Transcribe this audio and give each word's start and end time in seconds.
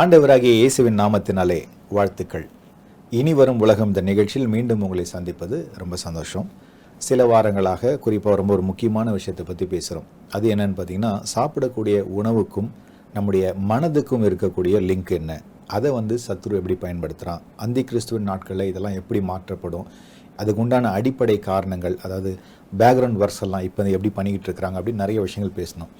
ஆண்டவராகிய 0.00 0.52
இயேசுவின் 0.60 0.96
நாமத்தினாலே 1.00 1.58
வாழ்த்துக்கள். 1.96 2.46
இனி 3.18 3.32
வரும் 3.40 3.60
உலகம் 3.64 3.90
இந்த 3.90 4.02
நிகழ்ச்சியில் 4.08 4.48
மீண்டும் 4.54 4.80
உங்களை 4.84 5.04
சந்திப்பது 5.12 5.56
ரொம்ப 5.80 5.96
சந்தோஷம். 6.04 6.46
சில 7.06 7.26
வாரங்களாக 7.32 7.92
குறிப்பாக 8.04 8.34
ரொம்ப 8.40 8.52
ஒரு 8.56 8.64
முக்கியமான 8.70 9.12
விஷயத்தை 9.18 9.44
பற்றி 9.50 9.66
பேசுகிறோம் 9.74 10.08
அது 10.36 10.48
என்னன்னு 10.54 10.76
பார்த்தீங்கன்னா 10.78 11.12
சாப்பிடக்கூடிய 11.34 11.98
உணவுக்கும் 12.20 12.70
நம்முடைய 13.18 13.52
மனதுக்கும் 13.70 14.24
இருக்கக்கூடிய 14.30 14.80
லிங்க் 14.88 15.14
என்ன? 15.20 15.38
அதை 15.76 15.92
வந்து 15.98 16.18
சத்ரு 16.26 16.58
எப்படி 16.60 16.78
பயன்படுத்துகிறான் 16.86 17.44
அந்தி 17.66 17.84
கிறிஸ்துவின் 17.92 18.28
நாட்களில் 18.30 18.70
இதெல்லாம் 18.72 18.98
எப்படி 19.02 19.22
மாற்றப்படும்? 19.30 19.86
அதுக்கு 20.40 20.62
உண்டான 20.66 20.92
அடிப்படை 20.98 21.38
காரணங்கள் 21.50 21.98
அதாவது 22.04 22.32
பேக்ரவுண்ட் 22.82 23.22
ஒர்க்ஸ் 23.22 23.42
எல்லாம் 23.48 23.66
இப்போ 23.70 23.88
எப்படி 23.96 24.12
பண்ணிக்கிட்டு 24.18 24.50
இருக்கிறாங்க 24.50 24.78
அப்படின்னு 24.80 25.04
நிறைய 25.06 25.20
விஷயங்கள் 25.28 25.58
பேசணும். 25.62 25.92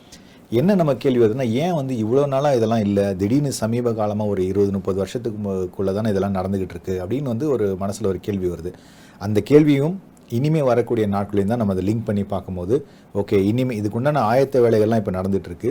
என்ன 0.52 0.74
நம்ம 0.78 0.92
கேள்வி 1.02 1.20
வருதுன்னா 1.22 1.46
ஏன் 1.64 1.76
வந்து 1.78 1.94
இவ்வளோ 2.04 2.24
நாளாக 2.32 2.56
இதெல்லாம் 2.58 2.82
இல்லை? 2.86 3.04
திடீர்னு 3.20 3.50
சமீப 3.60 3.92
காலமாக 4.00 4.32
ஒரு 4.32 4.42
இருபது 4.50 4.72
முப்பது 4.76 4.98
வருஷத்துக்குள்ளே 5.02 5.92
தானே 5.98 6.10
இதெல்லாம் 6.12 6.36
நடந்துக்கிட்டு 6.38 6.74
இருக்கு 6.76 6.94
அப்படின்னு 7.02 7.32
வந்து 7.32 7.46
ஒரு 7.54 7.66
மனசில் 7.82 8.10
ஒரு 8.10 8.20
கேள்வி 8.26 8.48
வருது. 8.54 8.72
அந்த 9.20 9.40
கேள்வியும் 9.50 9.94
இனிமே 10.36 10.62
வரக்கூடிய 10.68 11.06
நாட்களையும் 11.14 11.50
தான் 11.52 11.60
நம்ம 11.62 11.74
அதை 11.74 11.82
லிங்க் 11.88 12.06
பண்ணி 12.06 12.22
பார்க்கும்போது 12.34 12.74
ஓகே 13.20 13.36
இனிமே 13.50 13.74
இதுக்கு 13.80 13.98
உண்டான 13.98 14.22
ஆயத்த 14.30 14.62
வேலைகள்லாம் 14.64 15.00
இப்போ 15.02 15.12
நடந்துகிட்ருக்கு 15.18 15.70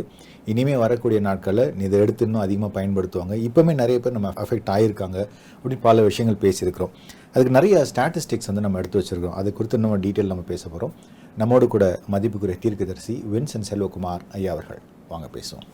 இனிமேல் 0.52 0.82
வரக்கூடிய 0.84 1.20
நாட்களில் 1.28 1.82
இதை 1.88 2.00
எடுத்து 2.04 2.26
இன்னும் 2.28 2.44
அதிகமாக 2.46 2.72
பயன்படுத்துவாங்க. 2.78 3.36
இப்போவுமே 3.48 3.74
நிறைய 3.82 4.00
பேர் 4.04 4.18
நம்ம 4.18 4.32
அஃபெக்ட் 4.44 4.72
ஆகியிருக்காங்க 4.76 5.20
அப்படி 5.58 5.78
பல 5.88 6.02
விஷயங்கள் 6.10 6.42
பேசியிருக்கிறோம். 6.46 6.94
அதுக்கு 7.34 7.58
நிறைய 7.60 7.76
ஸ்டாட்டிஸ்டிக்ஸ் 7.92 8.50
வந்து 8.52 8.66
நம்ம 8.66 8.80
எடுத்து 8.82 9.00
வச்சுருக்கோம் 9.02 9.36
அது 9.42 9.52
குறித்து 9.60 9.84
நம்ம 9.86 9.98
டீட்டெயில் 10.06 10.32
நம்ம 10.34 10.46
பேச 10.54 10.64
போகிறோம் 10.70 10.94
நம்மோடு 11.38 11.68
கூட 11.68 12.00
மதிப்புக்குரிய 12.12 12.60
தீர்க்கதரிசி 12.60 13.24
வின்சன் 13.34 13.64
செல்வகுமார் 13.72 14.20
ஐயா 14.32 14.52
அவர்கள். 14.52 14.80
வாங்க 15.10 15.28
பேசுவோம். 15.34 15.66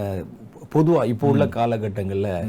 பொதுவா 0.75 1.05
இப்போ 1.05 1.29
உள்ள 1.29 1.45
காலகட்டங்கள்ல 1.45 2.47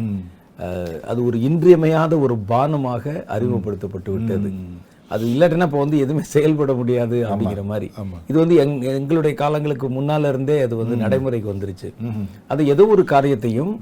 அது 1.02 1.26
ஒரு 1.26 1.42
இன்றியமையாத 1.42 2.18
ஒரு 2.18 2.38
பானமாக 2.50 3.26
அறிமுகப்படுத்தப்பட்டு 3.26 4.12
விட்டது. 4.12 4.50
அது 5.14 5.24
இல்லாட்டினா 5.32 5.66
இப்போ 5.70 5.80
வந்து 5.84 5.98
எதுவுமே 6.04 6.24
செயல்பட 6.34 6.74
முடியாது 6.80 7.18
அப்படிங்கிற 7.28 7.64
மாதிரி. 7.72 7.88
இது 8.30 8.38
வந்து 8.44 8.56
எங் 8.64 8.76
எங்களுடைய 9.00 9.34
காலங்களுக்கு 9.42 9.88
முன்னால 9.98 10.30
இருந்தே 10.34 10.58
அது 10.66 10.76
வந்து 10.82 10.96
நடைமுறைக்கு 11.04 11.52
வந்துருச்சு. 11.54 11.90
அது 12.54 12.62
ஏதோ 12.74 12.86
ஒரு 12.96 13.04
காரியத்தையும் 13.14 13.74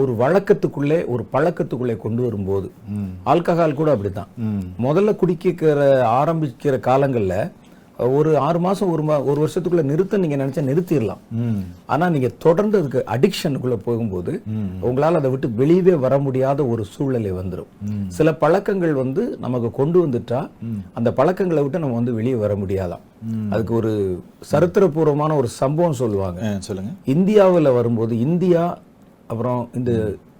ஒரு 0.00 0.12
வழக்கத்துக்குள்ளே 0.20 0.98
ஒரு 1.14 1.22
பழக்கத்துக்குள்ளே 1.34 1.94
கொண்டு 2.04 2.22
வரும்போது 2.26 2.68
ஆல்கஹால் 3.32 3.78
கூட 3.80 3.90
அப்படித்தான். 3.94 4.30
முதல்ல 4.86 5.12
குடிக்கிற 5.20 5.78
ஆரம்பிக்கிற 6.20 6.76
காலங்கள்ல 6.88 7.36
ஒரு 7.98 8.38
ஆறு 8.38 8.58
மாசம் 8.58 8.90
ஒரு 8.90 9.02
மா- 9.02 9.24
ஒரு 9.24 9.46
வருஷத்துக்குள்ள 9.46 9.82
நிறுத்த 9.82 10.16
நீங்க 10.16 10.36
நினைச்சா 10.36 10.64
நிறுத்திடலாம். 10.64 11.20
ஆனா 11.86 12.08
நீங்க 12.08 12.30
தொடர்ந்து 12.38 12.78
அதுக்கு 12.78 13.04
அடிக்ஷனுக்குள்ள 13.06 13.76
போகும்போது 13.76 14.42
உங்களால 14.82 15.12
அதை 15.12 15.30
விட்டு 15.30 15.48
வெளியவே 15.58 15.98
வர 15.98 16.18
முடியாத 16.18 16.66
ஒரு 16.66 16.84
சூழ்நிலை 16.84 17.32
வந்துடும் 17.32 17.70
சில 18.08 18.34
பழக்கங்கள் 18.34 18.92
வந்து 18.94 19.36
நமக்கு 19.40 19.70
கொண்டு 19.70 20.06
வந்துட்டா 20.06 20.48
அந்த 20.94 21.12
பழக்கங்களை 21.12 21.62
விட்டு 21.62 21.78
நம்ம 21.78 21.94
வந்து 21.94 22.14
வெளியே 22.14 22.34
வர 22.34 22.54
முடியாதாம். 22.54 23.04
அதுக்கு 23.50 23.74
ஒரு 23.74 23.92
சரித்திரபூர்வமான 24.52 25.36
ஒரு 25.36 25.48
சம்பவம் 25.48 25.92
சொல்லுவாங்க. 25.92 26.40
சொல்லுங்க. 26.58 26.90
இந்தியாவுல 27.06 27.74
வரும்போது 27.74 28.18
இந்தியா 28.18 28.78
அப்புறம் 29.26 29.68
இந்த 29.74 29.90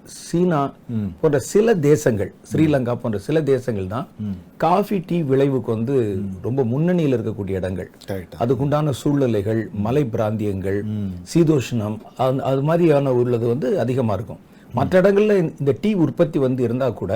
சீனா 0.06 0.72
போன்ற 1.20 1.38
சில 1.38 1.74
தேசங்கள் 1.74 2.34
ஸ்ரீலங்கா 2.52 2.94
போன்ற 2.94 3.18
சில 3.18 3.42
தேசங்கள் 3.42 3.86
தான் 3.86 4.08
காஃபி 4.56 5.02
டீ 5.06 5.22
விளைவுக்கு 5.22 5.72
வந்து 5.72 6.20
ரொம்ப 6.42 6.64
முன்னணியில் 6.64 7.18
இருக்கக்கூடிய 7.18 7.50
இடங்கள். 7.50 7.90
அதுக்குண்டான 8.38 8.90
சூழ்நிலைகள் 8.90 9.68
மலை 9.72 10.04
பிராந்தியங்கள் 10.04 10.84
சீதோஷ்ணம் 11.34 11.98
அது- 12.18 12.38
அது 12.38 12.62
மாதிரியான 12.62 13.12
உள்ளது 13.12 13.46
வந்து 13.46 13.80
அதிகமா 13.80 14.12
இருக்கும். 14.12 14.38
மற்ற 14.74 15.00
இடங்கள்ல 15.02 15.34
இந்த 15.60 15.72
டீ 15.80 15.94
உற்பத்தி 15.94 16.38
வந்து 16.38 16.62
இருந்தா 16.62 16.88
கூட 16.90 17.12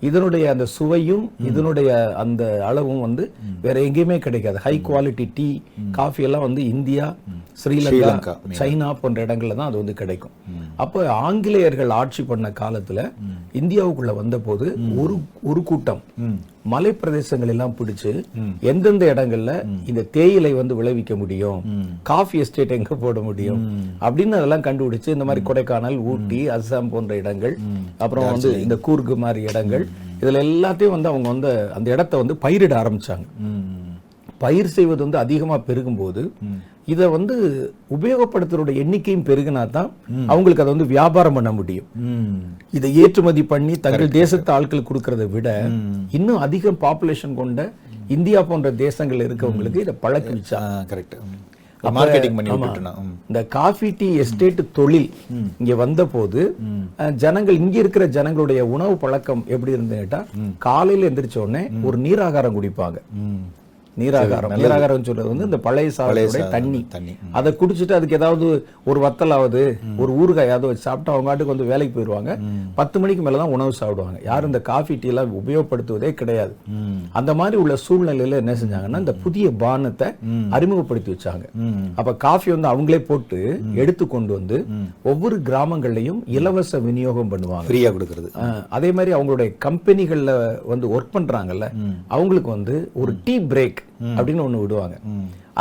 இதனுடைய 0.00 0.50
அந்த 0.50 0.66
சுவையும் 0.66 1.30
இதனுடைய 1.44 2.14
அந்த 2.14 2.64
அளவும் 2.66 3.00
வந்து 3.00 3.32
வேற 3.62 3.80
எங்கேயுமே 3.80 4.18
கிடைக்காது. 4.18 4.58
ஹை 4.58 4.80
குவாலிட்டி 4.88 5.30
டீ 5.34 5.60
காஃபி 5.90 6.22
எல்லாம் 6.22 6.46
வந்து 6.46 6.64
இந்தியா 6.64 7.16
ஸ்ரீலங்கா 7.64 8.34
சைனா 8.58 8.88
போன்ற 9.00 9.26
இடங்கள்ல 9.26 9.54
தான் 9.54 9.68
அது 9.68 9.76
வந்து 9.76 9.94
கிடைக்கும். 9.94 10.34
அப்போ 10.76 11.08
ஆங்கிலேயர்கள் 11.10 11.90
ஆட்சி 11.90 12.22
பண்ண 12.22 12.52
காலத்துல 12.60 13.10
இந்தியாவுக்குள்ள 13.52 14.14
வந்தபோது 14.14 14.66
ஒரு 14.96 15.16
ஒரு 15.42 15.62
கூட்டம் 15.62 16.02
மலை 16.72 16.90
பிரதேசங்கள் 17.00 17.52
எல்லாம் 17.54 17.74
பிடிச்சு 17.78 18.12
எந்தெந்த 18.70 19.04
இடங்கள்ல 19.14 19.52
இந்த 19.90 20.02
தேயிலை 20.16 20.52
வந்து 20.60 20.74
விளைவிக்க 20.80 21.12
முடியும்? 21.22 21.60
காஃபி 22.02 22.38
எஸ்டேட் 22.38 22.76
எங்க 22.78 22.94
போட 23.04 23.20
முடியும்? 23.28 23.60
அப்படின்னு 24.06 24.38
அதெல்லாம் 24.38 24.66
கண்டுபிடிச்சு 24.68 25.14
இந்த 25.16 25.26
மாதிரி 25.28 25.44
கொடைக்கானல் 25.48 25.98
ஊட்டி 26.12 26.40
அஸ்ஸாம் 26.56 26.92
போன்ற 26.94 27.16
இடங்கள் 27.22 27.56
அப்புறம் 27.98 28.30
வந்து 28.30 28.50
இந்த 28.64 28.78
கூர்கு 28.86 29.16
மாதிரி 29.24 29.42
இடங்கள். 29.50 29.86
இதுல 30.20 30.40
எல்லாத்தையும் 30.46 30.94
வந்து 30.96 31.10
அவங்க 31.10 31.28
வந்து 31.34 31.50
அந்த 31.78 31.88
இடத்த 31.94 32.16
வந்து 32.22 32.36
பயிரிட 32.44 32.74
ஆரம்பிச்சாங்க. 32.82 33.26
பயிர் 34.42 34.74
செய்வது 34.76 35.00
வந்து 35.04 35.22
அதிகமா 35.24 35.56
பெருகும்போது 35.68 36.22
இதை 36.92 37.06
வந்து 37.14 37.34
உபயோகப்படுத்துறோட 37.96 38.70
எண்ணிக்கையும் 38.82 39.24
பெருகினா 39.28 39.62
தான் 39.76 39.90
அவங்களுக்கு 40.32 40.62
அதை 40.64 40.72
வந்து 40.74 40.92
வியாபாரம் 40.94 41.36
பண்ண 41.38 41.50
முடியும். 41.58 41.88
இதை 42.76 42.90
ஏற்றுமதி 43.02 43.42
பண்ணி 43.52 43.74
தங்கள் 43.86 44.14
தேசத்து 44.20 44.50
ஆட்கள் 44.54 44.88
கொடுக்கறத 44.88 45.26
விட 45.34 45.48
இன்னும் 46.18 46.40
அதிக 46.46 46.72
பாப்புலேஷன் 46.84 47.36
கொண்ட 47.40 47.66
இந்தியா 48.16 48.40
போன்ற 48.50 48.70
தேசங்கள் 48.86 49.26
இருக்கவங்களுக்கு 49.26 49.84
இதை 49.84 49.94
பழக்கி 50.06 50.32
வச்சா 50.36 50.62
கரெக்ட் 50.92 51.16
மார்க்கெட்டிங் 51.96 52.36
பண்ணி. 52.36 52.50
இந்த 53.30 53.40
காஃபி 53.56 53.88
டீ 53.98 54.08
எஸ்டேட் 54.22 54.62
தொழில் 54.78 55.08
இங்க 55.60 55.74
வந்த 55.82 56.02
போது 56.14 56.40
ஜனங்கள் 57.24 57.60
இங்க 57.62 57.76
இருக்கிற 57.82 58.04
ஜனங்களுடைய 58.16 58.60
உணவு 58.74 58.94
பழக்கம் 59.04 59.44
எப்படி 59.54 59.74
இருந்துன்னு 59.76 60.02
கேட்டா 60.02 60.20
காலையில 60.66 61.08
எந்திரிச்ச 61.10 61.38
உடனே 61.44 61.62
ஒரு 61.88 61.98
நீராகாரம் 62.06 62.56
குடிப்பாங்க. 62.56 62.98
நீராகாரம். 64.02 64.54
நீராகாரம் 64.60 65.06
சொல்றது 65.08 65.28
வந்து 65.32 65.46
இந்த 65.48 65.58
பழைய 65.66 65.90
சாதத்துடைய 65.96 66.48
தண்ணி. 66.54 66.80
தண்ணி. 66.94 67.14
அதை 67.38 67.52
குடிச்சிட்டு 67.60 67.96
அதுக்கு 67.98 68.18
ஏதாவது 68.20 68.46
ஒரு 68.90 68.98
வத்தலாவது 69.04 69.62
ஒரு 70.02 70.10
ஊறுகாயாவது 70.22 70.68
வச்சு 70.70 70.86
சாப்பிட்டு 70.88 71.12
அவங்க 71.14 71.30
ஆட்டுக்கு 71.32 71.54
வந்து 71.54 71.70
வேலைக்கு 71.72 71.94
போயிடுவாங்க 71.96 72.34
பத்து 72.78 72.96
மணிக்கு 73.02 73.24
மேல 73.26 73.40
தான் 73.42 73.54
உணவு 73.56 73.72
சாப்பிடுவாங்க. 73.80 74.18
யாரும் 74.28 74.50
இந்த 74.52 74.62
காஃபி 74.70 74.96
டீ 75.02 75.10
எல்லாம் 75.12 75.34
உபயோகப்படுத்துவதே 75.40 76.10
கிடையாது. 76.20 76.54
அந்த 77.20 77.30
மாதிரி 77.40 77.58
உள்ள 77.62 77.76
சூழ்நிலையில 77.86 78.40
என்ன 78.42 78.54
செஞ்சாங்கன்னா 78.62 79.02
இந்த 79.04 79.16
புதிய 79.24 79.48
பானத்தை 79.64 80.08
அறிமுகப்படுத்தி 80.58 81.10
வச்சாங்க. 81.14 81.44
அப்ப 82.00 82.16
காஃபி 82.26 82.48
வந்து 82.54 82.70
அவங்களே 82.72 83.00
போட்டு 83.10 83.40
எடுத்து 83.82 84.06
கொண்டு 84.14 84.32
வந்து 84.38 84.58
ஒவ்வொரு 85.12 85.38
கிராமங்கள்லயும் 85.50 86.22
இலவச 86.38 86.80
விநியோகம் 86.86 87.32
பண்ணுவாங்க. 87.32 87.66
ஃப்ரீயா 87.68 87.90
கொடுக்கறது. 87.96 88.30
அதே 88.78 88.92
மாதிரி 88.98 89.16
அவங்களுடைய 89.18 89.50
கம்பெனிகள்ல 89.66 90.30
வந்து 90.72 90.86
ஒர்க் 90.94 91.14
பண்றாங்கல்ல 91.18 91.66
அவங்களுக்கு 92.14 92.50
வந்து 92.56 92.76
ஒரு 93.02 93.14
டீ 93.26 93.36
பிரேக் 93.52 93.80
அப்படின்னு 94.16 94.46
ஒண்ணு 94.46 94.62
விடுவாங்க. 94.62 94.96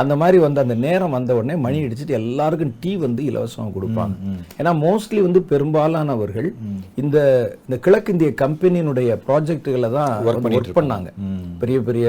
அந்த 0.02 0.14
மாதிரி 0.22 0.38
வந்து 0.46 0.60
அந்த 0.64 0.76
நேரம் 0.86 1.16
வந்த 1.18 1.36
உடனே 1.38 1.56
மணி 1.66 1.78
அடிச்சுட்டு 1.86 2.18
எல்லாருக்கும் 2.22 2.74
டீ 2.82 2.92
வந்து 3.06 3.22
இலவசமா 3.30 3.68
கொடுப்பாங்க. 3.78 4.16
ஏன்னா 4.60 4.74
மோஸ்ட்லி 4.86 5.22
வந்து 5.28 5.42
பெரும்பாலானவர்கள் 5.52 6.50
இந்த 7.04 7.18
இந்த 7.66 7.78
கிழக்கிந்திய 7.86 8.32
கம்பெனியினுடைய 8.44 9.20
ப்ராஜெக்டுகளை 9.28 9.92
தான் 10.00 10.12
ஒர்க் 10.58 10.78
பண்ணாங்க. 10.82 11.10
பெரிய 11.64 11.80
பெரிய 11.90 12.08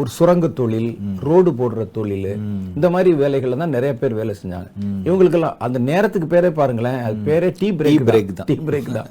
ஒரு 0.00 0.08
சுரங்க 0.14 0.46
தொழில் 0.58 0.88
ரோடு 1.26 1.50
போடுற 1.58 1.82
தொழில் 1.98 2.32
இந்த 2.76 2.86
மாதிரி 2.94 3.10
வேலைகள்ல 3.20 3.58
தான் 3.62 3.74
நிறைய 3.76 3.92
பேர் 4.00 4.18
வேலை 4.18 4.32
செஞ்சாங்க. 4.40 4.68
இவங்களுக்கெல்லாம் 5.06 5.56
அந்த 5.66 5.78
நேரத்துக்கு 5.90 6.28
பேரே 6.34 6.50
பாருங்களேன் 6.58 6.98
அது 7.06 7.16
பேரே 7.28 7.48
டீ 7.60 7.68
பிரேக் 7.78 8.04
break 8.10 8.28
தான். 8.40 8.48
டீ 8.50 8.56
பிரேக் 8.68 8.90
தான். 8.98 9.08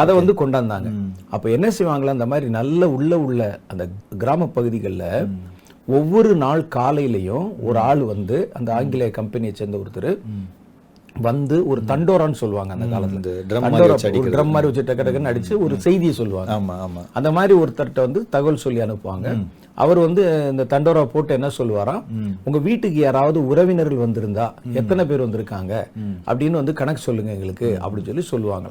அதை 0.00 0.12
வந்து 0.18 0.32
கொண்டாந்தாங்க. 0.40 0.88
அப்ப 1.34 1.50
என்ன 1.56 1.66
செய்வாங்களா? 1.78 2.16
அந்த 2.16 2.26
மாதிரி 2.32 2.48
நல்ல 2.58 2.90
உள்ள 2.96 3.12
உள்ள 3.26 3.40
அந்த 3.72 3.84
கிராம 4.22 4.48
பகுதிகளில் 4.56 5.06
ஒவ்வொரு 5.98 6.32
நாள் 6.42 6.62
காலையிலையும் 6.76 7.46
ஒரு 7.68 7.78
ஆள் 7.90 8.02
வந்து 8.12 8.36
அந்த 8.58 8.68
ஆங்கிலேய 8.78 9.10
கம்பெனியை 9.18 9.52
சேர்ந்த 9.54 9.78
ஒருத்தர் 9.82 10.10
வந்து 11.28 11.56
ஒரு 11.70 11.80
தண்டோரான்னு 11.88 12.40
சொல்லுவாங்க 12.40 12.72
அந்த 12.76 12.86
காலத்துல. 12.92 13.32
ட்ரம் 13.50 13.64
மாதிரி 14.54 14.68
வச்சு 14.68 14.84
டக்கு 14.88 15.04
டக்குன்னு 15.06 15.30
அடிச்சு 15.30 15.54
ஒரு 15.64 15.74
செய்தியை 15.86 16.12
சொல்லுவாங்க. 16.20 16.52
ஆமா 16.58 16.74
ஆமா. 16.84 17.02
அந்த 17.18 17.28
மாதிரி 17.38 17.54
ஒருத்தர்கிட்ட 17.62 18.00
வந்து 18.06 18.20
தகவல் 18.34 18.62
சொல்லி 18.64 18.80
அனுப்புவாங்க. 18.86 19.28
அவர் 19.82 19.98
வந்து 20.04 20.22
இந்த 20.52 20.64
தண்டோரா 20.72 21.02
போட்டு 21.12 21.32
என்ன 21.38 21.48
சொல்லுவாராம்? 21.58 22.02
உங்க 22.46 22.58
வீட்டுக்கு 22.68 22.98
யாராவது 23.00 23.38
உறவினர்கள் 23.50 24.04
வந்திருந்தா 24.04 24.46
எத்தனை 24.80 25.04
பேர் 25.10 25.24
வந்திருக்காங்க? 25.26 25.74
அப்படின்னு 26.30 26.60
வந்து 26.60 26.72
கணக்கு 26.80 27.02
சொல்லுங்க 27.08 27.30
எங்களுக்கு 27.36 27.68
அப்படின்னு 27.82 28.10
சொல்லி 28.10 28.24
சொல்லுவாங்க 28.32 28.70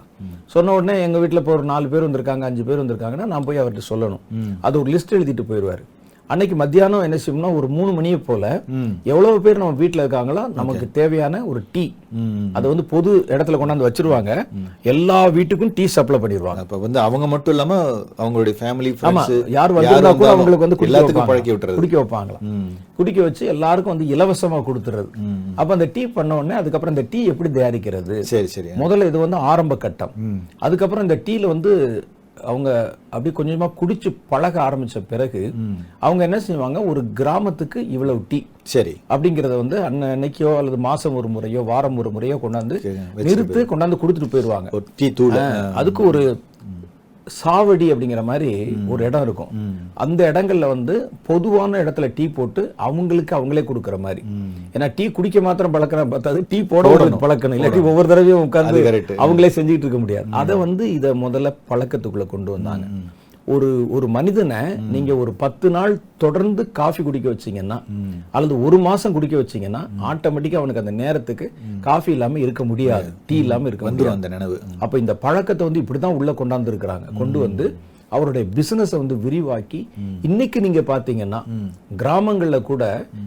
சொன்ன 0.55 0.73
உடனே 0.79 0.95
எங்க 1.05 1.19
வீட்டுல 1.23 1.41
இப்போ 1.43 1.55
ஒரு 1.57 1.67
நாலு 1.73 1.87
பேர் 1.93 2.07
வந்திருக்காங்க 2.07 2.45
அஞ்சு 2.49 2.65
பேர் 2.69 2.81
வந்திருக்காங்கன்னா 2.83 3.29
நான் 3.33 3.47
போய் 3.49 3.61
அவர்கிட்ட 3.61 3.85
சொல்லணும். 3.93 4.23
அது 4.67 4.75
ஒரு 4.81 4.91
லிஸ்ட் 4.95 5.15
எழுதிட்டு 5.17 5.45
போயிடுவாரு. 5.51 5.83
அன்னைக்கு 6.33 6.55
மத்தியானம் 6.61 7.03
என்ன 7.05 7.17
செய்யணும்னா 7.21 7.51
ஒரு 7.59 7.67
மூணு 7.75 7.91
மணியை 7.97 8.17
போல 8.27 8.43
எவ்வளவு 9.11 9.37
பேர் 9.45 9.61
நம்ம 9.61 9.77
வீட்ல 9.79 10.03
இருக்காங்களோ 10.03 10.43
நமக்கு 10.59 10.85
தேவையான 10.97 11.41
ஒரு 11.51 11.59
டீ. 11.75 11.85
அதை 12.57 12.65
வந்து 12.71 12.85
பொது 12.91 13.11
இடத்துல 13.33 13.57
கொண்டாந்து 13.59 13.87
வச்சிருவாங்க. 13.87 14.31
எல்லா 14.91 15.17
வீட்டுக்கும் 15.37 15.73
டீ 15.77 15.85
சப்ளை 15.95 16.19
பண்ணிடுவாங்க. 16.23 16.63
அப்ப 16.65 16.79
வந்து 16.83 16.99
அவங்க 17.05 17.25
மட்டும் 17.33 17.53
இல்லாம 17.55 17.79
அவங்களுடைய 18.21 18.55
ஃபேமிலி 18.59 18.91
ஆமா 19.09 19.23
யார் 19.57 19.75
வந்திருந்தா 19.77 20.13
கூட 20.19 20.29
அவங்களுக்கு 20.33 20.65
வந்து 20.65 20.79
எல்லாத்துக்கும். 20.89 21.29
பழக்கி 21.31 21.51
விட்டுறது. 21.53 21.79
குடிக்க 21.79 21.97
வைப்பாங்களாம் 22.01 22.45
குடிக்க 22.99 23.19
வச்சு 23.27 23.43
எல்லாருக்கும் 23.55 23.93
வந்து 23.95 24.11
இலவசமா 24.15 24.59
கொடுத்துறது. 24.69 25.09
அப்ப 25.59 25.69
அந்த 25.77 25.89
டீ 25.97 26.03
பண்ண 26.19 26.37
உடனே 26.41 26.55
அதுக்கப்புறம் 26.61 26.95
இந்த 26.95 27.05
டீ 27.11 27.19
எப்படி 27.33 27.51
தயாரிக்கிறது? 27.57 28.15
சரி 28.31 28.49
சரி. 28.55 28.71
முதல்ல 28.83 29.09
இது 29.11 29.25
வந்து 29.25 29.37
ஆரம்ப 29.51 29.77
கட்டம். 29.85 30.15
அதுக்கப்புறம் 30.65 31.05
இந்த 31.07 31.19
டீல 31.27 31.47
வந்து 31.55 31.73
அவங்க 32.43 32.69
அப்படி 33.09 33.51
கொஞ்சமா 33.51 33.71
குடிச்சு 33.81 34.15
பழக 34.29 34.61
ஆரம்பிச்ச 34.61 35.03
பிறகு 35.09 35.53
அவங்க 35.99 36.23
என்ன 36.23 36.39
செய்வாங்க? 36.39 36.83
ஒரு 36.83 37.13
கிராமத்துக்கு 37.13 37.89
இவ்வளவு 37.89 38.25
டீ 38.27 38.43
சரி. 38.63 38.97
அப்படிங்கறத 39.09 39.57
வந்து 39.57 39.83
அன்ன- 39.83 40.15
அன்னைக்கோ 40.15 40.57
அல்லது 40.57 40.77
மாசம் 40.77 41.15
ஒரு 41.15 41.27
முறையோ 41.27 41.61
வாரம் 41.61 41.97
ஒரு 41.97 42.11
முறையோ 42.11 42.39
கொண்டாந்து 42.43 42.77
நிறுத்து 43.15 43.61
கொண்டாந்து 43.65 43.99
கொடுத்துட்டு 44.01 44.29
போயிருவாங்க 44.29 44.69
ஒரு 44.71 44.85
டீ 44.95 45.11
தூள். 45.11 45.37
அதுக்கு 45.73 46.03
ஒரு 46.03 46.41
சாவடி 47.37 47.87
அப்படிங்கிற 47.93 48.21
மாதிரி 48.29 48.51
ஒரு 48.93 49.01
இடம் 49.07 49.25
இருக்கும். 49.27 49.51
அந்த 50.03 50.21
இடங்கள்ல 50.31 50.67
வந்து 50.73 50.95
பொதுவான 51.29 51.81
இடத்துல 51.83 52.07
டீ 52.17 52.25
போட்டு 52.37 52.61
அவங்களுக்கு 52.87 53.33
அவங்களே 53.39 53.63
கொடுக்குற 53.69 53.97
மாதிரி. 54.05 54.23
ஏன்னா 54.75 54.89
டீ 54.95 55.05
குடிக்க 55.17 55.41
மாத்திரம் 55.47 55.75
பழக்கம் 55.77 56.13
பார்த்தாது 56.15 56.41
டீ 56.49 56.59
போட 56.73 56.95
பழக்கணும் 57.25 57.57
இல்லாட்டி 57.59 57.81
ஒவ்வொரு 57.91 58.09
தடவையும் 58.13 58.45
உட்கார்ந்து 58.47 58.83
correct. 58.89 59.13
அவங்களே 59.23 59.51
செஞ்சுட்டு 59.57 59.85
இருக்க 59.85 60.01
முடியாது. 60.05 60.27
அதை 60.41 60.57
வந்து 60.65 60.85
இத 60.97 61.13
முதல்ல 61.25 61.53
பழக்கத்துக்குள்ள 61.71 62.27
கொண்டு 62.35 62.51
வந்தாங்க. 62.55 62.85
ஒரு 63.53 63.67
ஒரு 63.89 64.07
மனிதனை 64.15 64.59
நீங்க 64.93 65.11
ஒரு 65.15 65.31
பத்து 65.43 65.67
நாள் 65.69 65.93
தொடர்ந்து 66.23 66.61
காஃபி 66.79 67.01
குடிக்க 67.03 67.27
வச்சீங்கன்னா 67.29 67.77
அல்லது 68.35 68.55
ஒரு 68.65 68.77
மாசம் 68.87 69.15
குடிக்க 69.15 69.35
வச்சீங்கன்னா 69.41 69.81
ஆட்டோமேட்டிக்கா 70.09 70.59
அவனுக்கு 70.61 70.83
அந்த 70.83 70.93
நேரத்துக்கு 71.03 71.45
காஃபி 71.87 72.11
இல்லாம 72.15 72.39
இருக்க 72.39 72.63
முடியாது. 72.63 73.09
டீ 73.25 73.37
இல்லாம 73.37 73.67
இருக்க 73.67 73.89
வந்துரும் 73.89 74.15
அந்த 74.17 74.29
நினைவு. 74.35 74.57
அப்ப 74.83 74.99
இந்த 75.03 75.15
பழக்கத்தை 75.25 75.65
வந்து 75.67 75.83
இப்படிதான் 75.83 76.17
உள்ள 76.19 76.31
கொண்டாந்து 76.41 76.71
இருக்கிறாங்க 76.73 77.07
கொண்டு 77.21 77.39
வந்து 77.39 77.67
அவருடைய 78.11 78.43
பிசினஸை 78.55 78.97
வந்து 78.97 79.15
விரிவாக்கி 79.15 79.79
இன்னைக்கு 80.21 80.61
நீங்க 80.61 80.81
பாத்தீங்கன்னா 80.81 81.39
கிராமங்கள்ல 81.97 82.61
கூட 82.61 82.83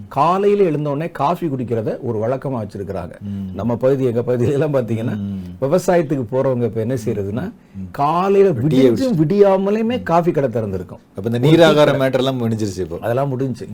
காலையில 0.09 0.65
எழுந்த 0.65 0.91
உடனே 0.91 1.09
காஃபி 1.11 1.47
குடிக்கிறத 1.47 1.99
ஒரு 2.03 2.17
வழக்கமா 2.19 2.61
வச்சிருக்கிறாங்க. 2.63 3.15
நம்ம 3.55 3.77
பகுதி 3.77 4.05
எங்க 4.05 4.23
பகுதியில 4.23 4.53
எல்லாம் 4.53 4.77
பாத்தீங்கன்னா 4.77 5.17
விவசாயத்துக்கு 5.61 6.27
போறவங்க 6.35 6.65
இப்ப 6.65 6.81
என்ன 6.81 6.97
செய்யறதுன்னா 7.05 7.45
காலையில 7.93 8.51
விடியும் 8.63 9.19
விடியாமலேயுமே 9.21 10.03
காஃபி 10.03 10.31
கடை 10.31 10.51
திறந்திருக்கும். 10.51 11.03
அப்ப 11.17 11.27
இந்த 11.29 11.39
நீராகார 11.39 11.99
மேட்டர் 12.03 12.25
எல்லாம் 12.25 12.41
முடிஞ்சிருச்சு 12.43 12.83
இப்போ. 12.87 12.99
அதெல்லாம் 13.03 13.29
முடிஞ்சு. 13.29 13.67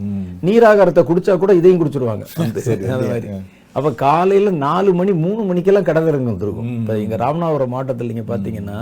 நீராகாரத்தை 0.43 1.05
குடிச்சா 1.05 1.39
கூட 1.39 1.55
இதையும் 1.55 1.83
குடிச்சிருவாங்க. 1.83 2.25
அந்த 2.95 3.09
மாதிரி. 3.09 3.31
அப்ப 3.75 3.91
காலையில 4.05 4.51
நாலு 4.67 4.91
மணி 4.95 5.13
மூணு 5.25 5.43
மணிக்கெல்லாம் 5.43 5.89
கடை 5.89 6.01
திறந்து 6.03 6.33
வந்துருக்கும் 6.33 6.71
இப்ப 6.79 6.99
இங்க 6.99 7.17
ராமநாதபுரம் 7.17 7.73
மாவட்டத்தில் 7.75 8.11
நீங்க 8.13 8.25
பாத்தீங்கன்னா 8.33 8.79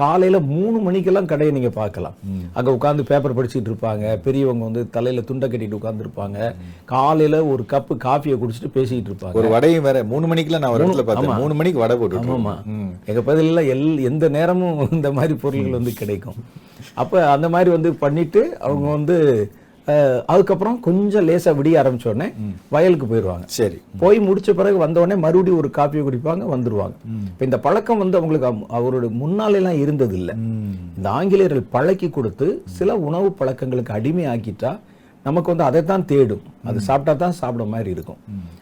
காலையில 0.00 0.36
மூணு 0.52 0.78
மணிக்கெல்லாம் 0.78 1.28
கடையை 1.30 1.54
நீங்க 1.54 1.70
பார்க்கலாம். 1.78 2.14
அங்க 2.52 2.68
உட்கார்ந்து 2.76 3.04
பேப்பர் 3.04 3.36
படிச்சிட்டு 3.38 3.70
இருப்பாங்க. 3.70 4.04
பெரியவங்க 4.26 4.64
வந்து 4.64 4.82
தலையில 4.90 5.24
துண்டை 5.30 5.48
கட்டிட்டு 5.48 5.78
உட்கார்ந்து 5.78 6.04
இருப்பாங்க 6.06 6.38
காலையில 6.84 7.40
ஒரு 7.46 7.64
கப்பு 7.72 7.94
காஃபியை 8.06 8.36
குடிச்சிட்டு 8.42 8.70
பேசிட்டு 8.74 9.10
இருப்பாங்க. 9.10 9.32
ஒரு 9.32 9.48
வடையும் 9.48 9.86
வேற. 9.88 10.04
மூணு 10.04 10.26
மணிக்குலாம் 10.34 10.64
நான் 10.64 10.76
ஒரு 10.76 10.86
இடத்துல 10.86 11.06
பார்த்தேன். 11.08 11.40
மூணு 11.42 11.54
மணிக்கு 11.54 11.82
வடை 11.84 11.96
போட்டு 11.96 12.18
ஆமாமா. 12.18 12.54
எங்க 13.10 13.22
பகுதியில 13.28 13.64
எல் 13.74 14.02
எந்த 14.02 14.28
நேரமும் 14.28 14.80
இந்த 14.90 15.10
மாதிரி 15.12 15.34
பொருள்கள் 15.34 15.78
வந்து 15.78 15.92
கிடைக்கும். 15.92 16.38
அப்ப 16.94 17.30
அந்த 17.30 17.48
மாதிரி 17.48 17.70
வந்து 17.70 17.92
பண்ணிட்டு 17.94 18.40
அவங்க 18.60 18.88
வந்து 18.90 19.16
அதுக்கப்புறம் 20.28 20.76
கொஞ்சம் 20.80 21.26
லேசா 21.28 21.52
விடிய 21.56 21.80
ஆரம்பிச்ச 21.80 22.06
உடனே 22.08 22.28
வயலுக்கு 22.72 23.06
போயிடுவாங்க 23.06 23.46
சரி. 23.52 23.78
போய் 23.98 24.18
முடிச்ச 24.20 24.50
பிறகு 24.54 24.76
வந்த 24.78 25.00
உடனே 25.00 25.16
மறுபடியும் 25.22 25.60
ஒரு 25.60 25.70
காப்பியை 25.76 26.02
குடிப்பாங்க 26.04 26.44
வந்துருவாங்க. 26.52 26.94
இப்ப 27.28 27.44
இந்த 27.44 27.58
பழக்கம் 27.64 28.02
வந்து 28.02 28.18
அவங்களுக்கு 28.18 28.48
அவ- 28.48 28.68
அவரோட 28.78 29.08
முன்னால 29.20 29.58
எல்லாம் 29.60 29.80
இருந்தது 29.82 30.16
இல்ல 30.18 30.32
இந்த 30.96 31.08
ஆங்கிலேயர்கள் 31.16 31.66
பழக்கி 31.74 32.10
கொடுத்து 32.10 32.48
சில 32.76 32.96
உணவு 33.06 33.28
பழக்கங்களுக்கு 33.38 33.96
அடிமை 33.96 34.26
ஆக்கிட்டா 34.32 34.72
நமக்கு 35.24 35.50
வந்து 35.50 35.66
அதை 35.66 35.80
தான் 35.86 36.06
தேடும். 36.06 36.40
அது 36.64 36.78
சாப்பிட்டா 36.86 37.12
தான் 37.18 37.36
சாப்பிட 37.36 37.64
மாதிரி 37.68 37.90
இருக்கும். 37.92 38.20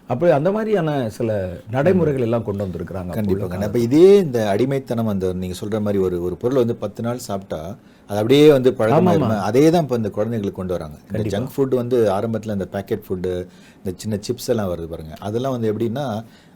அப்படி 0.08 0.31
அந்த 0.34 0.50
மாதிரியான 0.50 0.88
சில 1.14 1.31
நடைமுறைகள் 1.70 2.25
எல்லாம் 2.26 2.46
கொண்டு 2.46 2.64
வந்திருக்கிறாங்க 2.64 3.12
கண்டிப்பாங்க 3.17 3.67
அப்ப 3.67 3.81
இதே 3.84 4.06
இந்த 4.20 4.38
அடிமைத்தனம் 4.52 5.11
அந்த 5.12 5.26
நீங்க 5.40 5.56
சொல்ற 5.58 5.81
மாதிரி 5.82 6.00
ஒரு 6.06 6.17
ஒரு 6.26 6.37
பொருள் 6.37 6.62
வந்து 6.62 6.76
பத்து 6.81 7.00
நாள் 7.02 7.26
சாப்பிட்டா 7.26 7.61
அது 8.10 8.18
அப்படியே 8.18 8.44
வந்து 8.52 8.70
பழக்கமாயிருமே 8.78 9.26
அதே 9.46 9.70
தான் 9.70 9.82
இப்போ 9.82 9.96
இந்த 9.96 10.10
குழந்தைங்களுக்கு 10.10 10.52
கொண்டு 10.52 10.72
வராங்க. 10.72 10.96
இந்த 11.08 11.30
ஜங்க் 11.34 11.52
ஃபுட் 11.52 11.74
வந்து 11.74 11.96
ஆரம்பத்துல 12.10 12.52
இந்த 12.52 12.68
பேக்கெட் 12.72 13.04
ஃபுட்டு 13.04 13.32
இந்த 13.78 13.90
சின்ன 13.96 14.18
சிப்ஸ் 14.26 14.48
எல்லாம் 14.48 14.70
வருது 14.70 14.86
பாருங்க. 14.86 15.14
அதெல்லாம் 15.20 15.52
வந்து 15.52 15.70
எப்படின்னா 15.72 16.06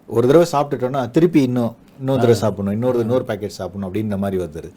ஒரு 0.09 0.27
தடவை 0.27 0.47
சாப்பிட்டுட்டோம்னா 0.53 1.11
திருப்பி 1.11 1.43
இன்னும் 1.43 1.73
இன்னொரு 2.01 2.21
தடவை 2.21 2.37
சாப்பிடணும் 2.41 2.75
இன்னொரு 2.75 2.99
இன்னொரு 3.01 3.25
பேக்கெட் 3.25 3.59
சாப்பிடணும் 3.59 3.89
அப்படின்ற 3.89 4.17
மாதிரி 4.19 4.39
வருது. 4.43 4.71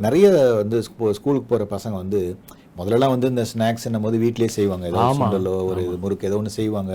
நிறைய 0.00 0.26
வந்து 0.56 0.78
ஸ்கூ- 0.82 1.12
ஸ்கூலுக்கு 1.12 1.48
போற 1.48 1.64
பசங்க 1.70 1.96
வந்து 1.96 2.20
முதல்லலாம் 2.78 3.12
வந்து 3.14 3.28
இந்த 3.32 3.42
ஸ்நாக்ஸ் 3.50 3.86
என்னும் 3.88 4.04
போது 4.06 4.16
வீட்லயே 4.22 4.50
செய்வாங்க. 4.58 4.84
ஏதோ 4.92 5.02
ஒரு 5.70 5.82
முறுக்கு 6.02 6.28
ஏதோ 6.28 6.38
ஒன்று 6.40 6.58
செய்வாங்க. 6.60 6.92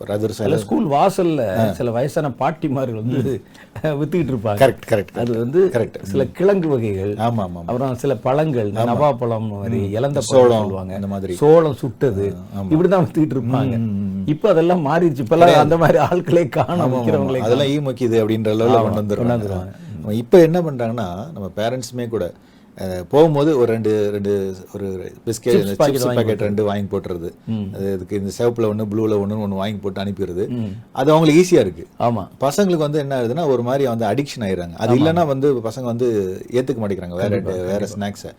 ஒரு 0.00 0.10
அதிரசம் 0.14 0.46
சில 0.46 0.56
ஸ்கூல் 0.62 0.86
வாசல்ல 0.92 1.42
சில 1.78 1.90
வயசான 1.96 2.28
பாட்டிமார்கள் 2.40 3.00
வந்து 3.02 3.18
வித்துக்கிட்டு 4.00 4.32
இருப்பாங்க. 4.32 4.58
கரெக்ட் 4.62 4.86
கரெக்ட் 4.90 5.18
அது 5.22 5.32
வந்து 5.42 5.60
Correct. 5.76 5.96
சில 6.12 6.24
கிழங்கு 6.38 6.68
வகைகள் 6.72 7.12
ஆமா 7.26 7.42
ஆமா 7.46 7.60
அப்புறம் 7.66 7.94
சில 8.02 8.14
பழங்கள் 8.26 8.70
நவா 8.78 9.10
பழம் 9.22 9.48
மாதிரி 9.52 9.80
பழம் 9.94 10.18
சோளம் 10.30 10.62
சொல்லுவாங்க. 10.62 10.92
இந்த 11.00 11.10
மாதிரி. 11.14 11.36
சோளம் 11.42 11.78
சுட்டது. 11.82 12.26
இப்படிதான் 12.72 13.04
வித்துக்கிட்டு 13.04 13.36
இருப்பாங்க. 13.38 13.78
இப்ப 14.34 14.50
அதெல்லாம் 14.54 14.84
மாறிடுச்சு. 14.88 15.24
இப்பெல்லாம் 15.26 15.64
அந்த 15.64 15.78
மாதிரி 15.84 16.00
ஆட்களே 16.08 16.44
காணும் 16.58 16.96
அதெல்லாம் 17.48 17.72
ஈ 17.74 17.78
மொக்கிது 17.88 18.18
அப்படின்ற 18.22 18.56
லெவலில் 18.60 18.86
கொண்டு 18.88 19.02
வந்துடுறாங்க. 19.02 19.68
இப்போ 20.22 20.36
என்ன 20.48 20.58
பண்றாங்கன்னா 20.68 21.08
நம்ம 21.34 21.48
பேரண்ட்ஸுமே 21.60 22.06
கூட 22.14 22.24
போகும்போது 23.12 23.50
ஒரு 23.60 23.68
ரெண்டு 23.72 23.90
ரெண்டு 24.14 24.32
ஒரு 24.74 24.86
பிஸ்கெட் 25.26 25.58
சிப்ஸ் 25.70 26.06
பாக்கெட் 26.18 26.44
ரெண்டு 26.46 26.62
வாங்கி 26.68 26.86
போட்டுறது. 26.92 27.28
அது 27.76 27.86
இதுக்கு 27.96 28.18
இந்த 28.20 28.32
சிவப்புல 28.38 28.68
ஒன்று 28.72 28.86
ப்ளூவில் 28.92 29.16
ஒன்று 29.22 29.42
ஒன்று 29.46 29.60
வாங்கி 29.62 29.78
போட்டு 29.84 30.02
அனுப்பிடுறது. 30.04 30.44
அது 31.00 31.08
அவங்களுக்கு 31.14 31.40
ஈஸியா 31.42 31.62
இருக்கு. 31.66 31.84
ஆமா. 32.06 32.24
பசங்களுக்கு 32.44 32.86
வந்து 32.86 33.02
என்ன 33.04 33.18
ஆகுதுன்னா 33.20 33.46
ஒரு 33.54 33.64
மாதிரி 33.68 33.86
வந்து 33.92 34.06
அடிக்ஷன் 34.12 34.46
ஆயிடுறாங்க. 34.48 34.76
அது 34.82 34.96
இல்லைன்னா 35.00 35.24
வந்து 35.32 35.50
பசங்க 35.68 35.86
வந்து 35.92 36.08
ஏத்துக்க 36.58 36.80
மாட்டேங்கிறாங்க. 36.82 37.18
வேற 37.22 37.40
வேற 37.72 37.88
ஸ்நாக்ஸை 37.94 38.32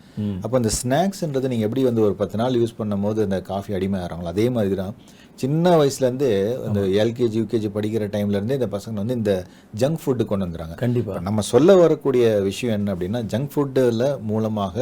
அப்போ 0.44 0.56
இந்த 0.62 0.72
ஸ்நாக்ஸ்ன்றது 0.80 1.52
நீங்க 1.52 1.66
எப்படி 1.68 1.84
வந்து 1.90 2.04
ஒரு 2.08 2.16
பத்து 2.22 2.38
நாள் 2.42 2.60
யூஸ் 2.62 2.78
பண்ணும்போது 2.80 3.22
இந்த 3.28 3.40
காஃபி 3.52 3.74
அடிமை 3.78 4.00
ஆகிறாங்களோ 4.02 4.32
அதே 4.34 4.48
மாதிரி 4.56 4.76
தான் 4.82 4.94
சின்ன 5.38 5.70
வயசுல 5.78 6.06
இருந்து 6.06 6.28
இந்த 6.66 6.80
எல்கேஜி 7.02 7.36
யூகேஜி 7.40 7.68
படிக்கிற 7.76 8.04
டைம்ல 8.12 8.38
இருந்தே 8.38 8.58
இந்த 8.58 8.68
பசங்க 8.74 9.00
வந்து 9.02 9.16
இந்த 9.20 9.32
ஜங்க் 9.80 10.00
ஃபுட்டு 10.02 10.24
கொண்டு 10.24 10.46
வந்துறாங்க 10.46 10.74
கண்டிப்பா. 10.82 11.14
நம்ம 11.28 11.42
சொல்ல 11.52 11.74
வரக்கூடிய 11.76 12.26
விஷயம் 12.48 12.76
என்ன 12.78 12.94
அப்படின்னா 12.94 13.20
ஜங்க் 13.32 13.50
ஃபுட்டில் 13.54 14.04
மூலமாக 14.30 14.76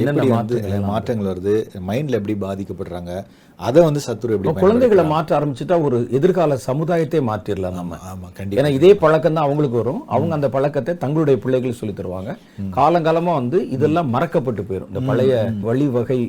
எப்படி 0.00 0.28
வந்து 0.30 0.56
மாற்றங்கள் 0.92 1.30
வருது 1.32 1.54
மைண்ட்ல 1.90 2.20
எப்படி 2.20 2.36
பாதிக்கப்படுறாங்க 2.46 3.12
அதை 3.60 3.80
வந்து 3.84 4.00
சத்துரு 4.06 4.34
எப்படி 4.34 4.52
குழந்தைகளை 4.64 5.04
மாற்ற 5.12 5.30
ஆரம்பிச்சுட்டா 5.38 5.76
ஒரு 5.86 5.96
எதிர்கால 6.18 6.56
சமுதாயத்தை 6.66 7.20
மாற்றிடலாம் 7.28 7.78
நம்ம. 7.78 7.96
ஆமா 8.10 8.28
கண்டிப்பா. 8.36 8.58
ஏன்னா 8.60 8.70
இதே 8.76 8.90
பழக்கம் 9.04 9.36
தான் 9.36 9.46
அவங்களுக்கு 9.46 9.80
வரும். 9.80 10.02
அவங்க 10.14 10.32
அந்த 10.38 10.48
பழக்கத்தை 10.56 10.92
தங்களுடைய 11.04 11.36
பிள்ளைகளுக்கு 11.44 11.80
சொல்லி 11.80 11.96
தருவாங்க. 12.00 12.32
காலங்காலமா 12.78 13.32
வந்து 13.40 13.60
இதெல்லாம் 13.76 14.12
மறக்கப்பட்டு 14.16 14.64
போயிடும் 14.68 14.90
இந்த 14.92 15.02
பழைய 15.10 15.32
வழிவகை 15.68 16.20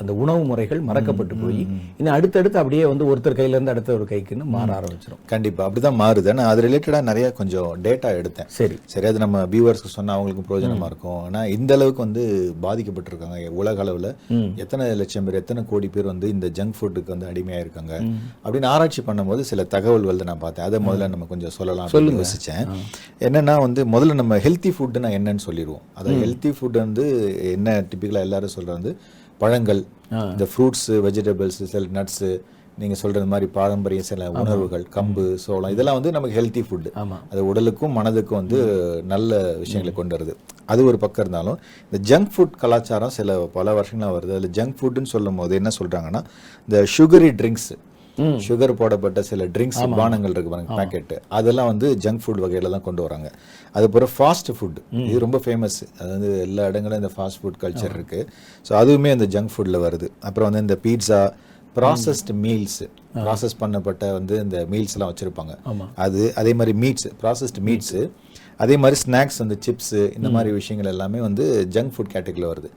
அந்த 0.00 0.12
உணவு 0.22 0.40
முறைகள் 0.48 0.80
மறக்கப்பட்டு 0.88 1.34
போய் 1.42 1.60
இன்னும் 1.98 2.14
அடுத்தடுத்து 2.16 2.58
அப்படியே 2.60 2.84
வந்து 2.92 3.04
ஒருத்தர் 3.10 3.36
கையில 3.38 3.56
இருந்து 3.56 3.72
அடுத்த 3.74 3.90
ஒரு 3.98 4.06
கைக்குன்னு 4.10 4.46
மாற 4.54 4.68
ஆரம்பிச்சிடும் 4.78 5.22
கண்டிப்பா 5.32 5.62
அப்படிதான் 5.66 5.98
மாறுது. 6.02 6.28
ஆனா 6.32 6.44
அது 6.52 6.64
ரிலேட்டடா 6.66 7.00
நிறைய 7.10 7.26
கொஞ்சம் 7.40 7.70
டேட்டா 7.86 8.10
எடுத்தேன். 8.20 8.50
சரி. 8.58 8.76
சரி 8.92 9.06
அது 9.10 9.18
நம்ம 9.24 9.42
வியூவர்ஸ்க்கு 9.54 9.92
சொன்னா 9.96 10.14
அவங்களுக்கும் 10.16 10.48
பிரயோஜனமா 10.48 10.88
இருக்கும். 10.92 11.20
ஆனா 11.26 11.42
இந்த 11.56 11.72
அளவுக்கு 11.78 12.02
வந்து 12.06 12.24
பாதிக்கப்பட்டிருக்காங்க. 12.66 13.38
உலக 13.60 13.84
அளவுல 13.84 14.10
எத்தனை 14.64 14.86
லட்சம் 15.00 15.26
பேர் 15.28 15.40
எத்தனை 15.42 15.64
கோடி 15.72 15.90
பேர் 15.96 16.10
வந்து 16.12 16.28
இந்த 16.34 16.46
ஜங்க் 16.60 16.76
ஃபுட்டுக்கு 16.78 17.14
வந்து 17.14 17.30
அடிமையா 17.32 17.60
இருக்காங்க 17.64 17.94
அப்படின்னு 18.44 18.70
ஆராய்ச்சி 18.74 19.02
பண்ணும்போது 19.08 19.48
சில 19.52 19.64
தகவல் 19.76 20.10
வந்து 20.12 20.28
நான் 20.30 20.42
பார்த்தேன். 20.46 20.66
அதை 20.68 20.80
முதல்ல 20.88 21.10
நம்ம 21.14 21.30
கொஞ்சம் 21.34 21.56
சொல்லலாம் 21.58 21.86
அப்படின்னு 21.86 22.22
யோசிச்சேன். 22.22 22.64
என்னன்னா 23.28 23.56
வந்து 23.66 23.82
முதல்ல 23.96 24.20
நம்ம 24.22 24.38
ஹெல்த்தி 24.46 24.72
ஃபுட்னா 24.76 25.10
என்னன்னு 25.18 25.44
சொல்லிடுவோம். 25.48 25.84
அதாவது 25.98 26.18
ஹெல்த்தி 26.24 26.52
ஃபுட் 26.56 26.78
வந்து 26.84 27.04
என்ன 27.56 27.78
டிப்பிக்கலா 27.90 28.26
எல்லாரும் 28.28 28.54
சொல்றது 28.56 28.76
வந்து 28.78 28.92
பழங்கள் 29.40 29.80
இந்த 30.32 30.44
ஃப்ரூட்ஸ் 30.50 30.88
வெஜிடபிள்ஸ் 31.06 31.62
சில 31.72 31.86
நட்ஸு 31.96 32.28
நீங்க 32.78 32.94
சொல்றது 32.94 33.26
மாதிரி 33.26 33.46
பாரம்பரிய 33.50 34.02
சில 34.02 34.22
உணவுகள் 34.32 34.84
கம்பு 34.94 35.22
சோளம் 35.36 35.70
இதெல்லாம் 35.70 35.96
வந்து 35.98 36.10
நமக்கு 36.12 36.36
ஹெல்த்தி 36.40 36.62
ஃபுட் 36.66 36.88
ஆமா. 37.02 37.16
அது 37.30 37.42
உடலுக்கும் 37.46 37.94
மனதுக்கும் 37.98 38.38
வந்து 38.40 38.58
நல்ல 39.04 39.30
விஷயங்களை 39.56 39.92
கொண்டு 39.94 40.16
வருது. 40.16 40.32
அது 40.64 40.84
ஒரு 40.84 40.98
பக்கம் 40.98 41.24
இருந்தாலும் 41.24 41.58
இந்த 41.86 41.98
ஜங்க் 42.10 42.30
ஃபுட் 42.34 42.54
கலாச்சாரம் 42.56 43.10
சில 43.10 43.38
பல 43.52 43.74
வருஷங்களா 43.80 44.10
வருது. 44.16 44.32
அதில் 44.36 44.54
ஜங்க் 44.58 44.76
ஃபுட்னு 44.80 45.12
சொல்லும் 45.14 45.36
போது 45.36 45.54
என்ன 45.54 45.70
சொல்றாங்கன்னா 45.78 46.22
இந்த 46.68 46.80
சுகரி 46.96 47.30
ட்ரிங்க்ஸ் 47.40 47.70
சுகர் 48.46 48.72
போடப்பட்ட 48.80 49.22
சில 49.30 49.46
ட்ரிங்க்ஸ் 49.54 49.80
பானங்கள் 50.00 50.34
இருக்கு 50.34 50.52
பாருங்க 50.54 50.76
பாக்கெட் 50.80 51.14
அதெல்லாம் 51.38 51.68
வந்து 51.72 51.88
ஜங்க் 52.04 52.22
ஃபுட் 52.24 52.42
வகையில 52.44 52.70
தான் 52.74 52.84
கொண்டு 52.88 53.02
வராங்க. 53.06 53.28
அது 53.74 53.86
பிறகு 53.94 54.12
ஃபாஸ்ட் 54.16 54.50
ஃபுட் 54.58 54.78
இது 55.08 55.18
ரொம்ப 55.24 55.40
ஃபேமஸ் 55.44 55.78
அது 55.98 56.08
வந்து 56.14 56.30
எல்லா 56.46 56.66
இடங்களும் 56.70 57.00
இந்த 57.02 57.12
ஃபாஸ்ட் 57.16 57.40
ஃபுட் 57.42 57.58
கல்ச்சர் 57.64 57.94
இருக்கு. 57.98 58.20
ஸோ 58.66 58.74
அதுவுமே 58.82 59.12
இந்த 59.16 59.28
ஜங்க் 59.34 59.52
ஃபுட்ல 59.54 59.80
வருது. 59.86 60.08
அப்புறம் 60.28 60.48
வந்து 60.48 60.64
இந்த 60.66 60.78
பீட்சா 60.86 61.20
ப்ராசஸ்டு 61.76 62.34
மீல்ஸ் 62.44 62.82
ப்ராசஸ் 63.24 63.56
பண்ணப்பட்ட 63.62 64.04
வந்து 64.18 64.34
இந்த 64.44 64.58
மீல்ஸ்லாம் 64.72 65.10
வச்சுருப்பாங்க. 65.12 65.54
ஆமா. 65.72 65.86
அது 66.04 66.22
அதே 66.42 66.52
மாதிரி 66.60 66.74
மீட்ஸ் 66.84 67.08
ப்ராசஸ்டு 67.22 67.64
மீட்ஸு 67.68 68.00
அதே 68.62 68.74
மாதிரி 68.82 68.96
ஸ்நாக்ஸ் 69.04 69.38
வந்து 69.42 69.56
சிப்ஸு 69.64 70.00
இந்த 70.18 70.28
மாதிரி 70.34 70.50
விஷயங்கள் 70.58 70.90
எல்லாமே 70.92 71.18
வந்து 71.26 71.44
ஜங்க் 71.74 71.92
ஃபுட் 71.94 72.12
கேட்டகரியில் 72.14 72.50
வருது. 72.50 72.68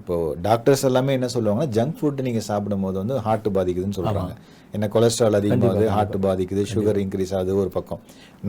இப்போ 0.00 0.16
டாக்டர்ஸ் 0.46 0.84
எல்லாமே 0.88 1.14
என்ன 1.18 1.28
சொல்லுவாங்கன்னா 1.34 1.70
ஜங்க் 1.76 1.96
ஃபுட் 1.98 2.22
நீங்கள் 2.26 2.46
சாப்பிடும் 2.50 2.84
போது 2.86 2.96
வந்து 3.02 3.16
ஹார்ட் 3.26 3.48
பாதிக்குதுன்னு 3.58 3.98
சொல்றாங்க. 3.98 4.34
என்ன 4.76 4.86
கொலஸ்ட்ரால் 4.94 5.38
அதிகமாகுது 5.40 5.84
ஹார்ட் 5.96 6.16
பாதிக்குது 6.26 6.62
சுகர் 6.72 6.98
இன்க்ரீஸ் 7.02 7.34
ஆகுது 7.38 7.52
ஒரு 7.62 7.70
பக்கம். 7.76 8.00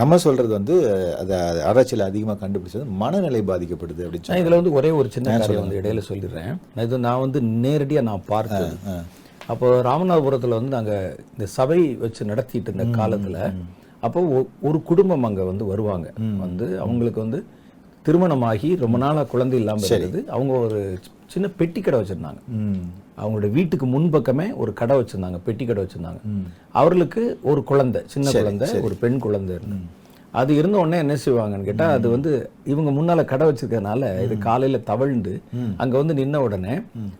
நம்ம 0.01 0.17
சொல்றது 0.25 0.51
வந்து 0.57 0.75
அதை 1.21 1.37
ஆராய்ச்சியில் 1.69 2.07
அதிகமாக 2.09 2.39
கண்டுபிடிச்சது 2.43 2.87
மனநிலை 3.03 3.41
பாதிக்கப்படுது 3.51 4.03
அப்படின்னு 4.07 4.41
இதுல 4.43 4.59
வந்து 4.61 4.73
ஒரே 4.79 4.91
ஒரு 4.99 5.09
சின்ன 5.15 5.37
காரியம் 5.43 5.63
வந்து 5.65 5.79
இடையில 5.81 6.03
சொல்லிடுறேன். 6.09 6.51
இது 6.87 7.05
நான் 7.07 7.23
வந்து 7.25 7.41
நேரடியா 7.65 8.03
நான் 8.09 8.27
பார்த்தது. 8.33 8.75
அப்போ 9.53 9.67
ராமநாதபுரத்துல 9.89 10.57
வந்து 10.59 10.75
நாங்க 10.77 10.93
இந்த 11.33 11.45
சபை 11.57 11.81
வச்சு 12.05 12.31
நடத்திட்டு 12.31 12.71
இருந்த 12.71 12.87
காலத்துல 12.99 13.37
அப்போ 14.01 14.19
ஒரு 14.61 14.81
குடும்பம் 14.81 15.23
அங்க 15.23 15.43
வந்து 15.43 15.65
வருவாங்க. 15.65 16.07
வந்து 16.43 16.65
அவங்களுக்கு 16.83 17.19
வந்து 17.19 17.39
திருமணமாகி 18.05 18.69
ரொம்ப 18.75 18.97
நாளா 18.97 19.23
குழந்தை 19.23 19.59
இல்லாம 19.59 19.85
இருந்தது. 19.87 20.19
அவங்க 20.35 20.53
ஒரு 20.65 20.79
சின்ன 21.33 21.47
பெட்டி 21.59 21.81
கடை 21.81 21.97
வச்சிருந்தாங்க. 22.01 22.41
அவங்களோட 23.21 23.47
வீட்டுக்கு 23.51 23.85
முன்பக்கமே 23.85 24.47
ஒரு 24.53 24.71
கடை 24.73 24.95
வச்சிருந்தாங்க 24.97 25.39
பெட்டி 25.45 25.65
கடை 25.65 25.83
வச்சிருந்தாங்க. 25.83 26.21
அவர்களுக்கு 26.71 27.23
ஒரு 27.43 27.63
குழந்தை 27.63 28.01
சின்ன 28.13 28.27
குழந்தை 28.39 28.67
ஒரு 28.87 28.97
பெண் 29.03 29.19
குழந்தை 29.19 29.55
இருந்து 29.55 29.79
அது 30.33 30.51
இருந்த 30.55 30.77
உடனே 30.77 30.97
என்ன 30.97 31.15
செய்வாங்கன்னு 31.25 31.67
கேட்டா 31.67 31.85
அது 31.97 32.07
வந்து 32.09 32.31
இவங்க 32.65 32.89
முன்னால 32.91 33.25
கடை 33.25 33.45
வச்சிருக்கறனால 33.47 34.09
இது 34.23 34.35
காலையில 34.37 34.77
தவழ்ந்து 34.89 35.33
அங்க 35.77 35.93
வந்து 35.97 36.13
நின்ன 36.13 36.41
உடனே 36.47 36.73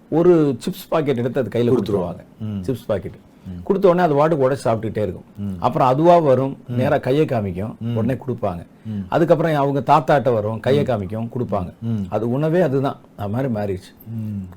ஒரு 0.09 0.33
சிப்ஸ் 0.65 0.89
பாக்கெட் 0.89 1.21
எடுத்து 1.23 1.41
அது 1.43 1.53
கையில 1.55 1.71
கொடுத்துருவாங்க. 1.73 2.23
Chips 2.67 2.85
packet. 2.87 3.17
கொடுத்த 3.63 3.89
உடனே 3.89 4.03
அது 4.07 4.17
வாட்டுக்கு 4.19 4.45
உடச்சு 4.45 4.65
சாப்பிட்டுட்டே 4.67 5.03
இருக்கும். 5.05 5.27
அப்புறம் 5.59 5.87
அதுவா 5.87 6.15
வரும் 6.29 6.57
நேரா 6.79 6.97
கையை 6.97 7.25
காமிக்கும் 7.25 7.75
உடனே 7.97 8.15
கொடுப்பாங்க. 8.23 8.61
அதுக்கப்புறம் 9.09 9.59
அவங்க 9.63 9.79
தாத்தாட்ட 9.91 10.33
வரும் 10.33 10.59
கையை 10.59 10.83
காமிக்கும் 10.85 11.29
கொடுப்பாங்க. 11.35 11.71
அது 12.09 12.25
உணவே 12.29 12.61
அதுதான். 12.61 12.97
அது 13.17 13.31
மாதிரி 13.33 13.49
மாறிடுச்சு. 13.57 13.91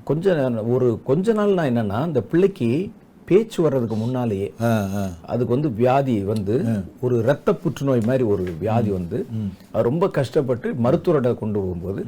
கொஞ்ச 0.05 0.35
நேரம் 0.35 0.73
ஒரு 0.75 0.89
கொஞ்ச 1.05 1.33
நாள் 1.33 1.59
நான் 1.59 1.71
என்னன்னா 1.73 2.01
இந்த 2.07 2.23
பிள்ளைக்கு 2.33 2.71
பேச்சு 3.31 3.59
வர்றதுக்கு 3.65 3.97
முன்னாலேயே 4.03 4.47
அதுக்கு 5.31 5.53
வந்து 5.57 5.71
வியாதி 5.81 6.15
வந்து 6.31 6.55
ஒரு 7.05 7.15
இரத்த 7.25 7.55
புற்றுநோய் 7.63 8.09
மாதிரி 8.09 8.25
ஒரு 8.33 8.45
வியாதி 8.63 8.91
வந்து 8.97 9.19
ரொம்ப 9.89 10.05
கஷ்டப்பட்டு 10.19 10.69
மருத்துவர்கிட்ட 10.85 11.33
கொண்டு 11.43 11.59
போகும்போது 11.59 12.01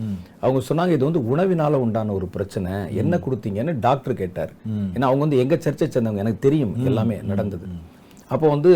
அவங்க 0.45 0.61
சொன்னாங்க 0.69 0.97
இது 0.99 1.09
வந்து 1.11 1.23
உணவினால 1.33 1.81
உண்டான 1.85 2.13
ஒரு 2.19 2.27
பிரச்சனை. 2.37 2.73
என்ன 3.03 3.21
கொடுத்தீங்கன்னு 3.27 3.75
டாக்டர் 3.87 4.21
கேட்டார். 4.23 4.53
ஏன்னா 4.95 5.09
அவங்க 5.11 5.25
வந்து 5.27 5.41
எங்க 5.45 5.55
சர்ச்சை 5.65 5.87
சேர்ந்தவங்க. 5.87 6.25
எனக்கு 6.25 6.47
தெரியும் 6.49 6.75
எல்லாமே 6.91 7.19
நடந்தது. 7.31 7.67
அப்போ 8.35 8.47
வந்து 8.55 8.73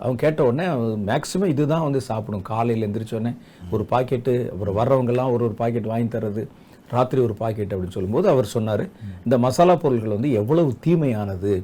அவங்க 0.00 0.18
கேட்ட 0.22 0.40
உடனே 0.48 0.66
மேக்சிமம் 1.10 1.52
இதுதான் 1.54 1.84
வந்து 1.88 2.00
சாப்பிடும். 2.08 2.46
காலையில் 2.52 2.86
எந்திரிச்ச 2.86 3.14
உடனே 3.18 3.32
ஒரு 3.74 3.84
பாக்கெட்டு 3.92 4.34
அப்புறம் 4.52 4.78
வர்றவங்கெல்லாம் 4.80 5.32
ஒரு 5.34 5.44
ஒரு 5.48 5.54
பாக்கெட் 5.60 5.92
வாங்கி 5.92 6.10
தர்றது. 6.16 6.44
ராத்திரி 6.96 7.20
ஒரு 7.26 7.34
பாக்கெட் 7.40 7.72
அப்படின்னு 7.74 7.96
சொல்லும்போது 7.96 8.26
அவர் 8.32 8.52
சொன்னாரு 8.54 8.84
இந்த 9.26 9.38
மசாலா 9.44 9.76
பொருட்கள் 9.82 10.16
வந்து 10.16 10.32
எவ்வளவு 10.40 10.70
தீமையானது. 10.86 11.54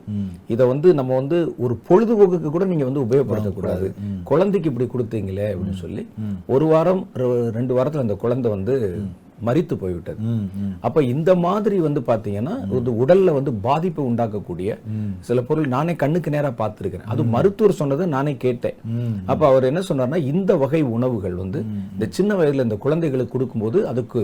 இதை 0.55 0.65
வந்து 0.73 0.89
நம்ம 1.01 1.15
வந்து 1.21 1.39
ஒரு 1.65 1.77
பொழுதுபோக்குக்கு 1.89 2.51
கூட 2.57 2.67
நீங்க 2.73 2.87
வந்து 2.91 3.05
உபயோகப்படுத்தக்கூடாது. 3.07 3.89
குழந்தைக்கு 4.31 4.71
இப்படி 4.73 4.89
கொடுத்தீங்களே 4.95 5.51
அப்படின்னு 5.53 5.83
சொல்லி 5.85 6.05
ஒரு 6.55 6.69
வாரம் 6.73 7.05
ரெண்டு 7.59 7.75
வாரத்துல 7.77 8.07
அந்த 8.07 8.19
குழந்தை 8.25 8.51
வந்து 8.57 8.77
மரித்து 9.47 9.75
போய்விட்டது. 9.81 10.19
அப்ப 10.87 10.99
இந்த 11.15 11.31
மாதிரி 11.45 11.77
வந்து 11.87 12.01
பாத்தீங்கன்னா 12.09 12.55
ஒரு 12.77 12.91
உடல்ல 13.03 13.33
வந்து 13.39 13.53
பாதிப்பை 13.67 14.03
உண்டாக்கக்கூடிய 14.11 14.77
சில 15.29 15.43
பொருள் 15.49 15.73
நானே 15.75 15.95
கண்ணுக்கு 16.03 16.31
நேரா 16.35 16.51
பார்த்திருக்கிறேன் 16.61 17.11
அது 17.15 17.25
மருத்துவர் 17.35 17.79
சொன்னதை 17.81 18.07
நானே 18.15 18.35
கேட்டேன். 18.45 18.79
அப்ப 19.33 19.43
அவர் 19.51 19.69
என்ன 19.71 19.83
சொன்னார்னா 19.89 20.21
இந்த 20.33 20.55
வகை 20.63 20.83
உணவுகள் 20.97 21.37
வந்து 21.43 21.61
இந்த 21.95 22.09
சின்ன 22.19 22.35
வயதுல 22.41 22.67
இந்த 22.69 22.79
குழந்தைகளுக்கு 22.85 23.35
கொடுக்கும்போது 23.35 23.81
அதுக்கு 23.93 24.23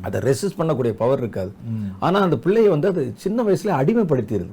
அதை 0.00 0.20
ரெசிஸ்ட் 0.20 0.58
பண்ணக்கூடிய 0.58 0.90
பவர் 0.90 1.18
இருக்காது. 1.18 1.52
ஆனா 1.98 2.20
அந்த 2.20 2.36
பிள்ளையை 2.36 2.70
வந்து 2.70 2.88
அது 2.88 3.12
சின்ன 3.16 3.42
வயசுல 3.42 3.70
அடிமைப்படுத்திடுது 3.80 4.46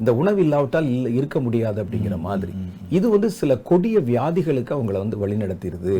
இந்த 0.00 0.14
உணவு 0.14 0.40
இல்லாவிட்டால் 0.40 0.84
இல்ல 0.84 1.08
இருக்க 1.08 1.40
முடியாது 1.40 1.84
அப்படிங்கிற 1.84 2.18
மாதிரி. 2.18 2.52
இது 2.90 3.08
வந்து 3.08 3.30
சில 3.30 3.58
கொடிய 3.58 4.00
வியாதிகளுக்கு 4.00 4.74
அவங்கள 4.74 4.98
வந்து 4.98 5.28
வழிநடத்திடுது 5.28 5.94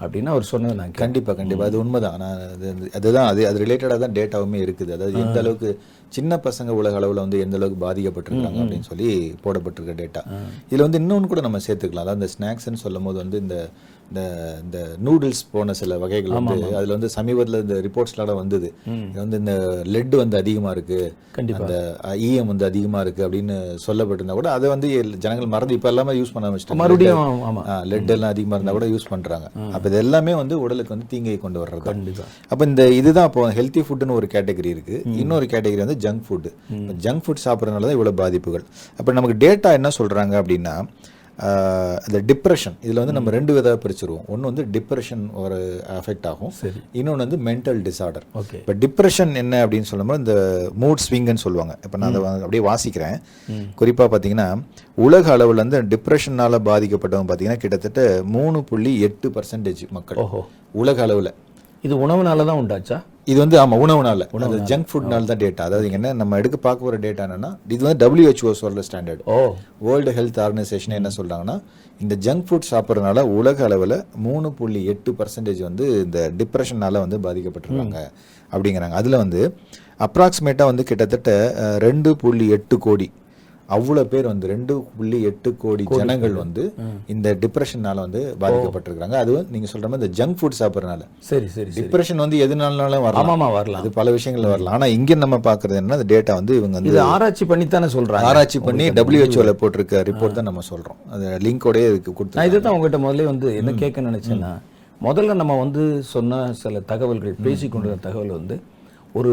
அப்படின்னு 0.00 0.24
அவர் 0.24 0.42
சொன்னதை 0.42 0.76
நான். 0.76 0.90
கண்டிப்பா 0.90 1.32
கண்டிப்பா. 1.32 1.64
அது 1.64 1.78
உண்மைதான். 1.78 2.18
நான் 2.18 2.38
அது 2.38 2.74
அது- 2.80 2.92
அதுதான் 2.92 3.26
அது 3.26 3.46
அது 3.46 3.64
ரிலேட்டடாக 3.64 3.98
தான் 3.98 4.12
டேட்டாவுமே 4.12 4.56
இருக்குது. 4.56 4.92
அதாவது 4.92 5.18
எந்த 5.18 5.38
அளவுக்கு 5.38 5.78
சின்ன 6.08 6.40
பசங்க 6.44 6.68
உலக 6.68 7.00
அளவுல 7.00 7.14
வந்து 7.14 7.40
எந்த 7.40 7.56
அளவுக்கு 7.56 7.92
பாதிக்கப்பட்டிருக்காங்க 7.92 8.58
அப்படின்னு 8.60 8.80
சொல்லி 8.80 9.34
போடப்பட்டிருக்க 9.44 9.94
டேட்டா 9.96 10.22
இதுல 10.70 10.76
வந்து 10.76 10.98
இன்னொன்று 10.98 11.28
கூட 11.28 11.40
நம்ம 11.40 11.58
சேர்த்துக்கலாம். 11.66 11.98
அதாவது 11.98 12.28
இந்த 12.30 12.30
ஸ்நாக்ஸ்ன்னு 12.32 12.74
சொல்லும் 12.74 13.02
போது 13.02 13.18
வந்து 13.18 13.38
இந்த 13.38 13.68
இந்த 14.10 14.22
இந்த 14.64 14.78
நூடுல்ஸ் 15.06 15.42
போன 15.54 15.74
சில 15.78 15.96
வகைகள் 16.02 16.34
வந்து 16.36 16.54
அதுல 16.78 16.94
வந்து 16.96 17.08
சமீபத்துல 17.16 17.58
இந்த 17.64 17.76
ரிப்போர்ட்ஸ்லாம் 17.86 18.38
வந்தது. 18.40 18.68
இது 19.08 19.18
வந்து 19.22 19.38
இந்த 19.42 19.54
லெட் 19.94 20.14
வந்து 20.20 20.36
அதிகமா 20.42 20.70
இருக்கு. 20.76 21.00
கண்டிப்பா. 21.36 21.58
அந்த 21.64 21.74
ஈயம் 22.28 22.50
வந்து 22.52 22.64
அதிகமா 22.68 23.00
இருக்கு 23.04 23.24
அப்படின்னு 23.26 23.56
சொல்லப்பட்டிருந்தா 23.86 24.36
கூட 24.38 24.50
அதை 24.58 24.68
வந்து 24.74 24.88
ஜனங்கள் 25.24 25.52
மறந்து 25.54 25.76
இப்ப 25.78 25.90
எல்லாமே 25.92 26.14
யூஸ் 26.20 26.32
பண்ண 26.34 26.48
ஆரம்பிச்சிட்டாங்க. 26.48 26.80
மறுபடியும் 26.82 27.60
லெட் 27.92 28.12
எல்லாம் 28.16 28.32
அதிகமா 28.34 28.56
இருந்தா 28.58 28.74
கூட 28.78 28.88
யூஸ் 28.94 29.10
பண்றாங்க. 29.12 29.48
அப்ப 29.74 29.84
இது 29.90 30.00
எல்லாமே 30.04 30.34
வந்து 30.42 30.56
உடலுக்கு 30.64 30.94
வந்து 30.96 31.10
தீங்கை 31.12 31.36
கொண்டு 31.44 31.60
வர்றது. 31.64 31.94
அப்ப 32.52 32.60
இந்த 32.70 32.86
இதுதான் 33.00 33.28
இப்போ 33.30 33.44
ஹெல்த்தி 33.58 33.84
ஃபுட்னு 33.88 34.18
ஒரு 34.20 34.28
கேட்டகரி 34.36 34.72
இருக்கு. 34.76 34.96
இன்னொரு 35.24 35.48
கேட்டகரி 35.54 35.82
வந்து 35.86 35.98
ஜங்க் 36.06 36.24
ஃபுட் 36.28 36.50
ஜங்க் 37.06 37.24
ஃபுட் 37.26 37.44
சாப்பிட்றதுனால 37.46 37.88
தான் 37.88 37.98
இவ்வளவு 37.98 38.20
பாதிப்புகள். 38.22 38.66
அப்ப 38.98 39.18
நமக்கு 39.20 39.38
டேட்டா 39.46 39.72
என்ன 39.80 39.92
சொல்றாங்க 40.00 40.34
அப்படின்னா 40.42 40.74
இந்த 42.08 42.18
டிப்ரெஷன் 42.30 42.76
இதுல 42.86 43.02
வந்து 43.02 43.14
நம்ம 43.16 43.30
ரெண்டு 43.36 43.52
விதமாக 43.56 43.78
பிரிச்சிருவோம். 43.84 44.24
ஒன்னு 44.32 44.50
வந்து 44.50 44.64
டிப்ரெஷன் 44.76 45.22
ஒரு 45.42 45.58
அஃபெக்ட் 45.98 46.26
ஆகும். 46.30 46.52
சரி. 46.60 46.80
இன்னொன்னு 46.98 47.24
வந்து 47.26 47.38
மென்டல் 47.48 47.80
டிசார்டர் 47.88 48.26
ஓகே. 48.40 48.58
இப்போ 48.62 48.74
டிப்ரெஷன் 48.84 49.32
என்ன 49.42 49.66
அப்படின்னு 49.66 49.90
சொல்லும்போது 49.92 50.22
இந்த 50.24 50.36
மூட் 50.84 51.04
ஸ்விங்குன்னு 51.06 51.44
சொல்லுவாங்க. 51.46 51.74
இப்போ 51.84 51.98
நான் 52.02 52.10
அதை 52.10 52.22
அப்படியே 52.46 52.64
வாசிக்கிறேன். 52.70 53.16
குறிப்பாக 53.82 54.08
பார்த்தீங்கன்னா 54.14 54.48
உலக 55.06 55.32
அளவில் 55.36 55.62
வந்து 55.64 55.82
டிப்ரெஷனால் 55.94 56.64
பாதிக்கப்பட்டவங்க 56.70 57.28
பார்த்தீங்கன்னா 57.30 57.62
கிட்டத்தட்ட 57.64 58.04
மூணு 58.36 58.60
புள்ளி 58.70 58.94
எட்டு 59.08 59.28
பர்சன்டேஜ் 59.36 59.84
மக்கள். 59.98 60.20
உலக 60.82 61.02
அளவில். 61.02 61.32
இது 61.84 61.94
உணவுனால 62.04 62.44
தான் 62.44 62.60
உண்டாச்சா? 62.60 62.96
இது 63.26 63.38
வந்து 63.40 63.56
ஆமாம் 63.60 63.80
உணவுனால. 63.82 64.22
அது 64.46 64.58
ஜங்க் 64.70 64.88
ஃபுட்னால 64.90 65.26
தான் 65.26 65.40
டேட்டா 65.42 65.62
அதாவது 65.66 65.86
இங்க 65.88 65.98
என்ன 65.98 66.12
நம்ம 66.14 66.38
எடுக்க 66.40 66.56
பார்க்க 66.58 66.84
போகிற 66.84 66.98
டேட்டா 67.04 67.22
என்னன்னா 67.26 67.50
இது 67.68 67.82
வந்து 67.84 68.06
WHO 68.06 68.52
சொல்ற 68.60 68.82
ஸ்டாண்டர்ட் 68.86 69.22
ஓ. 69.26 69.36
வேர்ல்டு 69.80 70.14
ஹெல்த் 70.16 70.40
ஆர்கனைசேஷன் 70.44 70.96
என்ன 70.96 71.10
சொல்றாங்கன்னா 71.16 71.56
இந்த 72.00 72.14
ஜங்க் 72.24 72.46
ஃபுட் 72.48 72.68
சாப்பிட்றதுனால 72.70 73.22
உலக 73.36 73.64
அளவில் 73.64 73.96
மூணு 74.26 74.50
புள்ளி 74.52 74.82
எட்டு 74.86 75.12
பர்சன்டேஜ் 75.18 75.62
வந்து 75.62 75.86
இந்த 76.02 76.18
டிப்ரெஷனால 76.40 77.00
வந்து 77.04 77.18
பாதிக்கப்பட்டிருக்காங்க 77.24 78.00
அப்படிங்கிறாங்க. 78.52 78.94
அதில் 78.94 79.16
வந்து 79.16 79.40
அப்ராக்சிமேட்டாக 80.00 80.70
வந்து 80.70 80.84
கிட்டத்தட்ட 80.84 81.30
ரெண்டு 81.78 82.10
புள்ளி 82.16 82.46
எட்டு 82.48 82.76
கோடி 82.78 83.08
அவ்வளோ 83.76 84.02
பேர் 84.12 84.26
வந்து 84.30 84.46
ரெண்டு 84.52 84.74
புள்ளி 84.98 85.18
எட்டு 85.30 85.50
கோடி 85.62 85.84
ஜனங்கள் 85.98 86.34
வந்து 86.42 86.62
இந்த 87.14 87.34
டிப்ரெஷனால 87.42 87.96
வந்து 88.04 88.20
பாதிக்கப்பட்டிருக்காங்க. 88.42 89.16
அதுவும் 89.22 89.50
நீங்க 89.54 89.68
சொல்ற 89.72 89.88
மாதிரி 89.90 90.00
இந்த 90.02 90.10
ஜங்க் 90.20 90.38
ஃபுட் 90.40 90.58
சாப்பிட்றதுனால. 90.60 91.02
சரி 91.28 91.48
சரி 91.56 91.72
டிப்ரெஷன் 91.78 92.22
வந்து 92.24 92.38
எதுனாலும் 92.44 93.04
வரலாம். 93.06 93.44
வரலாம். 93.58 93.80
அது 93.82 93.90
பல 93.98 94.14
விஷயங்கள்ல 94.16 94.52
வரலாம். 94.54 94.74
ஆனா 94.78 94.88
இங்க 94.96 95.18
நம்ம 95.24 95.38
பாக்குறது 95.48 95.80
என்ன 95.82 95.98
அந்த 95.98 96.08
டேட்டா 96.14 96.34
வந்து 96.40 96.56
இவங்க 96.60 96.76
வந்து 96.80 97.02
ஆராய்ச்சி 97.14 97.46
பண்ணித்தானே 97.52 97.90
சொல்றாங்க. 97.96 98.30
ஆராய்ச்சி 98.30 98.60
பண்ணி 98.68 98.86
டபிள்யூஹெச்ஓல 99.00 99.54
போட்டிருக்க 99.62 100.02
ரிப்போர்ட் 100.10 100.38
தான் 100.40 100.50
நம்ம 100.50 100.64
சொல்றோம். 100.72 100.98
அது 101.14 101.36
லிங்கோடயே 101.48 101.90
இருக்கு 101.92 102.10
நான் 102.10 102.18
கொடுத்து 102.20 102.48
இதை 102.50 102.60
தான் 102.66 102.74
உங்ககிட்ட 102.76 103.00
முதல்ல 103.06 103.30
வந்து 103.32 103.50
என்ன 103.60 103.76
கேட்க 103.84 104.08
நினைச்சேன்னா 104.10 104.52
முதல்ல 105.06 105.34
நம்ம 105.40 105.56
வந்து 105.64 105.82
சொன்ன 106.14 106.38
சில 106.62 106.80
தகவல்கள் 106.92 107.34
பேசி 107.46 107.66
கொண்டிருந்த 107.74 108.02
தகவல் 108.06 108.36
வந்து 108.38 108.56
ஒரு 109.18 109.32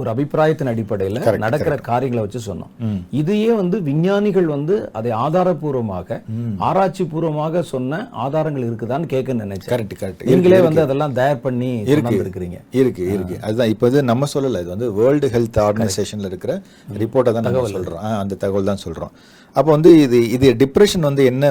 ஒரு 0.00 0.08
அபிப்பிராயத்தின் 0.12 0.70
அடிப்படையில் 0.72 1.20
நடக்கிற 1.44 1.76
காரியங்களை 1.90 2.22
வச்சு 2.24 2.40
சொன்னோம். 2.48 2.72
இதையே 3.20 3.50
வந்து 3.60 3.76
விஞ்ஞானிகள் 3.88 4.48
வந்து 4.56 4.76
அதை 5.00 5.10
ஆதாரபூர்வமாக 5.24 6.20
ஆராய்ச்சி 6.68 7.04
பூர்வமாக 7.12 7.62
சொன்ன 7.72 8.02
ஆதாரங்கள் 8.24 8.66
இருக்குதான்னு 8.68 9.12
கேட்க 9.14 9.38
நினைச்சேன். 9.42 9.72
கரெக்ட் 9.74 9.96
கரெக்ட் 10.02 10.24
நீங்களே 10.30 10.60
வந்து 10.68 10.84
அதெல்லாம் 10.86 11.16
தயார் 11.20 11.44
பண்ணி 11.46 11.70
இருக்கிறீங்க 11.94 12.58
இருக்கு 12.80 13.04
இருக்கு. 13.16 13.36
அதுதான் 13.46 13.72
இப்போ 13.74 13.88
இது 13.92 14.08
நம்ம 14.12 14.28
சொல்லல 14.34 14.62
இது 14.64 14.72
வந்து 14.74 14.88
வேர்ல்டு 15.00 15.30
ஹெல்த் 15.34 15.60
ஆர்கனைசேஷன்ல 15.66 16.30
இருக்கிற 16.32 16.54
ரிப்போர்ட்டை 17.02 17.34
தான் 17.36 17.46
நம்ம 17.48 17.68
சொல்றோம். 17.76 18.02
அந்த 18.22 18.38
தகவல் 18.44 18.70
தான் 18.72 18.84
சொல்றோம். 18.86 19.14
அப்போ 19.58 19.70
வந்து 19.74 19.90
இது 20.04 20.18
இது 20.34 20.48
டிப்ரெஷன் 20.62 21.06
வந்து 21.08 21.22
என்ன 21.30 21.44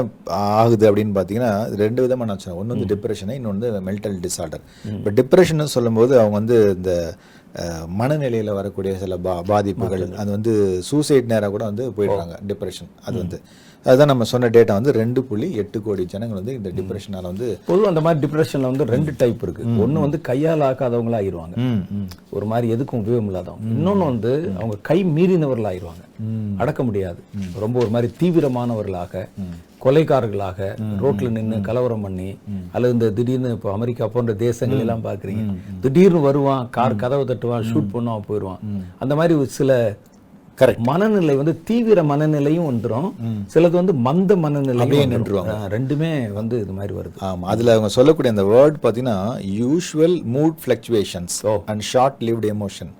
ஆகுது 0.59 0.85
அப்படின்னு 0.89 1.15
பார்த்தீங்கன்னா 1.17 1.51
ரெண்டு 1.81 2.03
விதமா 2.05 2.27
நான் 2.29 2.41
சொன்னேன். 2.43 2.59
ஒன்று 2.61 2.75
வந்து 2.75 2.89
டிப்ரெஷன் 2.93 3.33
இன்னொன்று 3.37 3.69
மென்டல் 3.87 4.15
டிசார்டர் 4.25 4.63
இப்போ 4.97 5.11
டிப்ரெஷன் 5.19 5.73
சொல்லும்போது 5.75 6.13
அவங்க 6.21 6.35
வந்து 6.39 6.57
இந்த 6.77 6.93
மனநிலையில 7.99 8.53
வரக்கூடிய 8.55 8.93
சில 8.97 9.17
பா 9.19 9.33
பாதிப்புகள் 9.47 10.03
அது 10.17 10.29
வந்து 10.31 10.51
சூசைட் 10.89 11.31
நேராக 11.31 11.51
கூட 11.51 11.63
வந்து 11.65 11.85
போயிடுறாங்க 11.97 12.35
டிப்ரெஷன் 12.49 12.91
அது 13.03 13.15
வந்து 13.17 13.39
அதுதான் 13.85 14.11
நம்ம 14.11 14.25
சொன்ன 14.25 14.49
டேட்டா 14.49 14.73
வந்து 14.77 14.91
ரெண்டு 14.93 15.19
புள்ளி 15.23 15.47
எட்டு 15.55 15.77
கோடி 15.81 16.03
ஜனங்கள் 16.07 16.39
வந்து 16.39 16.55
இந்த 16.55 16.69
டிப்ரெஷனால 16.77 17.23
வந்து 17.23 17.47
பொதுவாக 17.67 17.91
அந்த 17.91 18.01
மாதிரி 18.01 18.19
டிப்ரெஷன்ல 18.25 18.69
வந்து 18.71 18.85
ரெண்டு 18.89 19.11
டைப் 19.17 19.43
இருக்கு. 19.43 19.63
ஒண்ணு 19.83 19.99
வந்து 19.99 20.19
கையால் 20.21 20.65
ஆக்காதவங்களா 20.67 21.19
ம். 21.65 22.05
ஒரு 22.31 22.45
மாதிரி 22.45 22.73
எதுக்கும் 22.75 23.01
உபயோகம் 23.03 23.29
இல்லாதவங்க 23.29 23.71
இன்னொன்னு 23.75 24.05
வந்து 24.05 24.31
அவங்க 24.55 24.77
கை 24.83 24.99
மீறினவர்கள் 25.15 25.69
ஆயிருவாங்க 25.71 26.03
அடக்க 26.61 26.83
முடியாது. 26.83 27.19
ரொம்ப 27.63 27.75
ஒரு 27.83 27.91
மாதிரி 27.95 28.09
தீவிரமானவர்களாக 28.21 29.23
கொலைகாரர்களாக 29.83 30.59
ரோட்ல 31.01 31.27
நின்னு 31.35 31.57
கலவரம் 31.67 32.03
பண்ணி 32.05 32.29
அல்லது 32.71 32.93
இந்த 32.93 33.09
திடீர்னு 33.17 33.51
இப்போ 33.57 33.71
அமெரிக்கா 33.77 34.07
போன்ற 34.07 34.33
தேசங்கள் 34.45 34.83
எல்லாம் 34.85 35.05
பாக்குறீங்க 35.07 35.45
திடீர்னு 35.85 36.21
வருவான் 36.27 36.69
கார் 36.77 37.01
கதவை 37.03 37.25
தட்டுவான் 37.31 37.67
ஷூட் 37.71 37.91
பண்ணுவான் 37.95 38.27
போயிடுவான். 38.29 38.61
அந்த 38.99 39.15
மாதிரி 39.15 39.45
சில. 39.59 39.81
மனநிலை 40.87 41.33
வந்து 41.39 41.51
தீவிர 41.67 41.99
மனநிலையும் 42.03 42.65
வந்துரும். 42.69 43.05
சிலது 43.53 43.75
வந்து 43.79 43.93
மந்த 44.07 44.35
வந்துரும். 44.35 45.13
நின்றுவாங்க. 45.13 45.53
ரெண்டுமே 45.75 46.09
வந்து 46.33 46.55
இது 46.63 46.73
மாதிரி 46.79 46.93
வருது. 46.97 47.17
ஆமா 47.27 47.45
அதுல 47.53 47.73
அவங்க 47.75 47.89
சொல்லக்கூடிய 47.97 48.33
அந்த 48.35 48.45
வேர்ட் 48.53 48.77
பாத்தீங்கன்னா 48.85 49.17
usual 49.61 50.17
mood 50.35 50.57
fluctuations 50.63 51.37
and 51.65 51.85
short 51.91 52.19
lived 52.29 52.47
emotion 52.55 52.91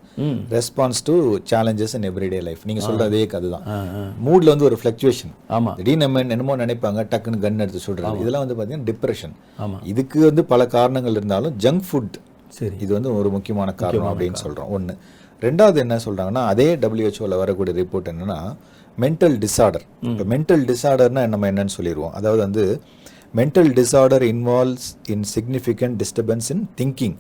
response 0.52 1.02
to 1.06 1.14
challenges 1.52 1.94
in 1.98 2.08
everyday 2.10 2.40
life 2.48 2.64
நீங்க 2.66 2.82
சொல்றதே 2.86 3.22
அதுதான் 3.38 3.66
மூட்ல 4.26 4.54
வந்து 4.54 4.68
ஒரு 4.70 4.78
ஃபிளக்சுவேஷன் 4.80 5.34
ஆமா. 5.50 5.72
திடீர்னு 5.78 6.04
நம்ம 6.06 6.24
என்னமோ 6.28 6.56
நினைப்பாங்க 6.58 7.06
டக்குன்னு 7.12 7.40
கன் 7.44 7.64
எடுத்து 7.66 7.82
சொல்றாங்க 7.86 8.22
இதெல்லாம் 8.22 8.44
வந்து 8.46 8.58
பாத்தீங்கன்னா 8.60 8.90
டிப்ரெஷன் 8.90 9.36
ஆமா. 9.60 9.78
இதுக்கு 9.92 10.20
வந்து 10.26 10.46
பல 10.46 10.66
காரணங்கள் 10.76 11.16
இருந்தாலும் 11.16 11.56
ஜங்க் 11.64 11.86
ஃபுட் 11.88 12.18
சரி. 12.52 12.76
இது 12.80 12.92
வந்து 12.94 13.12
ஒரு 13.16 13.30
முக்கியமான 13.30 13.70
காரணம் 13.76 14.12
அப்படின்னு 14.12 14.40
சொல்றோம். 14.44 14.70
ஒண்ணு. 14.76 14.94
ரெண்டாவது 15.42 15.78
என்ன 15.78 15.98
சொல்றாங்கன்னா 16.06 16.44
அதே 16.48 16.70
டபிள்யூஹெச்ஓல 16.76 17.38
வரக்கூடிய 17.38 17.74
ரிப்போர்ட் 17.78 18.10
என்னன்னா 18.14 18.40
மென்டல் 18.98 19.36
டிசார்டர் 19.44 19.86
இப்போ 20.08 20.26
மென்டல் 20.32 20.64
டிசார்டர்னா 20.70 21.22
நம்ம 21.28 21.48
என்னன்னு 21.52 21.76
சொல்லிடுவோம். 21.76 22.14
அதாவது 22.14 22.42
வந்து 22.42 22.64
mental 23.34 23.72
disorder 23.78 24.24
involves 24.30 24.90
in 25.14 25.26
significant 25.34 25.98
disturbance 26.02 26.50
in 26.52 26.64
thinking 26.80 27.18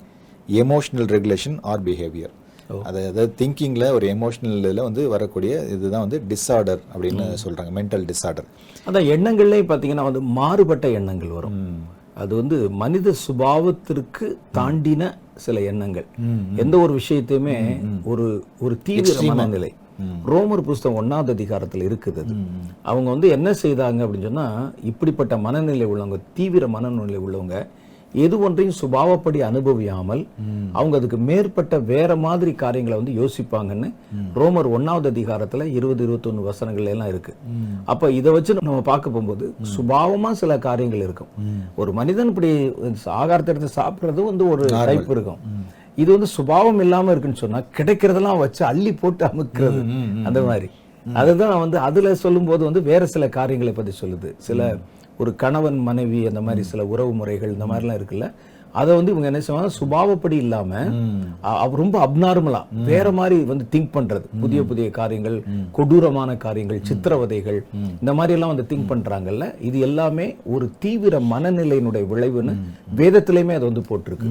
emotional 0.59 1.09
regulation 1.13 1.57
or 1.65 1.81
behaviour 1.83 2.33
அது 2.69 2.99
அதாவது 3.09 3.31
திங்கிங்கில் 3.39 3.93
ஒரு 3.97 4.05
எமோஷனல் 4.15 4.57
இதில் 4.63 4.87
வந்து 4.87 5.03
வரக்கூடிய 5.07 5.53
இதுதான் 5.75 6.03
வந்து 6.05 6.19
டிஸார்டர் 6.31 6.81
அப்படின்னு 6.93 7.25
சொல்றாங்க 7.43 7.71
மென்டல் 7.77 8.05
டிஸார்டர் 8.11 8.47
அதான் 8.87 9.09
எண்ணங்கள்லயே 9.15 9.63
பார்த்தீங்கன்னா 9.71 10.05
வந்து 10.09 10.21
மாறுபட்ட 10.39 10.87
எண்ணங்கள் 10.99 11.37
வரும். 11.37 11.57
அது 12.15 12.31
வந்து 12.35 12.57
மனித 12.81 13.09
சுபாவத்திற்கு 13.25 14.25
தாண்டின 14.57 15.03
சில 15.45 15.59
எண்ணங்கள். 15.71 16.07
எந்த 16.63 16.75
ஒரு 16.79 16.93
விஷயத்தையுமே 16.93 17.57
ஒரு 18.11 18.25
ஒரு 18.61 18.75
தீவிர 18.87 19.17
மனநிலை 19.31 19.71
ரோமர் 20.31 20.63
புஸ்தகம் 20.67 20.99
ஒன்னாவது 21.01 21.31
அதிகாரத்துல 21.35 21.85
இருக்குது 21.89 22.19
அது. 22.23 22.33
அவங்க 22.83 23.07
வந்து 23.09 23.29
என்ன 23.29 23.49
செய்தாங்க 23.63 23.99
அப்படின்னு 24.05 24.29
சொன்னா 24.29 24.47
இப்படிப்பட்ட 24.83 25.37
மனநிலை 25.37 25.87
உள்ளவங்க 25.91 26.19
தீவிர 26.33 26.67
மனநிலை 26.67 27.19
உள்ளவங்க 27.27 27.57
எது 28.13 28.39
ஒன்றையும் 28.39 28.75
சுபாவப்படி 28.81 29.39
அனுபவியாமல் 29.39 30.27
அவங்க 30.71 30.97
அதுக்கு 30.97 31.17
மேற்பட்ட 31.17 31.79
வேற 31.79 32.15
மாதிரி 32.15 32.53
காரியங்களை 32.53 33.03
வந்து 33.03 33.13
யோசிப்பாங்கன்னு 33.19 33.93
ரோமர் 34.35 34.69
ஒன்னாவது 34.77 35.07
அதிகாரத்துல 35.11 35.63
இருபது 35.63 36.07
இருபத்தொன்னு 36.07 36.43
வசனங்கள் 36.43 36.85
எல்லாம் 36.85 37.07
இருக்கு. 37.07 37.33
அப்ப 37.85 38.11
இதை 38.11 38.31
வச்சு 38.31 38.53
நம்ம 38.53 38.81
பார்க்க 38.81 39.09
போகும்போது 39.09 39.53
சுபாவமா 39.77 40.31
சில 40.31 40.59
காரியங்கள் 40.59 40.99
இருக்கும். 40.99 41.27
ஒரு 41.75 41.93
மனிதன் 41.93 42.27
இப்படி 42.27 42.67
ஆகாரத்தை 43.05 43.47
எடுத்து 43.47 43.81
சாப்பிடுறது 43.81 44.23
வந்து 44.23 44.49
ஒரு 44.49 44.65
டைப் 44.65 45.11
இருக்கும். 45.11 45.37
இது 45.95 46.11
வந்து 46.11 46.27
சுபாவம் 46.27 46.79
இல்லாம 46.79 47.11
இருக்குன்னு 47.11 47.37
சொன்னா 47.37 47.59
கிடைக்கிறதெல்லாம் 47.77 48.37
வச்சு 48.37 48.65
அள்ளி 48.65 48.93
போட்டு 48.93 49.25
அமுக்கிறது. 49.25 49.81
அந்த 50.25 50.41
மாதிரி. 50.41 50.69
அதுதான் 51.13 51.59
வந்து 51.59 51.77
அதுல 51.77 52.15
சொல்லும்போது 52.15 52.63
வந்து 52.63 52.81
வேற 52.81 53.05
சில 53.05 53.29
காரியங்களை 53.29 53.73
பத்தி 53.73 53.91
சொல்லுது. 54.01 54.33
சில 54.37 54.77
ஒரு 55.23 55.31
கணவன் 55.41 55.79
மனைவி 55.87 56.21
அந்த 56.29 56.41
மாதிரி 56.45 56.63
சில 56.71 56.85
உறவு 56.93 57.11
முறைகள் 57.19 57.53
இந்த 57.55 57.65
மாதிரிலாம் 57.69 57.99
இருக்குல்ல. 57.99 58.27
அதை 58.79 58.91
வந்து 58.97 59.11
இவங்க 59.11 59.27
என்ன 59.29 59.39
செய்வாங்க? 59.45 59.69
சுபாவப்படி 59.77 60.37
இல்லாம 60.43 60.81
ரொம்ப 61.81 61.95
அப்நார்மலா 62.05 62.59
வேற 62.89 63.07
மாதிரி 63.19 63.37
வந்து 63.51 63.65
திங்க் 63.73 63.93
பண்றது. 63.95 64.25
புதிய 64.43 64.59
புதிய 64.69 64.87
காரியங்கள் 64.97 65.37
கொடூரமான 65.77 66.35
காரியங்கள் 66.45 66.81
சித்திரவதைகள் 66.89 67.59
இந்த 68.01 68.13
மாதிரி 68.19 68.35
எல்லாம் 68.37 68.53
வந்து 68.53 68.67
திங்க் 68.71 68.89
பண்றாங்கல்ல. 68.91 69.45
இது 69.69 69.77
எல்லாமே 69.87 70.27
ஒரு 70.55 70.67
தீவிர 70.85 71.19
மனநிலையினுடைய 71.33 72.05
விளைவுன்னு 72.13 72.55
வேதத்திலையுமே 73.01 73.55
அது 73.59 73.69
வந்து 73.69 73.87
போட்டிருக்கு. 73.89 74.29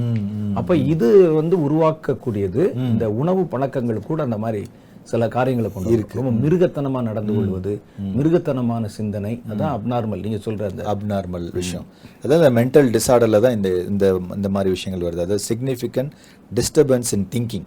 அப்ப 0.61 0.77
இது 0.94 1.09
வந்து 1.40 1.59
உருவாக்கக்கூடியது 1.68 2.64
இந்த 2.90 3.07
உணவு 3.22 3.44
பழக்கங்கள் 3.55 4.07
கூட 4.11 4.22
அந்த 4.29 4.38
மாதிரி 4.44 4.62
சில 5.10 5.28
காரியங்களை 5.36 5.68
கொண்டு 5.74 5.92
இருக்கு. 5.96 6.18
ரொம்ப 6.18 6.30
மிருகத்தனமா 6.44 7.00
நடந்து 7.08 7.32
கொள்வது 7.36 7.72
மிருகத்தனமான 8.16 8.88
சிந்தனை 8.96 9.32
அதான் 9.50 9.74
அப்நார்மல் 9.76 10.22
நீங்க 10.24 10.38
சொல்ற 10.46 10.64
அந்த 10.70 10.82
அப்நார்மல் 10.92 11.46
விஷயம். 11.60 11.86
அதாவது 12.24 12.50
மென்டல் 12.58 12.90
டிசார்டரில் 12.96 13.42
தான் 13.46 13.56
இந்த 13.58 13.70
இந்த 13.92 14.06
இந்த 14.38 14.48
மாதிரி 14.56 14.70
விஷயங்கள் 14.76 15.06
வருது. 15.08 15.24
அதாவது 15.26 15.46
சிக்னிஃபிகண்ட் 15.50 16.12
டிஸ்டர்பன்ஸ் 16.56 17.11
இன் 17.16 17.24
திங்கிங் 17.32 17.66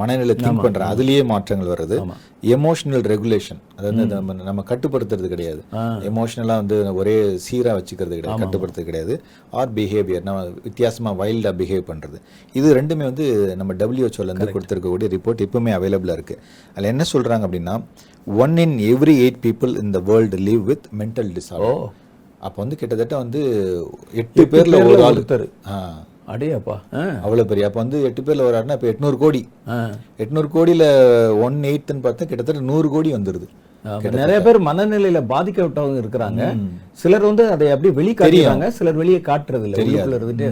மனநிலை 0.00 0.34
திங்க் 0.42 0.62
பண்ற 0.64 0.80
அதுலயே 0.92 1.22
மாற்றங்கள் 1.30 1.70
வருது 1.72 1.96
எமோஷனல் 2.56 3.04
ரெகுலேஷன் 3.12 3.60
அதாவது 3.76 4.04
நம்ம 4.12 4.34
நம்ம 4.48 4.64
கட்டுப்படுத்துறது 4.70 5.28
கிடையாது. 5.34 5.60
எமோஷனலா 6.10 6.56
வந்து 6.62 6.76
ஒரே 7.00 7.16
சீரா 7.46 7.72
வச்சுக்கிறது 7.78 8.18
கிடையாது 8.18 8.42
கட்டுப்படுத்துறது 8.42 8.88
கிடையாது. 8.90 9.16
ஆர் 9.60 9.72
பிஹேவியர் 9.78 10.26
நம்ம 10.28 10.42
வித்தியாசமா 10.68 11.12
வைல்டா 11.22 11.52
பிஹேவ் 11.60 11.88
பண்றது. 11.90 12.20
இது 12.60 12.76
ரெண்டுமே 12.80 13.06
வந்து 13.10 13.26
நம்ம 13.62 13.76
டபிள்யூஹெச்ஓல 13.82 14.30
இருந்து 14.30 14.52
கொடுத்துருக்கக்கூடிய 14.56 15.08
ரிப்போர்ட் 15.16 15.44
இப்பவுமே 15.48 15.74
அவைலபிளா 15.78 16.16
இருக்கு. 16.18 16.38
அதுல 16.74 16.92
என்ன 16.94 17.06
சொல்றாங்க 17.14 17.46
அப்படின்னா 17.48 17.76
one 18.44 18.56
in 18.66 18.76
every 18.92 19.16
eight 19.24 19.42
people 19.48 19.74
in 19.82 19.90
the 19.98 20.04
world 20.12 20.38
live 20.50 20.64
with 20.72 20.84
mental 21.02 21.32
disorder 21.38 21.82
அப்போ 22.46 22.58
வந்து 22.62 22.76
கிட்டத்தட்ட 22.78 23.14
வந்து 23.24 23.40
எட்டு 24.20 24.42
பேர்ல 24.52 24.76
பேர்ல 24.76 24.78
ஒரு 24.92 25.02
ஆள். 25.08 25.20
ஆ. 26.94 27.02
அவ்வளவு 27.24 27.50
பெரிய 27.50 27.66
அப்போ 27.68 27.80
வந்து 27.82 27.98
எட்டு 28.08 28.22
பேர்ல 28.22 28.46
ஆள்னா 28.52 28.76
இப்போ 28.78 28.90
எட்நூறு 28.92 29.18
கோடி. 29.18 29.42
எட்நூறு 30.22 30.48
கோடியில 30.50 30.86
ஒன் 31.46 31.58
எயித்துன்னு 31.70 32.06
பார்த்தா 32.06 32.30
கிட்டத்தட்ட 32.30 32.70
நூறு 32.70 32.88
கோடி 32.90 33.10
வந்துருது. 33.14 33.48
ஆமா, 33.84 34.10
நிறைய 34.16 34.38
பேர் 34.42 34.58
மனநிலையில 34.66 35.20
பாதிக்கப்பட்டவங்க 35.30 35.96
இருக்கிறாங்க. 36.02 36.42
சிலர் 37.00 37.24
வந்து 37.26 37.44
அதை 37.52 37.66
அப்படியே 37.72 37.92
வெளியே 37.96 38.14
காட்டுறாங்க 38.18 38.66
சிலர் 38.76 38.98
வெளியே 39.00 39.20
காட்டுறது 39.28 39.64
இல்ல 39.68 39.76
உள்ளுக்குள்ள 39.80 40.18
இருந்துட்டு 40.18 40.46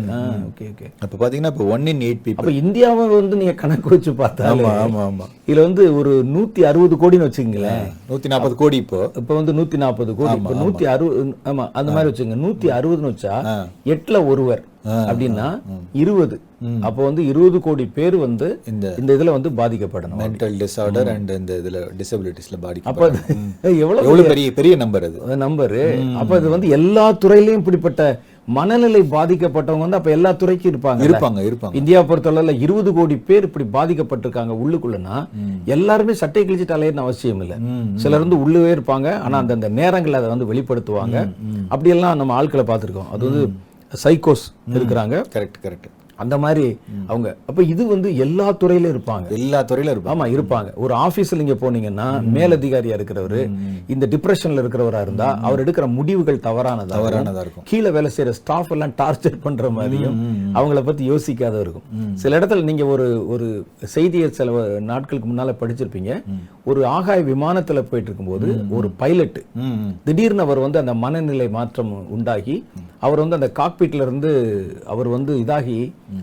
ஓகே 0.49 0.65
ஓகே. 0.71 0.87
அப்போ 1.05 1.15
பார்த்தீங்கன்னா 1.15 1.53
இப்போ 1.55 1.67
ஒன் 1.75 1.87
இன் 1.87 2.03
எயிட் 2.07 2.23
பீப்புள் 2.25 2.43
அப்ப 2.43 2.55
இந்தியாவை 2.63 3.05
வந்து 3.13 3.39
நீங்க 3.41 3.55
கணக்கு 3.55 3.93
வச்சு 3.95 4.15
பார்த்தாலே 4.17 4.65
ஆமா 4.65 4.73
ஆமா 4.85 5.03
ஆமா. 5.05 5.27
இதுல 5.49 5.67
வந்து 5.69 5.85
ஒரு 6.01 6.15
நூத்தி 6.33 6.65
அறுபது 6.71 6.97
கோடின்னு 7.03 7.29
வச்சுங்களேன் 7.29 7.87
நூத்தி 8.11 8.33
நாற்பது 8.33 8.57
கோடி 8.57 8.79
இப்போ. 8.85 9.03
இப்ப 9.21 9.31
வந்து 9.35 9.55
நூத்தி 9.59 9.79
நாற்பது 9.79 10.15
கோடி 10.15 10.35
இப்ப 10.41 10.57
நூத்தி 10.63 10.87
அறுபது 10.95 11.23
ஆமா 11.51 11.67
அந்த 11.75 11.91
மாதிரி 11.93 12.11
வச்சுங்க 12.11 12.39
நூத்தி 12.45 12.71
அறுபதுன்னு 12.79 13.13
வச்சா 13.13 13.37
எட்டுல 13.95 14.21
ஒருவர். 14.27 14.65
அப்படின்னா 15.11 15.49
இருபது. 16.03 16.37
அப்ப 16.89 16.99
வந்து 17.09 17.23
இருபது 17.31 17.59
கோடி 17.67 17.85
பேர் 17.99 18.17
வந்து 18.25 18.49
இந்த 18.73 18.87
இந்த 19.01 19.11
இதுல 19.17 19.35
வந்து 19.37 19.51
பாதிக்கப்படணும். 19.61 20.21
மென்டல் 20.23 20.57
டிசார்டர் 20.63 21.11
அண்ட் 21.15 21.31
இந்த 21.41 21.53
இதுல 21.63 21.85
டிசபிலிட்டிஸ்ல 22.01 22.59
பாடி 22.65 22.83
அப்ப 22.91 23.11
எவ்வளவு 23.85 24.07
எவ்வளவு 24.07 24.33
பெரிய 24.33 24.49
பெரிய 24.59 24.77
நம்பர் 24.83 25.07
அது? 25.11 25.39
நம்பரு 25.45 25.85
அப்ப 26.23 26.41
இது 26.43 26.57
வந்து 26.57 26.75
எல்லா 26.81 27.07
துறையிலயும் 27.25 27.63
இப்படிப்பட்ட 27.63 28.11
மனநிலை 28.57 29.01
பாதிக்கப்பட்டவங்க 29.15 29.85
வந்து 29.87 29.99
அப்ப 29.99 30.11
எல்லா 30.17 30.31
துறைக்கும் 30.41 30.71
இருப்பாங்க 30.73 31.05
இருப்பாங்க 31.09 31.41
இருப்பாங்க. 31.49 31.77
இந்தியா 31.81 31.99
பொறுத்தளவுல 32.09 32.53
இருபது 32.65 32.91
கோடி 32.97 33.17
பேர் 33.29 33.47
இப்படி 33.49 33.67
பாதிக்கப்பட்டிருக்காங்க 33.77 34.55
உள்ளுக்குள்ளனா 34.63 35.17
எல்லாருமே 35.75 36.15
சட்டை 36.23 36.43
கிழிச்சிட்டு 36.45 36.77
அலையணும் 36.77 37.05
அவசியம் 37.07 37.43
இல்ல. 37.45 37.57
சிலர் 38.03 38.25
வந்து 38.25 38.41
உள்ளவே 38.45 38.71
இருப்பாங்க. 38.77 39.09
ஆனா 39.25 39.39
அந்தந்த 39.43 39.71
நேரங்கள்ல 39.81 40.21
அதை 40.23 40.31
வந்து 40.35 40.51
வெளிப்படுத்துவாங்க. 40.53 41.17
அப்படியெல்லாம் 41.73 42.19
நம்ம 42.23 42.35
ஆட்களை 42.39 42.65
பார்த்திருக்கோம். 42.71 43.11
அது 43.15 43.25
வந்து 43.31 43.43
சைக்கோஸ் 44.05 44.45
இருக்கிறாங்க. 44.75 45.17
கரெக்ட் 45.35 45.65
கரெக்ட் 45.65 45.91
அந்த 46.23 46.39
மாதிரி 46.39 46.65
அவங்க. 47.07 47.29
அப்ப 47.47 47.63
இது 47.63 47.83
வந்து 47.87 48.09
எல்லா 48.17 48.47
துறையிலும் 48.53 48.93
இருப்பாங்க. 48.95 49.27
எல்லா 49.37 49.63
துறையிலும் 49.63 49.95
இருப்பாங்க. 49.95 50.15
ஆமா 50.15 50.27
இருப்பாங்க. 50.35 50.69
ஒரு 50.75 50.95
ஆபீஸ்ல 50.95 51.37
நீங்க 51.37 51.55
போனீங்கன்னா 51.63 52.07
மேலதிகாரியா 52.35 52.97
இருக்கிறவரு 52.97 53.41
இந்த 53.87 54.05
டிப்ரெஷன்ல 54.07 54.63
இருக்கிறவரா 54.63 55.01
இருந்தா 55.01 55.29
அவர் 55.43 55.63
எடுக்கிற 55.65 55.87
முடிவுகள் 55.87 56.43
தவறானதா 56.49 56.93
தவறானதா 56.97 57.41
இருக்கும். 57.41 57.65
கீழே 57.65 57.91
வேலை 57.91 58.11
செய்யற 58.17 58.35
ஸ்டாஃப் 58.41 58.73
எல்லாம் 58.73 58.95
டார்ச்சர் 58.99 59.41
பண்ற 59.43 59.71
மாதிரியும் 59.71 60.19
அவங்கள 60.55 60.83
பத்தி 60.91 61.11
யோசிக்காத 61.11 61.61
இருக்கும். 61.61 61.87
சில 62.15 62.39
இடத்துல 62.39 62.63
நீங்க 62.63 62.87
ஒரு 62.87 63.09
ஒரு 63.29 63.49
செய்தியை 63.97 64.31
சில 64.41 64.79
நாட்களுக்கு 64.93 65.31
முன்னால 65.33 65.57
படிச்சிருப்பீங்க. 65.63 66.23
ஒரு 66.65 66.81
ஆகாய 66.87 67.21
விமானத்துல 67.23 67.87
போயிட்டு 67.91 68.11
இருக்கும்போது 68.11 68.51
ஒரு 68.71 68.91
பைலட். 68.91 69.41
திடீர்னு 70.05 70.43
அவர் 70.43 70.59
வந்து 70.59 70.79
அந்த 70.79 70.95
மனநிலை 70.95 71.49
மாற்றம் 71.49 71.93
உண்டாகி 72.11 72.65
அவர் 73.07 73.23
வந்து 73.23 73.39
அந்த 73.39 73.49
காக்பீட்ல 73.59 74.05
இருந்து 74.07 74.31
அவர் 74.93 75.09
வந்து 75.17 75.33
இதாகி 75.45 75.81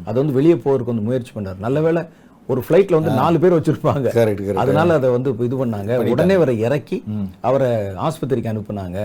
அதை 0.08 0.18
வந்து 0.22 0.38
வெளியே 0.40 0.56
போறதுக்கு 0.63 0.94
வந்து 0.94 1.08
முயற்சி 1.10 1.34
பண்ணார் 1.36 1.66
நல்ல 1.68 1.80
வேளை 1.88 2.04
ஒரு 2.52 2.62
ஃப்ளைட்ல 2.66 2.98
வந்து 2.98 3.13
நாலு 3.22 3.38
பேர் 3.44 3.56
வச்சிருப்பாங்க. 3.56 4.08
அதனால 4.63 4.94
அதை 5.00 5.08
வந்து 5.16 5.30
இது 5.48 5.56
பண்ணாங்க. 5.62 5.90
உடனே 6.13 6.36
அவரை 6.40 6.54
இறக்கி 6.68 6.98
அவரை 7.48 7.70
ஆஸ்பத்திரிக்கு 8.08 8.52
அனுப்புனாங்க 8.52 8.98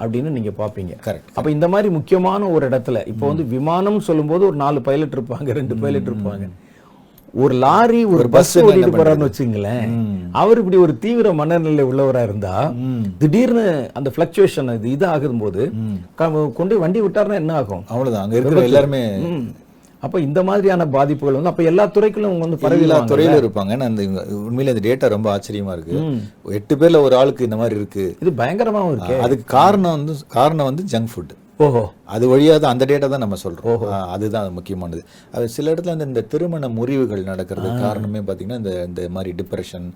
அப்படின்னு 0.00 0.30
நீங்க 0.36 0.52
பாப்பீங்க. 0.62 0.94
Correct. 1.06 1.28
அப்ப 1.36 1.50
இந்த 1.56 1.68
மாதிரி 1.74 1.90
முக்கியமான 1.98 2.48
ஒரு 2.56 2.64
இடத்துல 2.70 3.02
இப்போ 3.12 3.24
வந்து 3.32 3.46
விமானம் 3.54 4.00
சொல்லும்போது 4.08 4.44
ஒரு 4.50 4.58
நாலு 4.64 4.80
பைலட் 4.88 5.16
இருப்பாங்க 5.18 5.58
ரெண்டு 5.60 5.76
பைலட் 5.84 6.10
இருப்பாங்க. 6.12 6.48
ஒரு 7.42 7.54
லாரி 7.64 8.00
ஒரு 8.14 8.28
பஸ் 8.34 8.52
ஓட்டிட்டு? 8.58 8.98
போறாருன்னு 8.98 9.28
வச்சுங்களேன் 9.28 9.90
அவர் 10.40 10.60
இப்படி 10.60 10.78
ஒரு 10.84 10.92
தீவிர 11.04 11.32
மனநிலை 11.40 11.84
உள்ளவரா 11.90 12.22
இருந்தா 12.28 12.54
திடீர்னு 13.22 13.64
அந்த 13.98 14.08
பிளக்சுவேஷன் 14.16 14.74
இது 14.78 14.90
இது 14.96 15.06
ஆகும்போது 15.14 15.64
கொண்டு 16.58 16.80
வண்டி 16.84 17.00
விட்டாருன்னா 17.06 17.40
என்ன 17.42 17.56
ஆகும்? 17.62 17.84
அவ்வளவுதான். 17.92 18.24
அங்க 18.24 18.36
இருக்கிற 18.38 18.68
எல்லாருமே. 18.68 19.02
அப்ப 20.06 20.20
இந்த 20.26 20.40
மாதிரியான 20.48 20.82
பாதிப்புகள் 20.94 21.36
வந்து 21.38 21.50
அப்ப 21.50 21.62
எல்லா 21.70 21.84
துறைகளும் 21.96 22.38
வந்து 22.42 22.56
எல்லா 22.56 22.68
பரவிடுவாங்க 22.68 23.12
துறையில 23.12 23.40
இருப்பாங்க. 23.42 23.78
அந்த 23.88 24.02
உண்மையில 24.46 24.72
இந்த 24.74 24.84
டேட்டா 24.88 25.08
ரொம்ப 25.14 25.28
ஆச்சரியமா 25.34 25.74
இருக்கு. 25.76 25.98
எட்டு 26.58 26.76
பேர்ல 26.80 27.02
ஒரு 27.06 27.16
ஆளுக்கு 27.20 27.46
இந்த 27.48 27.58
மாதிரி 27.62 27.76
இருக்கு. 27.80 28.04
இது 28.22 28.30
பயங்கரமாவும் 28.40 28.92
இருக்கு. 28.94 29.16
அதுக்கு 29.26 29.46
காரணம் 29.58 29.96
வந்து 29.96 30.16
காரணம் 30.38 30.68
வந்து 30.70 30.84
ஜங்க் 30.94 31.12
ஃபுட் 31.14 31.34
ஓஹோ. 31.60 31.80
அது 32.06 32.24
வழியா 32.28 32.54
தான் 32.56 32.72
அந்த 32.72 32.84
டேட்டா 32.86 33.08
தான் 33.08 33.22
நம்ம 33.24 33.36
சொல்றோம். 33.36 33.82
ஆ, 33.88 33.96
அதுதான் 34.10 34.44
அது 34.44 34.52
முக்கியமானது. 34.52 35.02
அது 35.34 35.48
சில 35.48 35.72
இடத்துல 35.72 35.92
இந்த 35.92 36.04
இந்த 36.04 36.22
திருமண 36.24 36.68
முறிவுகள் 36.68 37.22
நடக்கிறது 37.22 37.68
காரணமே 37.82 38.20
பாத்தீங்கன்னா 38.20 38.60
இந்த 38.62 38.72
இந்த 38.84 39.02
மாதிரி 39.08 39.32
டிப்ரெஷன் 39.32 39.86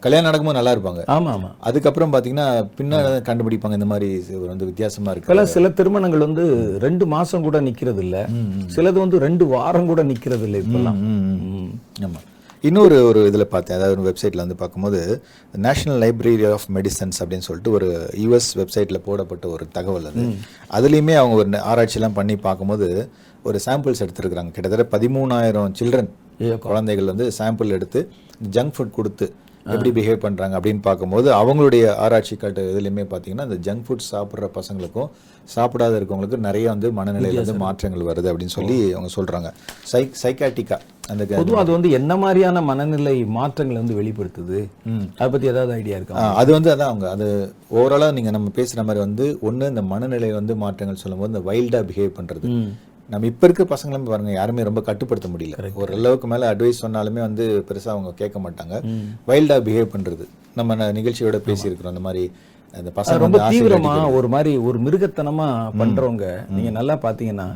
கல்யாணம் 0.00 0.28
நடக்கும்போது 0.28 0.58
நல்லா 0.58 0.74
இருப்பாங்க. 0.76 1.02
ஆமா 1.08 1.30
ஆமா. 1.34 1.50
அதுக்கப்புறம் 1.60 2.12
பாத்தீங்கன்னா 2.14 2.46
பின்னாடி 2.78 3.22
கண்டுபிடிப்பாங்க. 3.26 3.72
இந்த 3.72 3.86
மாதிரி 3.86 4.10
வந்து 4.46 4.64
வித்தியாசமா 4.64 5.10
இருக்கு. 5.10 5.30
சில 5.54 5.68
திருமணங்கள் 5.72 6.26
வந்து 6.26 6.44
ரெண்டு 6.78 7.06
மாசம் 7.06 7.42
கூட 7.42 7.60
நிக்கிறது 7.60 8.02
இல்ல 8.02 8.20
சிலது 8.76 8.98
வந்து 8.98 9.18
ரெண்டு 9.18 9.46
வாரம் 9.46 9.86
கூட 9.86 10.02
நிக்கிறது 10.04 10.46
இல்ல 10.50 10.58
இப்பெல்லாம். 10.58 11.00
ம். 11.08 12.22
இன்னொரு 12.68 12.96
ஒரு 13.08 13.20
இதில் 13.30 13.52
பார்த்தேன். 13.54 13.76
அதாவது 13.78 13.94
ஒரு 13.96 14.04
வெப்சைட்டில் 14.08 14.42
வந்து 14.42 14.56
பார்க்கும்போது 14.60 15.00
நேஷனல் 15.66 15.98
லைப்ரரி 16.02 16.46
ஆஃப் 16.56 16.66
மெடிசன்ஸ் 16.76 17.18
அப்படின்னு 17.20 17.46
சொல்லிட்டு 17.48 17.72
ஒரு 17.76 17.88
யூஎஸ் 18.22 18.48
வெப்சைட்டில் 18.60 19.02
போடப்பட்ட 19.06 19.46
ஒரு 19.54 19.64
தகவல் 19.76 20.06
அது. 20.10 20.22
அதுலேயுமே 20.76 21.14
அவங்க 21.20 21.36
ஒரு 21.40 21.50
ஆராய்ச்சிலாம் 21.72 22.16
பண்ணி 22.18 22.36
பார்க்கும்போது 22.46 22.88
ஒரு 23.48 23.60
சாம்பிள்ஸ் 23.66 24.02
எடுத்திருக்கிறாங்க. 24.04 24.52
கிட்டத்தட்ட 24.56 24.86
பதிமூணாயிரம் 24.96 25.74
சில்ட்ரன் 25.80 26.10
குழந்தைகள் 26.68 27.10
வந்து 27.12 27.26
சாம்பிள் 27.38 27.74
எடுத்து 27.78 28.00
ஜங்க் 28.56 28.74
ஃபுட் 28.76 28.96
கொடுத்து 28.98 29.26
எப்படி 29.66 29.90
பிஹேவ் 29.94 30.22
பண்ணுறாங்க 30.22 30.54
அப்படின்னு 30.56 30.82
பார்க்கும்போது 30.82 31.28
அவங்களுடைய 31.36 31.84
ஆராய்ச்சி 32.00 32.34
காட்டு 32.36 32.62
இதுலையுமே 32.70 33.04
பார்த்தீங்கன்னா 33.10 33.46
இந்த 33.48 33.58
ஜங்க் 33.64 33.84
ஃபுட் 33.86 34.04
சாப்பிட்ற 34.08 34.48
பசங்களுக்கும் 34.56 35.08
சாப்பிடாத 35.48 35.94
இருக்கவங்களுக்கும் 35.98 36.46
நிறைய 36.46 36.66
வந்து 36.70 36.88
மனநிலையில 36.98 37.40
வந்து 37.42 37.56
மாற்றங்கள் 37.62 38.08
வருது 38.08 38.30
அப்படின்னு 38.30 38.54
சொல்லி 38.56 38.76
அவங்க 38.92 39.10
சொல்கிறாங்க 39.14 39.48
சை 39.90 40.02
சைக்காட்டிக்கா 40.20 40.78
அந்த 41.08 41.22
க- 41.24 41.38
பொதுவா 41.40 41.62
அது 41.62 41.72
வந்து 41.72 41.88
என்ன 41.98 42.12
மாதிரியான 42.16 42.62
மனநிலை 42.68 43.16
மாற்றங்களை 43.34 43.78
வந்து 43.80 43.98
வெளிப்படுத்துது? 43.98 44.60
அதை 45.16 45.28
பத்தி 45.28 45.46
ஏதாவது 45.48 45.72
ஐடியா 45.74 45.96
இருக்கா? 45.98 46.22
அது 46.38 46.50
வந்து 46.52 46.70
அதான் 46.72 46.90
அவங்க 46.90 47.06
அது 47.10 47.26
ஓவராலாக 47.74 48.16
நீங்கள் 48.16 48.36
நம்ம 48.36 48.52
பேசுகிற 48.56 48.84
மாதிரி 48.84 49.02
வந்து 49.02 49.26
ஒன்று 49.42 49.70
இந்த 49.72 49.84
மனநிலை 49.90 50.30
வந்து 50.32 50.54
மாற்றங்கள் 50.62 51.02
சொல்லும்போது 51.02 51.32
இந்த 51.32 51.44
வைல்டாக 51.48 51.84
பிஹேவ் 51.88 52.16
பண்ணுறது 52.18 52.48
நம்ம 53.12 53.26
இப்போ 53.30 53.44
இருக்க 53.48 53.64
பசங்களும் 53.72 54.08
பாருங்க 54.10 54.32
யாருமே 54.38 54.62
ரொம்ப 54.68 54.80
கட்டுப்படுத்த 54.88 55.28
முடியல. 55.32 55.70
ஓரளவுக்கு 55.82 56.26
மேலே 56.32 56.44
அட்வைஸ் 56.52 56.82
சொன்னாலுமே 56.84 57.20
வந்து 57.26 57.44
பெருசாக 57.68 57.94
அவங்க 57.94 58.12
கேட்க 58.20 58.38
மாட்டாங்க. 58.44 58.74
வைல்டாக 59.28 59.64
பிஹேவ் 59.66 59.92
பண்ணுறது 59.94 60.26
நம்ம 60.58 60.90
நிகழ்ச்சியோட 60.98 61.38
பேசியிருக்கிறோம். 61.48 61.94
அந்த 61.94 62.04
மாதிரி 62.06 62.24
அந்த 62.78 62.90
பசங்க 62.98 63.24
ரொம்ப 63.24 63.40
தீவிரமா 63.52 63.94
ஒரு 64.18 64.28
மாதிரி 64.34 64.52
ஒரு 64.68 64.78
மிருகத்தனமா 64.86 65.48
பண்றவங்க. 65.80 66.26
நீங்க 66.54 66.70
நல்லா 66.78 66.96
பாத்தீங்கன்னா 67.06 67.48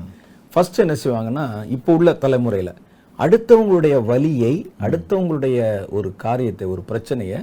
ஃபர்ஸ்ட் 0.53 0.83
என்ன 0.85 0.97
செய்வாங்கன்னா 1.05 1.47
இப்போ 1.77 1.97
உள்ள 1.99 2.13
தலைமுறையில 2.25 2.71
அடுத்தவங்களுடைய 3.25 3.95
வலியை 4.11 4.53
அடுத்தவங்களுடைய 4.87 5.59
ஒரு 5.99 6.09
காரியத்தை 6.25 6.67
ஒரு 6.75 6.83
பிரச்சனையை 6.91 7.39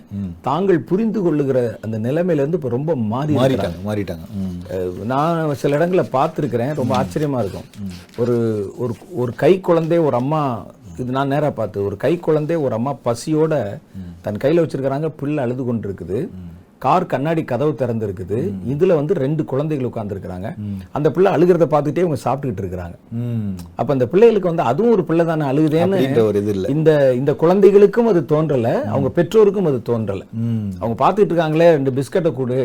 தாங்கள் 0.47 0.79
புரிந்து 0.89 1.19
கொள்ளுகிற 1.25 1.57
அந்த 1.85 1.97
நிலைமையில 2.05 2.43
இருந்து 2.43 2.59
இப்ப 2.59 2.71
ரொம்ப 2.75 2.95
மாறி. 3.13 3.33
மாறிட்டாங்க 3.39 3.79
மாறிட்டாங்க. 3.87 4.25
நான் 5.11 5.59
சில 5.63 5.77
இடங்களில் 5.79 6.13
பார்த்துருக்கிறேன் 6.17 6.73
ரொம்ப 6.79 6.93
ஆச்சரியமா 7.01 7.41
இருக்கும். 7.43 7.67
ஒரு 8.21 8.37
ஒரு 8.83 8.95
ஒரு 9.23 9.33
கை 9.43 9.53
குழந்தை 9.69 9.99
ஒரு 10.07 10.17
அம்மா 10.21 10.41
இது 11.01 11.15
நான் 11.17 11.33
நேரா 11.33 11.49
பார்த்து 11.59 11.85
ஒரு 11.87 11.95
கை 12.03 12.13
குழந்தை 12.25 12.57
ஒரு 12.65 12.73
அம்மா 12.77 12.91
பசியோட 13.07 13.53
தன் 14.25 14.41
கையில 14.43 14.61
வச்சிருக்கிறாங்க 14.63 15.07
பிள்ளை 15.21 15.39
அழுது 15.45 15.63
கொண்டு 15.69 15.87
இருக்குது 15.89 16.19
கார் 16.83 17.05
கண்ணாடி 17.11 17.41
கதவு 17.49 17.71
திறந்திருக்குது. 17.79 18.37
இதுல 18.73 18.95
வந்து 18.99 19.13
ரெண்டு 19.23 19.43
குழந்தைகள் 19.51 19.87
உட்கார்ந்துருக்கிறாங்க. 19.89 20.49
அந்த 20.97 21.07
பிள்ளை 21.15 21.29
அழுகிறத 21.35 21.65
பார்த்துட்டே 21.73 22.03
இவங்க 22.03 22.17
சாப்பிட்டுக்கிட்டு 22.23 22.63
இருக்கிறாங்க. 22.63 22.95
அப்ப 23.79 23.89
அந்த 23.95 24.05
பிள்ளைகளுக்கு 24.11 24.51
வந்து 24.51 24.65
அதுவும் 24.71 24.93
ஒரு 24.95 25.03
பிள்ளை 25.09 25.25
தானே 25.29 25.45
அழுகுதேன்னு 25.51 26.25
ஒரு 26.29 26.41
இது 26.43 26.51
இல்லை. 26.55 26.69
இந்த 26.75 26.91
இந்த 27.19 27.33
குழந்தைகளுக்கும் 27.43 28.09
அது 28.11 28.21
தோன்றல 28.33 28.69
அவங்க 28.91 29.11
பெற்றோருக்கும் 29.17 29.69
அது 29.71 29.79
தோன்றல. 29.91 30.23
அவங்க 30.81 30.97
பார்த்துட்டு 31.03 31.31
இருக்காங்களே 31.31 31.69
ரெண்டு 31.77 31.93
பிஸ்கட்டை 31.97 32.33
கொடு. 32.39 32.59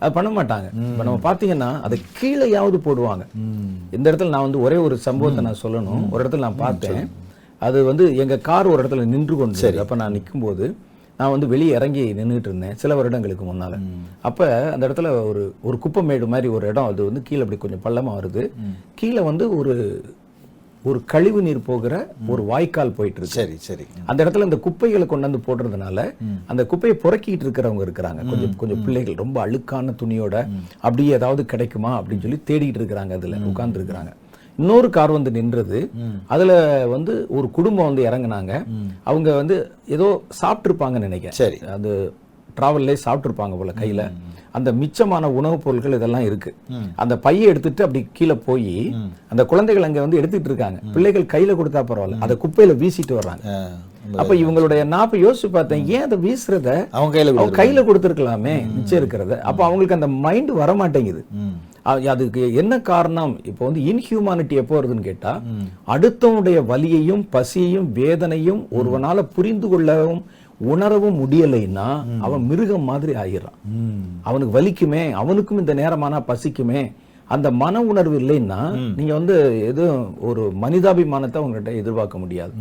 அது 0.00 0.12
பண்ண 0.18 0.30
மாட்டாங்க. 0.38 0.70
இப்ப 0.92 1.04
நம்ம 1.08 1.18
பாத்தீங்கன்னா 1.28 1.70
அதை 1.88 1.98
கீழேயாவது 2.20 2.80
போடுவாங்க. 2.88 3.26
இந்த 3.98 4.06
இடத்துல 4.10 4.34
நான் 4.36 4.46
வந்து 4.48 4.64
ஒரே 4.66 4.80
ஒரு 4.86 4.98
சம்பவத்தை 5.08 5.44
நான் 5.48 5.62
சொல்லணும். 5.66 6.02
ஒரு 6.14 6.22
இடத்துல 6.24 6.46
நான் 6.48 6.62
பார்த்தேன். 6.66 7.04
அது 7.66 7.78
வந்து 7.90 8.04
எங்க 8.22 8.34
கார் 8.50 8.72
ஒரு 8.72 8.80
இடத்துல 8.82 9.04
நின்று 9.12 9.36
கொண்டு 9.36 9.64
சரி. 9.64 9.78
அப்ப 9.82 9.94
நான் 10.02 10.16
நிக்கும்போது 10.16 10.66
நான் 11.18 11.30
வந்து 11.30 11.46
வெளியே 11.46 11.72
இறங்கி 11.72 12.02
நின்றுட்டு 12.14 12.48
இருந்தேன் 12.50 12.76
சில 12.76 12.94
வருடங்களுக்கு 12.94 13.44
முன்னால. 13.44 13.74
அப்ப 14.22 14.48
அந்த 14.72 14.88
இடத்துல 14.88 15.10
ஒரு 15.30 15.42
ஒரு 15.62 15.78
குப்பைமேடு 15.84 16.26
மாதிரி 16.26 16.48
ஒரு 16.48 16.66
இடம் 16.66 16.84
அது 16.84 17.04
வந்து 17.04 17.22
கீழே 17.22 17.42
அப்படி 17.42 17.58
கொஞ்சம் 17.58 17.84
பள்ளமா 17.86 18.12
வருது. 18.18 18.42
கீழே 18.94 19.20
வந்து 19.20 19.46
ஒரு 19.56 19.74
ஒரு 20.84 20.98
கழிவு 21.04 21.42
நீர் 21.42 21.62
போகிற 21.62 21.94
ஒரு 22.28 22.42
வாய்க்கால் 22.42 22.92
போயிட்டு 22.92 23.20
இருக்கு. 23.20 23.38
சரி 23.38 23.56
சரி. 23.58 23.84
அந்த 24.06 24.18
இடத்துல 24.24 24.46
இந்த 24.48 24.58
குப்பைகளை 24.58 25.06
கொண்டாந்து 25.06 25.40
போடுறதுனால 25.46 25.98
அந்த 26.46 26.66
குப்பையை 26.66 26.96
புறக்கிட்டு 27.04 27.44
இருக்கிறவங்க 27.46 27.82
இருக்கிறாங்க. 27.86 28.20
கொஞ்சம் 28.30 28.54
கொஞ்சம் 28.56 28.84
பிள்ளைகள் 28.84 29.14
ரொம்ப 29.14 29.46
அழுக்கான 29.46 29.94
துணியோட 30.02 30.36
அப்படியே 30.80 31.12
ஏதாவது 31.12 31.44
கிடைக்குமா 31.44 31.92
அப்படின்னு 32.00 32.24
சொல்லி 32.26 32.40
தேடிட்டு 32.50 32.80
இருக்கிறாங்க 32.82 33.12
அதுல 33.12 33.40
உட்கார்ந்து 33.50 33.80
இருக்கிறாங்க. 33.80 34.12
இன்னொரு 34.58 34.90
கார் 34.90 35.10
வந்து 35.10 35.30
நின்றது. 35.30 35.90
அதுல 36.26 36.52
வந்து 36.86 37.26
ஒரு 37.28 37.50
குடும்பம் 37.50 37.84
வந்து 37.84 38.04
இறங்குனாங்க. 38.04 38.52
அவங்க 39.04 39.34
வந்து 39.34 39.56
ஏதோ 39.86 40.22
சாப்பிட்டுருப்பாங்கன்னு 40.42 41.06
நினைக்கிறேன். 41.08 41.38
சரி. 41.40 41.58
அது 41.68 41.90
டிராவல்லே 42.60 42.96
சாப்பிட்டுருப்பாங்க 43.04 43.56
போல 43.58 43.72
கையில. 43.80 44.02
அந்த 44.50 44.72
மிச்சமான 44.72 45.24
உணவுப் 45.24 45.64
பொருட்கள் 45.64 45.92
இதெல்லாம் 45.92 46.22
இருக்கு. 46.22 46.54
அந்த 46.96 47.18
பையை 47.18 47.48
எடுத்துட்டு 47.48 47.84
அப்படி 47.84 48.08
கீழே 48.12 48.34
போய் 48.34 48.70
அந்த 49.28 49.44
குழந்தைகள் 49.44 49.82
அங்க 49.82 50.00
வந்து 50.00 50.16
எடுத்துட்டு 50.16 50.48
இருக்காங்க. 50.48 50.78
பிள்ளைகள் 50.92 51.24
கையில 51.24 51.56
கொடுத்தா 51.58 51.82
பரவாயில்ல. 51.82 52.18
அதை 52.18 52.36
குப்பையில 52.36 52.76
வீசிட்டு 52.82 53.18
வர்றாங்க. 53.18 53.44
அப்ப 54.16 54.34
இவங்களுடைய 54.34 54.84
நான் 54.84 55.10
யோசிச்சு 55.10 55.48
பார்த்தேன். 55.52 55.86
ஏன் 55.86 56.02
அதை 56.02 56.18
வீசுறத? 56.18 56.68
அவங்க 56.90 57.12
கையில் 57.50 57.82
கையில 57.82 57.86
கொடுத்துருக்கலாமே. 57.88 58.54
மிச்சம் 58.74 59.00
இருக்கிறத. 59.02 59.38
அப்ப 59.40 59.64
அவங்களுக்கு 59.64 59.94
அந்த 59.94 60.08
மைண்ட் 60.26 60.50
வர 60.50 60.74
மாட்டேங்குது 60.74 61.22
அதுக்கு 62.10 62.54
என்ன 62.54 62.80
காரணம்? 62.82 63.34
இப்போ 63.44 63.62
வந்து 63.64 63.80
இன்ஹியூமானிட்டி 63.82 64.54
எப்போ 64.54 64.74
வருதுன்னு 64.76 65.00
கேட்டா 65.00 65.32
அடுத்தவனுடைய 65.88 66.58
வலியையும் 66.66 67.28
பசியையும் 67.30 67.92
வேதனையும் 67.92 68.62
ஒருவனால 68.72 69.22
புரிந்து 69.34 69.68
கொள்ளவும் 69.68 70.22
உணரவும் 70.60 71.18
முடியலைன்னா 71.20 71.88
அவன் 72.20 72.44
மிருகம் 72.46 72.82
மாதிரி 72.82 73.12
ஆயிடுறான். 73.14 73.56
ம். 73.76 74.04
அவனுக்கு 74.22 74.56
வலிக்குமே 74.58 75.02
அவனுக்கும் 75.14 75.58
இந்த 75.58 75.74
நேரமானா 75.74 76.20
பசிக்குமே 76.28 76.82
அந்த 77.34 77.48
மன 77.62 77.80
உணர்வு 77.90 78.16
இல்லைன்னா 78.22 78.58
நீங்க 78.98 79.12
வந்து 79.18 79.36
எதுவும் 79.70 80.02
ஒரு 80.28 80.42
மனிதாபிமானத்தை 80.64 81.38
அவங்ககிட்ட 81.40 81.70
எதிர்பார்க்க 81.80 82.22
முடியாது. 82.24 82.52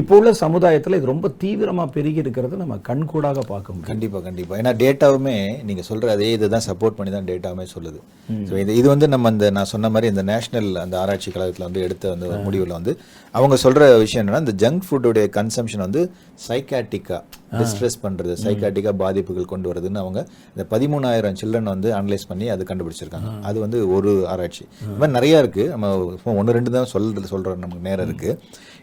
இப்போ 0.00 0.12
உள்ள 0.18 0.30
சமுதாயத்துல 0.42 0.98
இது 0.98 1.12
ரொம்ப 1.12 1.28
தீவிரமா 1.42 1.84
பெருகி 1.94 2.20
இருக்கிறத 2.24 2.58
நம்ம 2.62 2.76
கண்கூடாக 2.88 3.44
பார்க்க 3.52 3.74
முடியும். 3.74 3.90
கண்டிப்பா 3.92 4.20
கண்டிப்பா. 4.26 4.58
ஏன்னா 4.60 4.72
டேட்டாவுமே 4.82 5.36
நீங்க 5.68 5.84
சொல்ற 5.90 6.10
அதே 6.16 6.28
இதுதான் 6.36 6.66
சப்போர்ட் 6.68 6.98
பண்ணி 6.98 7.12
தான் 7.16 7.28
டேட்டாவுமே 7.30 7.66
சொல்லுது. 7.74 8.00
ஸோ 8.48 8.54
இது 8.62 8.72
இது 8.80 8.86
வந்து 8.94 9.06
நம்ம 9.14 9.30
அந்த 9.32 9.46
நான் 9.58 9.72
சொன்ன 9.74 9.90
மாதிரி 9.94 10.12
இந்த 10.12 10.24
நேஷனல் 10.32 10.70
அந்த 10.84 10.96
ஆராய்ச்சி 11.02 11.30
கழகத்துல 11.30 11.68
வந்து 11.68 11.84
எடுத்த 11.86 12.12
அந்த 12.16 12.26
முடிவுல 12.46 12.78
வந்து 12.78 12.94
அவங்க 13.34 13.56
சொல்ற 13.62 13.98
விஷயம் 13.98 14.22
என்னன்னா 14.22 14.40
இந்த 14.44 14.54
ஜங்க் 14.62 14.84
ஃபுட்டுடைய 14.86 15.26
கன்சம்ஷன் 15.36 15.82
வந்து 15.84 16.00
சைக்காட்டிக்கா 16.46 17.18
டிஸ்ட்ரெஸ் 17.58 17.96
பண்றது 18.04 18.32
சைக்காட்டிக்கா 18.44 18.92
பாதிப்புகள் 19.02 19.50
கொண்டு 19.52 19.66
வருதுன்னு 19.70 20.00
அவங்க 20.04 20.20
இந்த 20.54 20.64
பதிமூணாயிரம் 20.72 21.36
சில்ட்ரன் 21.40 21.70
வந்து 21.74 21.90
அனலைஸ் 21.98 22.26
பண்ணி 22.30 22.48
அது 22.54 22.64
கண்டுபிடிச்சிருக்காங்க. 22.70 23.30
அது 23.48 23.58
வந்து 23.64 23.80
ஒரு 23.96 24.12
ஆராய்ச்சி. 24.32 24.64
இந்த 24.84 24.96
மாதிரி 25.00 25.16
நிறைய 25.18 25.42
இருக்கு. 25.42 25.68
நம்ம 25.68 25.92
ஒன்று 26.40 26.56
ரெண்டு 26.58 26.72
தான் 26.76 26.90
சொல்றது 26.94 27.28
சொல்ற 27.34 27.54
நமக்கு 27.56 27.84
நேரம் 27.88 28.06
இருக்கு. 28.08 28.32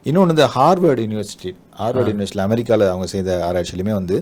இன்னொன்று 0.06 0.36
இந்த 0.36 0.48
ஹார்வர்ட் 0.58 1.02
யூனிவர்சிட்டி. 1.06 1.52
ஹார்வர்ட் 1.82 2.12
யூனிவர்சிட்டி 2.14 2.46
அமெரிக்காவில் 2.48 2.92
அவங்க 2.94 3.10
செய்த 3.16 3.32
ஆராய்ச்சியிலுமே 3.50 3.94
வந்து 4.00 4.18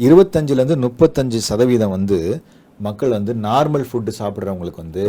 இருபத்தஞ்சுலேருந்து 0.00 0.78
முப்பத்தஞ்சு 0.86 1.40
சதவீதம் 1.50 1.94
வந்து 1.96 2.18
மக்கள் 2.80 3.16
வந்து 3.18 3.32
நார்மல் 3.48 3.84
ஃபுட்டு 3.90 4.12
சாப்பிட்றவங்களுக்கு 4.18 4.82
வந்து 4.84 5.04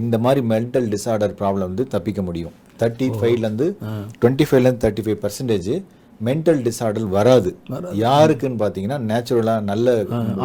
இந்த 0.00 0.16
மாதிரி 0.18 0.40
மென்டல் 0.52 0.88
டிசார்டர் 0.94 1.34
ப்ராப்ளம் 1.40 1.68
வந்து 1.70 1.86
தப்பிக்க 1.94 2.22
முடியும். 2.22 2.54
தேர்ட்டி 2.80 3.08
ஃபைவ்லேருந்து 3.18 3.66
டுவெண்ட்டி 4.20 4.46
ஃபைவ்லேருந்து 4.48 4.84
thirty 4.84 5.04
five 5.06 5.18
percentage 5.24 5.72
mental 6.20 6.60
disorder 6.66 7.06
வராது. 7.16 7.50
யாருக்குன்னு 8.02 8.58
பார்த்தீங்கன்னா 8.60 8.98
நேச்சுரலாக 9.08 9.62
நல்ல 9.70 9.94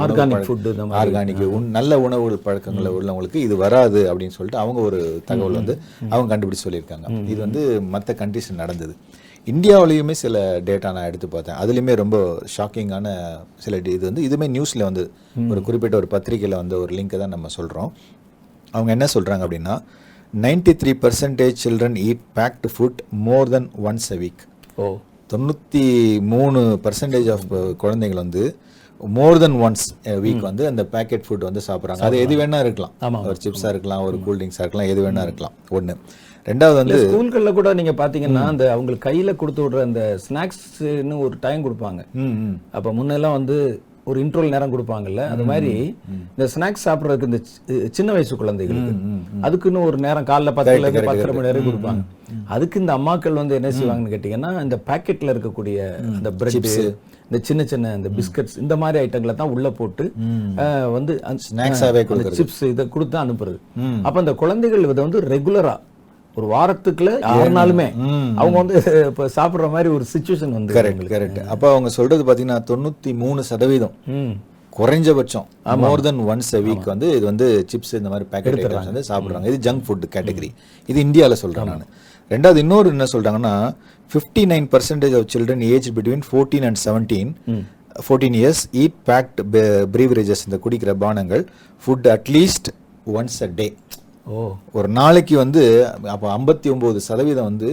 ஆர்கானிக் 0.03 0.45
ஃபுட்டு 0.47 0.87
ஆர்கானிக் 1.01 1.41
நல்ல 1.75 1.99
உணவு 2.05 2.39
பழக்கங்களை 2.45 2.91
உள்ளவங்களுக்கு 2.97 3.39
இது 3.47 3.55
வராது 3.63 4.01
அப்படின்னு 4.11 4.35
சொல்லிட்டு 4.37 4.61
அவங்க 4.63 4.79
ஒரு 4.89 4.99
தகவல் 5.29 5.59
வந்து 5.59 5.75
அவங்க 6.13 6.27
கண்டுபிடிச்சு 6.33 6.65
சொல்லியிருக்காங்க. 6.67 7.07
இது 7.31 7.39
வந்து 7.45 7.63
மற்ற 7.95 8.15
கண்ட்ரிஸ் 8.21 8.49
நடந்தது. 8.63 8.95
இந்தியாவிலையுமே 9.53 10.15
சில 10.23 10.37
டேட்டா 10.69 10.89
நான் 10.95 11.07
எடுத்து 11.09 11.27
பார்த்தேன். 11.35 11.59
அதுலேயுமே 11.63 11.93
ரொம்ப 12.03 12.17
ஷாக்கிங்கான 12.55 13.07
சில 13.65 13.77
இது 13.97 14.03
வந்து 14.09 14.25
இதுவுமே 14.29 14.47
நியூஸில் 14.55 14.87
வந்து 14.89 15.03
ஒரு 15.53 15.61
குறிப்பிட்ட 15.67 15.95
ஒரு 16.01 16.09
பத்திரிக்கையில் 16.15 16.59
வந்து 16.61 16.75
ஒரு 16.83 16.91
லிங்கை 16.99 17.19
தான் 17.23 17.33
நம்ம 17.35 17.53
சொல்கிறோம் 17.59 17.91
அவங்க 18.73 18.91
என்ன 18.97 19.05
சொல்கிறாங்க 19.15 19.43
அப்படின்னா 19.47 19.75
ninety 20.33 20.71
three 20.81 20.91
percentage 21.03 21.61
children 21.63 21.97
eat 22.07 22.23
packed 22.37 22.69
food 22.73 22.99
more 23.27 23.49
then 23.49 23.67
once 23.89 24.07
a 24.15 24.17
week 24.23 24.41
oh. 24.77 24.87
தொண்ணூற்றி 25.31 25.83
மூணு 26.33 26.59
பர்சன்டேஜ் 26.85 27.29
ஆஃப் 27.35 27.45
குழந்தைகள் 27.83 28.21
வந்து 28.23 28.43
மோர் 29.01 29.39
தென் 29.43 29.57
ஒன்ஸ் 29.65 29.85
வீக் 30.25 30.43
வந்து 30.49 30.63
அந்த 30.69 30.83
பேக்கெட் 30.93 31.25
ஃபுட் 31.25 31.47
வந்து 31.47 31.61
சாப்பிட்றாங்க. 31.67 32.03
அது 32.07 32.17
எது 32.25 32.35
வேணா 32.39 32.59
இருக்கலாம். 32.65 32.93
ஒரு 33.31 33.39
சிப்ஸாக 33.43 33.73
இருக்கலாம் 33.73 34.03
ஒரு 34.07 34.17
கூல் 34.25 34.39
ட்ரிங்க்ஸாக 34.39 34.65
இருக்கலாம் 34.65 34.91
எது 34.93 35.01
வேணா 35.07 35.23
இருக்கலாம். 35.27 35.55
ஒன்று 35.77 35.95
ரெண்டாவது 36.45 36.77
வந்து 36.81 36.97
ஸ்கூல்கள்ல 37.03 37.51
கூட 37.59 37.69
நீங்க 37.79 37.93
பாத்தீங்கன்னா 38.01 38.43
அந்த 38.51 38.65
அவங்களுக்கு 38.75 39.07
கையில 39.09 39.35
கொடுத்து 39.35 39.61
விடுற 39.63 39.81
அந்த 39.87 40.01
ஸ்நாக்ஸ்னு 40.25 41.17
ஒரு 41.25 41.35
டைம் 41.45 41.65
கொடுப்பாங்க. 41.65 42.01
அப்ப 42.77 42.93
முன்னெல்லாம் 42.99 43.37
வந்து 43.39 43.57
ஒரு 44.10 44.17
இன்ட்ரோல் 44.24 44.54
நேரம் 44.56 44.74
கொடுப்பாங்கல்ல? 44.74 45.22
அது 45.34 45.43
மாதிரி 45.50 45.72
இந்த 46.36 46.46
ஸ்நாக்ஸ் 46.54 46.86
சாப்பிடுறதுக்கு 46.88 47.30
இந்த 47.30 47.39
சின்ன 47.98 48.10
வயசு 48.15 48.39
குழந்தைகளுக்கு 48.41 48.93
அதுக்குன்னு 49.48 49.88
ஒரு 49.89 49.98
நேரம் 50.06 50.28
காலைல 50.30 50.54
பத்துல 50.60 50.86
இருந்து 50.86 51.08
பத்தரை 51.10 51.34
மணி 51.38 51.48
நேரம் 51.50 51.67
கொடுப்பாங்க. 51.70 52.02
அதுக்கு 52.56 52.82
இந்த 52.84 52.93
அம்மாக்கள் 53.00 53.39
வந்து 53.41 53.58
என்ன 53.60 53.72
செய்வாங்கன்னு 53.80 54.13
கேட்டீங்கன்னா 54.15 54.52
இந்த 54.67 54.80
பாக்கெட்ல 54.89 55.34
இருக்கக்கூடிய 55.36 55.78
அந்த 56.17 56.32
பிரெட் 56.41 56.70
இந்த 57.30 57.39
சின்ன 57.48 57.62
சின்ன 57.72 57.93
இந்த 58.00 58.10
பிஸ்கட்ஸ் 58.17 58.58
இந்த 58.63 58.76
மாதிரி 58.82 58.98
ஐட்டங்களை 59.06 59.34
தான் 59.41 59.54
உள்ள 59.56 59.67
போட்டு 59.80 60.04
வந்து 60.98 61.13
சிப்ஸ் 62.39 62.63
இதை 62.74 62.86
கொடுத்து 62.96 63.17
அனுப்புறது. 63.24 63.58
அப்ப 64.08 64.17
அந்த 64.24 64.34
குழந்தைகள் 64.43 64.86
இதை 64.88 65.02
வந்து 65.08 65.22
ரெகுலரா 65.34 65.76
ஒரு 66.38 66.47
வாரத்துக்குள்ள 66.54 67.12
நாளுமே 67.60 67.88
அவங்க 68.41 68.56
வந்து 68.62 68.76
இப்ப 69.10 69.30
சாப்பிடுற 69.38 69.67
மாதிரி 69.76 69.89
ஒரு 69.95 70.06
சுச்சுவேஷன் 70.13 70.54
வந்து 70.58 70.76
கரெக்ட் 70.78 71.08
கரெக்ட் 71.13 71.39
அப்போ 71.54 71.67
அவங்க 71.73 71.89
சொல்றது 71.97 72.23
பார்த்தீங்கன்னா 72.28 72.60
தொண்ணூற்றி 72.71 73.12
மூணு 73.23 73.43
சதவீதம். 73.52 73.95
ம். 74.17 74.34
குறைஞ்சபட்சம். 74.73 75.45
More 75.84 76.04
than 76.08 76.19
once 76.32 76.52
a 76.58 76.62
week 76.65 76.88
வந்து 76.91 77.08
இது 77.17 77.26
வந்து 77.30 77.45
சிப்ஸ் 77.71 77.93
இந்த 78.00 78.10
மாதிரி 78.13 78.26
பேக்கெட் 78.34 78.58
ஐட்டம்ஸ் 78.60 78.89
வந்து 78.91 79.04
சாப்பிடுறாங்க. 79.10 79.45
இது 79.52 79.58
ஜங்க் 79.67 79.84
ஃபுட் 79.86 80.06
கேட்டகரி 80.15 80.50
இது 80.89 81.00
இந்தியாவில் 81.08 81.39
சொல்றேன் 81.43 81.69
நான். 81.71 81.88
ரெண்டாவது 82.32 82.62
இன்னொரு 82.63 82.88
என்ன 82.95 83.06
சொல்றாங்கன்னா 83.13 83.54
fifty 84.12 84.43
nine 84.54 84.67
percentage 84.73 85.15
of 85.19 85.28
children 85.34 85.63
age 85.71 85.89
between 85.97 86.23
fourteen 86.30 86.65
and 86.69 86.80
seventeen 86.86 87.32
fourteen 88.06 88.38
years 88.41 88.63
eat 88.84 88.97
packed 89.10 89.39
beverages 89.95 90.43
இந்த 90.47 90.60
குடிக்கிற 90.65 90.93
பானங்கள் 91.06 91.43
food 91.84 92.08
at least 92.15 92.69
once 93.13 93.39
a 93.47 93.50
day 93.60 93.67
ஓ. 94.27 94.39
ஒரு 94.73 94.87
நாளைக்கு 94.93 95.35
வந்து 95.37 95.63
அப்போ 96.13 96.27
ஐம்பத்தி 96.37 96.67
ஒம்பது 96.71 96.99
சதவீதம் 97.07 97.49
வந்து 97.51 97.69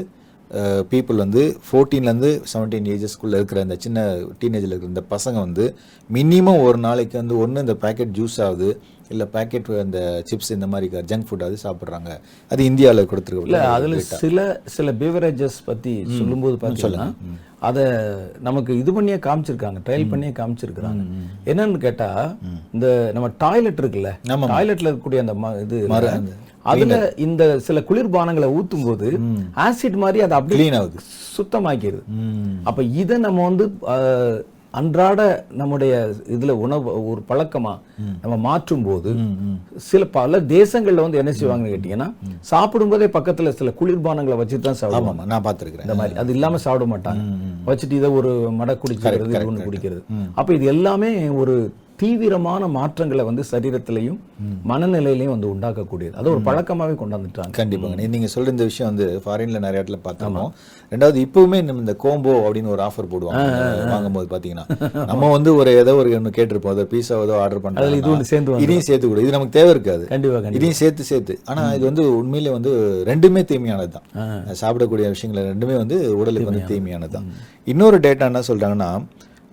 பீப்புள் 0.90 1.22
வந்து 1.22 1.42
ஃபோர்டீன்லேருந்து 1.64 2.30
செவன்டீன் 2.50 2.88
ஏஜஸ்க்குள்ளே 2.94 3.38
இருக்கிற 3.40 3.60
இந்த 3.60 3.76
சின்ன 3.80 3.98
டீனேஜில் 4.40 4.72
இருக்கிற 4.72 4.92
இந்த 4.92 5.04
பசங்க 5.10 5.36
வந்து 5.38 5.64
மினிமம் 6.10 6.60
ஒரு 6.66 6.78
நாளைக்கு 6.78 7.16
வந்து 7.22 7.36
ஒன்று 7.38 7.64
இந்த 7.64 7.74
பேக்கெட் 7.82 8.12
ஜூஸ் 8.18 8.36
ஆகுது. 8.40 8.68
இல்லை 9.10 9.26
பேக்கெட் 9.32 9.68
அந்த 9.80 9.98
சிப்ஸ் 10.28 10.50
இந்த 10.50 10.66
மாதிரி 10.66 10.86
ஜங்க் 11.08 11.26
ஃபுட் 11.26 11.42
அது 11.42 11.56
சாப்பிட்றாங்க. 11.62 12.10
அது 12.50 12.60
இந்தியாவில் 12.64 12.98
இல்ல 12.98 13.10
கொடுத்துருக்க 13.10 13.62
அதுல 13.72 13.96
சில 14.20 14.38
சில 14.74 14.92
பிவரேஜஸ் 15.00 15.58
பத்தி 15.64 15.92
சொல்லும்போது 16.14 16.56
பாத்தீங்கன்னா 16.62 17.08
அத 17.60 17.78
நமக்கு 18.40 18.72
இது 18.78 18.92
பண்ணியே 18.92 19.18
காமிச்சிருக்காங்க 19.26 19.80
ட்ரையல் 19.84 20.10
பண்ணியே 20.10 20.32
காமிச்சிருக்காங்க 20.32 21.02
என்னன்னு 21.46 21.78
கேட்டா 21.78 22.08
இந்த 22.74 22.86
நம்ம 23.14 23.30
டாய்லெட் 23.38 23.82
இருக்குல்ல 23.82 24.12
ஆமாம். 24.30 24.50
டாய்லெட்ல 24.52 24.88
இருக்கக்கூடிய 24.88 25.22
அந்த 25.24 25.34
இது 25.64 25.78
அதுல 26.64 26.96
இந்த 27.24 27.44
சில 27.60 27.78
குளிர்பானங்களை 27.88 28.48
ஊத்தும் 28.54 28.84
போது 28.84 29.08
ஆசிட் 29.64 29.98
மாதிரி 30.02 30.20
அதை 30.22 30.34
அப்படியே 30.38 30.68
சுத்தமாக்கிடுது 31.34 32.02
அப்ப 32.64 32.80
இதை 33.02 33.16
நம்ம 33.18 33.42
வந்து 33.48 33.64
அன்றாட 34.78 35.20
நம்முடைய 35.50 35.92
இதுல 36.34 36.50
உணவு 36.50 37.08
ஒரு 37.10 37.22
பழக்கமா 37.28 37.72
நம்ம 38.22 38.36
மாற்றும் 38.36 38.84
போது 38.84 39.10
சில 39.88 40.04
பல 40.04 40.40
தேசங்கள்ல 40.40 41.04
வந்து 41.06 41.18
என்ன 41.18 41.32
செய்வாங்கன்னு 41.32 41.74
கேட்டீங்கன்னா 41.74 42.08
சாப்பிடும்போதே 42.50 43.08
பக்கத்துல 43.16 43.48
சில 43.48 43.72
குளிர்பானங்களை 43.80 44.38
வச்சுட்டு 44.40 44.66
தான் 44.68 44.80
சாப்பிடுவாங்க. 44.80 45.24
நான் 45.24 45.44
பார்த்துருக்குறேன். 45.46 45.86
இந்த 45.88 45.94
மாதிரி. 45.94 46.18
அது 46.18 46.32
இல்லாம 46.32 46.58
சாப்பிட 46.58 46.86
மாட்டாங்க. 46.94 47.22
வச்சுட்டு 47.66 47.92
இதை 47.92 48.10
ஒரு 48.10 48.32
மடை 48.50 48.76
குடிக்கிறது 48.84 49.48
ஒண்ணு 49.50 49.68
குடிக்கிறது. 49.68 50.02
அப்ப 50.34 50.54
இது 50.54 50.66
எல்லாமே 50.66 51.28
ஒரு 51.28 51.56
தீவிரமான 52.00 52.68
மாற்றங்களை 52.76 53.24
வந்து 53.28 53.42
சரீரத்திலையும் 53.50 54.16
மனநிலையிலையும் 54.70 55.32
வந்து 55.34 55.48
உண்டாக்கக்கூடியது. 55.54 56.14
அது 56.20 56.28
ஒரு 56.32 56.40
பழக்கமாவே 56.46 56.94
கொண்டாந்துட்டாங்க. 57.02 57.52
கண்டிப்பாங்க. 57.58 58.08
நீங்க 58.14 58.28
சொல்ற 58.32 58.54
இந்த 58.54 58.64
விஷயம் 58.70 58.90
வந்து 58.90 59.06
ஃபாரின்ல 59.24 59.58
நிறைய 59.64 59.80
இடத்துல 59.80 59.98
பார்த்தோம் 60.06 60.38
ரெண்டாவது 60.92 61.18
இப்பவுமே 61.26 61.58
இந்த 61.82 61.94
கோம்போ 62.04 62.32
அப்படின்னு 62.46 62.72
ஒரு 62.74 62.82
ஆஃபர் 62.88 63.10
போடுவாங்க. 63.12 63.44
வாங்கும்போது 63.92 64.28
பாத்தீங்கன்னா 64.34 64.66
நம்ம 65.10 65.30
வந்து 65.36 65.50
ஒரு 65.60 65.70
ஏதோ 65.82 65.94
ஒரு 66.00 66.16
ஒன்று 66.18 66.36
கேட்டிருப்போம். 66.38 66.74
அதை 66.76 66.86
பீஸா 66.94 67.20
ஏதோ 67.26 67.36
ஆர்டர் 67.42 67.62
அதுல 67.80 67.98
இது 68.00 68.30
சேர்ந்து 68.32 68.50
பண்றோம் 68.50 68.64
இதையும் 68.66 68.86
சேர்த்து 68.88 69.12
கூட. 69.12 69.20
இது 69.26 69.36
நமக்கு 69.36 69.56
தேவை 69.58 69.70
இருக்காது. 69.76 70.04
கண்டிப்பா 70.14 70.38
கண்டிப்பா. 70.38 70.58
இதையும் 70.60 70.78
சேர்த்து 70.82 71.04
சேர்த்து. 71.10 71.36
ஆனா 71.50 71.64
இது 71.78 71.84
வந்து 71.90 72.04
உண்மையிலே 72.20 72.54
வந்து 72.58 72.72
ரெண்டுமே 73.10 73.44
தீமையானது 73.52 73.92
தான். 73.96 74.06
சாப்பிடக்கூடிய 74.62 75.08
விஷயங்கள் 75.14 75.50
ரெண்டுமே 75.52 75.76
வந்து 75.82 75.98
உடலுக்கு 76.20 76.50
வந்து 76.50 76.64
தீமையானது. 76.72 77.14
தான். 77.16 77.28
இன்னொரு 77.74 77.98
டேட்டா 78.08 78.26
என்ன 78.32 78.42
சொல்றாங்கன்னா 78.50 78.90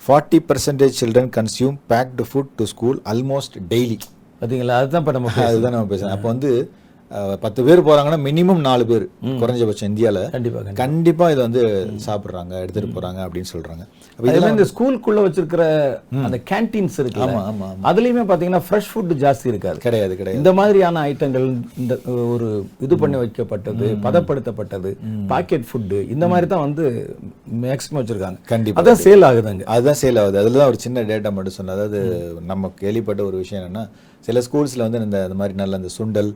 forty 0.01 0.39
percentage 0.47 0.99
children 0.99 1.31
consume 1.35 1.75
packed 1.89 2.23
food 2.29 2.51
to 2.57 2.65
school 2.65 2.99
almost 3.05 3.55
daily 3.71 3.97
பாத்தீங்களா? 4.41 4.75
அதுதான் 4.75 5.01
இப்ப 5.03 5.11
நம்ம 5.11 5.31
அதுதான் 5.49 5.73
நம்ம 5.75 5.89
பேசுறோம் 5.91 6.13
அப்போ 6.13 6.27
வந்து 6.27 6.51
பத்து 7.43 7.61
பேர் 7.67 7.79
போறாங்கன்னா 7.87 8.19
மினிமம் 8.25 8.61
நாலு 8.67 8.83
பேர் 8.89 9.05
குறைஞ்சபட்சம் 9.41 9.89
இந்தியால. 9.89 10.19
கண்டிப்பா 10.35 10.59
கண்டிப்பா. 10.59 10.79
கண்டிப்பா 10.83 11.25
இதை 11.33 11.41
வந்து 11.47 11.61
சாப்பிடுறாங்க 12.05 12.53
எடுத்துட்டு 12.63 12.89
போறாங்க 12.97 13.19
அப்படின்னு 13.25 13.49
அதே 14.19 14.37
மாதிரி 14.39 14.53
இந்த 14.55 14.65
ஸ்கூலுக்குள்ள 14.71 15.19
வச்சிருக்கிற 15.25 15.63
அந்த 16.27 16.37
கேண்டீன்ஸ் 16.51 16.97
இருக்குல்ல 17.01 17.27
ஆமா 17.27 17.41
ஆமா 17.49 17.65
ஆமா. 17.71 17.83
அதுலயுமே 17.89 18.23
பாத்தீங்கன்னா 18.31 18.61
ஃப்ரெஷ் 18.67 18.89
ஃபுட் 18.91 19.13
ஜாஸ்தி 19.23 19.47
இருக்காது. 19.51 19.79
கிடையாது 19.85 20.13
கிடையாது. 20.19 20.39
இந்த 20.41 20.53
மாதிரியான 20.59 21.01
ஐட்டங்கள் 21.11 21.47
இந்த 21.83 21.95
ஒரு 22.33 22.49
இது 22.87 22.97
பண்ணி 23.03 23.19
வைக்கப்பட்டது 23.23 23.87
பதப்படுத்தப்பட்டது 24.05 24.91
பாக்கெட் 25.33 25.67
ஃபுட் 25.71 25.95
இந்த 26.15 26.27
மாதிரி 26.33 26.49
தான் 26.53 26.65
வந்து 26.67 26.85
மேக்ஸிமம் 27.65 27.99
வச்சிருக்காங்க. 28.01 28.39
கண்டிப்பா 28.53 28.81
அதான் 28.81 29.01
சேல் 29.05 29.27
ஆகுதுங்க. 29.29 29.65
அதுதான் 29.75 29.99
சேல் 30.03 30.21
ஆகுது. 30.23 30.39
அதில் 30.43 30.59
தான் 30.61 30.71
ஒரு 30.73 30.79
சின்ன 30.85 31.03
டேட்டா 31.11 31.31
மட்டும் 31.39 31.57
சொன்னேன். 31.57 31.75
அதாவது 31.77 31.99
நம்ம 32.51 32.71
கேள்விப்பட்ட 32.83 33.23
ஒரு 33.29 33.37
விஷயம் 33.43 33.61
என்னன்னா 33.61 33.85
சில 34.27 34.39
ஸ்கூல்ஸ்ல 34.47 34.85
வந்து 34.87 34.99
இந்த 35.09 35.19
மாதிரி 35.41 35.55
நல்ல 35.61 35.77
இந்த 35.81 35.91
சுண்டல் 35.97 36.31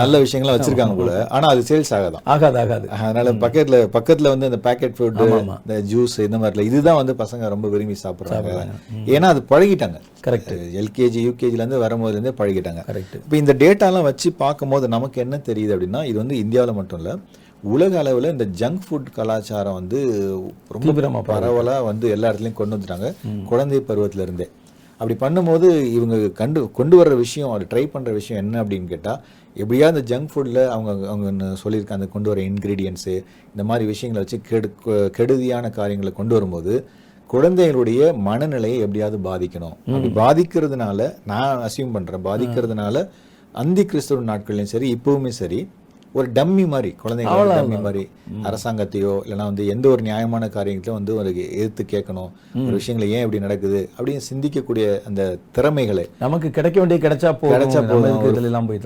நல்ல 0.00 0.18
விஷயங்கள்லாம் 0.22 0.56
வச்சிருக்காங்க 0.56 0.94
போல. 1.00 1.12
ஆனா 1.36 1.46
அது 1.52 1.60
சேல்ஸ் 1.68 1.92
ஆகாதான் 1.96 2.24
ஆகாது 2.32 2.58
ஆகாது. 2.62 2.86
அதனால 2.96 3.32
பக்கெட்ல 3.42 3.76
பக்கத்துல 3.96 4.30
வந்து 4.32 4.48
இந்த 4.50 4.58
பேக்கெட் 4.66 4.94
ஃபுட் 4.98 5.20
இந்த 5.24 5.76
ஜூஸ் 5.92 6.16
இந்த 6.26 6.38
மாதிரில 6.42 6.64
இதுதான் 6.70 6.98
வந்து 7.00 7.14
பசங்க 7.22 7.50
ரொம்ப 7.54 7.68
விரும்பி 7.74 7.96
சாப்பிடுறாங்க. 8.04 8.64
ஏன்னா 9.16 9.28
அது 9.34 9.42
பழகிட்டாங்க. 9.52 9.98
கரெக்ட் 10.26 10.54
எல்கேஜி 10.82 11.20
யூகேஜில 11.28 11.62
இருந்து 11.62 11.82
வரும்போதுல 11.84 12.16
இருந்தே 12.16 12.34
பழகிட்டாங்க. 12.40 12.82
கரெக்ட் 12.90 13.16
இப்போ 13.24 13.38
இந்த 13.42 13.54
டேட்டாலாம் 13.62 14.08
வச்சு 14.10 14.30
பார்க்கும்போது 14.44 14.88
நமக்கு 14.96 15.20
என்ன 15.26 15.40
தெரியுது 15.50 15.74
அப்படின்னா 15.76 16.02
இது 16.12 16.18
வந்து 16.22 16.38
இந்தியாவில் 16.44 16.78
மட்டும் 16.80 17.00
இல்ல 17.02 17.12
உலக 17.74 17.94
அளவில் 18.02 18.32
இந்த 18.34 18.46
ஜங்க் 18.60 18.84
ஃபுட் 18.86 19.08
கலாச்சாரம் 19.16 19.78
வந்து 19.80 19.98
ரொம்ப 20.74 21.22
பரவலாக 21.32 21.82
வந்து 21.90 22.08
எல்லா 22.16 22.30
இடத்துலையும் 22.30 22.60
கொண்டு 22.60 22.76
வந்துட்டாங்க. 22.76 23.10
குழந்தை 23.50 23.80
பருவத்துல 23.90 24.26
இருந்தே 24.26 24.48
அப்படி 25.00 25.14
பண்ணும்போது 25.20 25.68
இவங்க 25.96 26.16
கண்டு 26.40 26.60
கொண்டு 26.78 26.94
வர்ற 27.00 27.14
விஷயம் 27.16 27.52
அது 27.52 27.66
ட்ரை 27.70 27.84
பண்ற 27.92 28.10
விஷயம் 28.16 28.40
என்ன 28.44 28.56
அப்படின்னு 28.62 28.88
கேட்டா 28.92 29.12
எப்படியா 29.56 29.86
இந்த 29.88 30.02
ஜங்க் 30.10 30.30
ஃபுட்டில் 30.32 30.60
அவங்க 30.66 30.90
அவங்க 31.06 31.26
என்ன 31.26 31.54
சொல்லியிருக்காங்க 31.62 31.98
அந்த 31.98 32.08
கொண்டு 32.08 32.28
வர 32.28 32.40
இன்க்ரீடியன்ஸு 32.42 33.14
இந்த 33.52 33.64
மாதிரி 33.64 33.84
விஷயங்களை 33.86 34.22
வச்சு 34.22 34.40
கெடு 34.48 34.68
கெடுதியான 35.16 35.70
காரியங்களை 35.70 36.12
கொண்டு 36.12 36.34
வரும்போது 36.34 36.74
குழந்தைகளுடைய 37.30 38.00
மனநிலையை 38.20 38.78
எப்படியாவது 38.78 39.18
பாதிக்கணும். 39.24 39.74
அப்படி 39.86 40.08
பாதிக்கிறதுனால 40.16 41.00
நான் 41.24 41.62
அசியூம் 41.66 41.92
பண்றேன் 41.92 42.24
பாதிக்கிறதுனால 42.24 42.96
அந்தி 43.54 43.84
கிறிஸ்துவ 43.84 44.22
நாட்கள்லையும் 44.22 44.72
சரி 44.72 44.88
இப்பவுமே 44.94 45.28
சரி 45.34 45.60
ஒரு 46.18 46.28
டம்மி 46.36 46.64
மாதிரி 46.72 46.90
குழந்தைங்க 47.02 47.34
டம்மி 47.50 47.78
மாதிரி 47.86 48.02
அரசாங்கத்தையோ 48.48 49.12
இல்லைன்னா 49.24 49.46
வந்து 49.50 49.64
எந்த 49.74 49.86
ஒரு 49.88 50.02
நியாயமான 50.08 50.44
காரியத்தையும் 50.56 50.98
வந்து 50.98 51.12
ஒரு 51.20 51.30
எதிர்த்து 51.58 51.84
கேட்கணும். 51.92 52.30
ஒரு 52.66 52.74
விஷயங்களை 52.78 53.08
ஏன் 53.16 53.24
இப்படி 53.24 53.42
நடக்குது 53.46 53.80
அப்படின்னு 53.96 54.22
சிந்திக்கக்கூடிய 54.30 54.86
அந்த 55.10 55.22
திறமைகளை 55.58 56.04
நமக்கு 56.24 56.50
கிடைக்க 56.58 56.76
வேண்டிய 56.80 57.00
கிடைச்சா 57.06 57.32
போதும். 57.42 57.54
கிடைச்சா 57.54 57.82
போதும். 57.90 58.68
போய் 58.70 58.82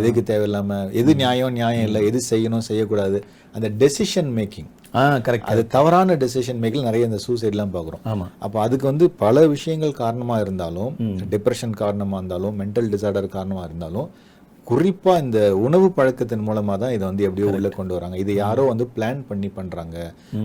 எதுக்கு 0.00 0.24
தேவையில்லாம 0.32 0.80
எது 1.02 1.14
நியாயம் 1.22 1.56
நியாயம் 1.58 1.86
இல்லை 1.88 2.02
எது 2.10 2.20
செய்யணும் 2.32 2.66
செய்யக்கூடாது. 2.70 3.20
அந்த 3.54 3.68
டெசிஷன் 3.82 4.32
மேக்கிங் 4.38 4.70
கரெக்ட் 5.26 5.50
அது 5.52 5.62
தவறான 5.74 6.14
டெசிஷன் 6.20 6.60
மேக்கில் 6.62 6.86
நிறைய 6.88 7.08
இந்த 7.08 7.18
சூசைட்லாம் 7.24 7.72
பார்க்குறோம். 7.74 8.02
ஆமா. 8.12 8.26
அப்போ 8.44 8.58
அதுக்கு 8.66 8.86
வந்து 8.86 9.06
பல 9.24 9.46
விஷயங்கள் 9.54 9.98
காரணமாக 10.02 10.44
இருந்தாலும் 10.44 10.94
டிப்ரெஷன் 11.34 11.74
காரணமாக 11.82 12.20
இருந்தாலும் 12.20 12.56
மென்டல் 12.60 12.88
டிசார்டர் 12.94 13.34
காரணமாக 13.36 13.66
இருந்தாலும் 13.70 14.08
குறிப்பா 14.68 15.12
இந்த 15.24 15.38
உணவு 15.66 15.86
பழக்கத்தின் 15.96 16.42
மூலமா 16.46 16.74
தான் 16.80 16.92
இதை 16.94 17.04
வந்து 17.08 17.24
எப்படியோ 17.26 17.46
உள்ள 17.50 17.68
கொண்டு 17.76 17.92
வராங்க. 17.96 18.16
இது 18.22 18.32
யாரோ 18.40 18.62
வந்து 18.70 18.84
பிளான் 18.94 19.20
பண்ணி 19.28 19.48
பண்றாங்க. 19.58 19.96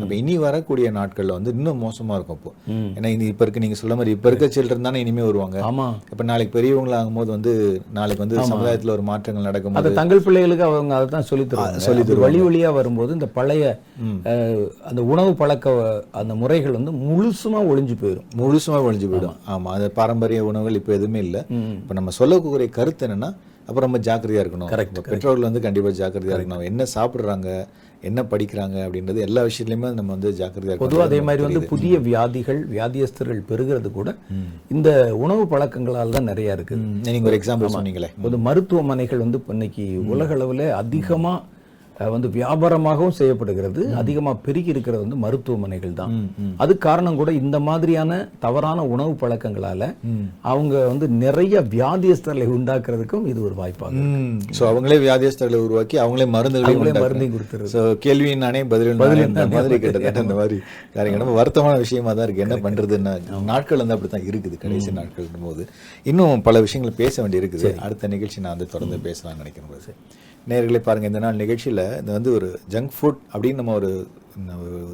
அப்ப 0.01 0.12
இனி 0.19 0.36
வரக்கூடிய 0.43 0.88
நாட்கள்ல 0.97 1.36
வந்து 1.38 1.51
இன்னும் 1.55 1.81
மோசமா 1.86 2.13
இருக்கும் 2.17 2.39
இப்போ. 2.39 2.51
ஏன்னா 2.97 3.09
இனி 3.15 3.25
இப்ப 3.33 3.43
இருக்க 3.45 3.63
நீங்க 3.65 3.77
சொல்ல 3.81 3.95
மாதிரி 3.99 4.13
இப்ப 4.17 4.29
இருக்க 4.31 4.47
சில்ட்ரன் 4.55 4.88
தானே 4.88 5.01
இனிமே 5.05 5.23
வருவாங்க. 5.29 5.57
ஆமா. 5.69 5.88
இப்ப 6.13 6.25
நாளைக்கு 6.31 6.55
பெரியவங்களா 6.57 6.99
ஆகும்போது 7.01 7.31
வந்து 7.36 7.53
நாளைக்கு 7.99 8.23
வந்து 8.25 8.39
சமுதாயத்துல 8.51 8.95
ஒரு 8.97 9.05
மாற்றங்கள் 9.12 9.47
நடக்கும்போது 9.49 9.81
அது 9.83 9.99
தங்கள் 9.99 10.23
பிள்ளைகளுக்கு 10.27 10.67
அவங்க 10.69 10.95
அதை 10.99 11.09
தான் 11.17 11.29
சொல்லி 11.31 11.47
தருவாங்க. 11.53 11.83
சொல்லி 11.88 12.03
அப்படி 12.05 12.23
வழி 12.25 12.41
வழியா 12.47 12.71
வரும்போது 12.79 13.13
இந்த 13.19 13.29
பழைய 13.39 13.63
அந்த 14.91 15.01
உணவு 15.13 15.33
பழக்க 15.43 15.67
அந்த 16.21 16.33
முறைகள் 16.43 16.77
வந்து 16.79 16.93
முழுசுமா 17.07 17.62
ஒளிஞ்சு 17.71 17.97
போயிடும். 18.03 18.27
முழுசுமா 18.41 18.79
ஒழிஞ்சு 18.88 19.09
போயிடும். 19.13 19.38
ஆமா. 19.53 19.71
அது 19.77 19.88
பாரம்பரிய 19.99 20.41
உணவுகள் 20.51 20.79
இப்ப 20.81 20.93
எதுவுமே 20.99 21.21
இல்ல. 21.27 21.38
இப்ப 21.81 21.93
நம்ம 21.99 22.13
சொல்லக்கூடிய 22.21 22.69
கருத்து 22.79 23.05
என்னன்னா 23.07 23.31
அப்ப 23.67 23.80
நம்ம 23.82 23.99
ஜாக்கிரதையா 24.06 24.41
இருக்கணும். 24.43 24.69
இப்ப 24.69 25.12
பெற்றோர்கள் 25.12 25.47
வந்து 25.47 25.62
கண்டிப்பா 25.62 25.91
ஜாக்கிரதையா 25.97 26.36
இருக்கணும். 26.38 26.67
என்ன 26.69 26.86
சாப்பிடுறாங்க 26.93 27.49
என்ன 28.04 28.21
படிக்கிறாங்க 28.32 28.78
அப்படின்றது 28.86 29.19
எல்லா 29.26 29.41
விஷயத்துலையுமே 29.45 29.89
நம்ம 29.93 30.12
வந்து 30.12 30.30
ஜாக்கிரதையாக 30.39 30.82
பொதுவாக 30.82 31.06
அதே 31.06 31.19
மாதிரி 31.21 31.41
வந்து 31.45 31.62
புதிய 31.71 31.95
வியாதிகள் 32.08 32.60
வியாதியஸ்தர்கள் 32.71 33.39
பெருகிறது 33.49 33.89
கூட 33.91 34.10
இந்த 34.71 34.89
உணவு 35.21 35.43
பழக்கங்களால் 35.47 36.15
தான் 36.15 36.30
நிறைய 36.32 36.58
இருக்குது. 36.58 36.82
நீங்கள் 37.08 37.30
ஒரு 37.30 37.39
எக்ஸாம்பிள் 37.39 37.76
சொன்னீங்களே. 37.78 38.10
பொது 38.21 38.38
மருத்துவமனைகள் 38.47 39.23
வந்து 39.23 39.39
இன்னைக்கு 39.54 39.86
உலக 40.13 40.30
அளவில் 40.34 40.65
அதிகமா 40.78 41.34
அஹ், 41.36 41.47
வந்து 42.13 42.29
வியாபாரமாகவும் 42.36 43.15
செய்யப்படுகிறது. 43.17 43.82
அதிகமா 44.01 44.32
பெருகி 44.45 44.69
இருக்கிறது 44.73 45.01
வந்து 45.03 45.17
மருத்துவமனைகள் 45.23 45.93
தான் 45.99 46.13
அது 46.63 46.73
காரணம் 46.86 47.17
கூட 47.19 47.29
இந்த 47.41 47.58
மாதிரியான 47.67 48.17
தவறான 48.45 48.86
உணவு 48.93 49.13
பழக்கங்களால 49.21 49.82
அவங்க 50.51 50.73
வந்து 50.91 51.08
நிறைய 51.23 51.62
வியாதியஸ்தர்களை 51.75 52.47
உண்டாக்குறதுக்கும் 52.56 53.27
இது 53.32 53.39
ஒரு 53.47 53.56
வாய்ப்பாகும் 53.62 54.10
ஸோ 54.58 54.63
அவங்களே 54.71 54.97
வியாதியஸ்தர்களை 55.06 55.60
உருவாக்கி 55.67 55.97
அவங்களே 56.06 56.27
மருந்துகளை 56.36 56.73
அவங்களே. 56.73 56.93
மருந்தையும் 57.06 57.36
கொடுத்துருது 57.36 57.71
ஸோ 57.75 57.84
கேள்வி 58.06 58.32
நானே 58.45 58.63
பதில் 58.73 58.99
நானே 59.03 59.23
இந்த 59.29 59.47
மாதிரி 59.56 59.77
கிட்டத்தட்ட 59.86 60.25
இந்த 60.27 60.38
மாதிரி. 60.41 60.60
காரியங்கள் 60.97 61.23
ரொம்ப 61.25 61.38
வருத்தமான 61.41 61.77
விஷயமா 61.86 62.12
தான் 62.17 62.27
இருக்கு. 62.27 62.45
என்ன 62.47 62.58
பண்றதுன்னு 62.65 63.13
நாட்கள் 63.51 63.82
வந்து 63.84 63.97
அப்படித்தான் 63.97 64.27
இருக்குது. 64.32 64.58
கடைசி 64.65 64.91
நாட்கள் 64.99 65.32
போது 65.47 65.65
இன்னும் 66.12 66.43
பல 66.49 66.62
விஷயங்கள் 66.67 66.99
பேச 67.03 67.15
வேண்டி 67.23 67.41
இருக்குது 67.43 67.71
அடுத்த 67.86 68.12
நிகழ்ச்சி 68.15 68.39
நான் 68.45 68.56
வந்து 68.56 68.73
தொடர்ந்து 68.75 68.99
பேசலாம்னு 69.08 69.41
நினைக்கிறேன். 69.43 69.71
போது 69.73 69.91
நேர்களே 70.51 70.79
பாருங்கள் 70.86 71.10
இந்த 71.12 71.19
நாள் 71.23 71.41
நிகழ்ச்சியில் 71.41 71.82
இது 71.99 72.10
வந்து 72.15 72.32
ஒரு 72.38 72.47
ஜங்க் 72.73 72.93
ஃபுட் 72.95 73.19
அப்படின்னு 73.34 73.60
நம்ம 73.60 73.75
ஒரு 73.79 73.89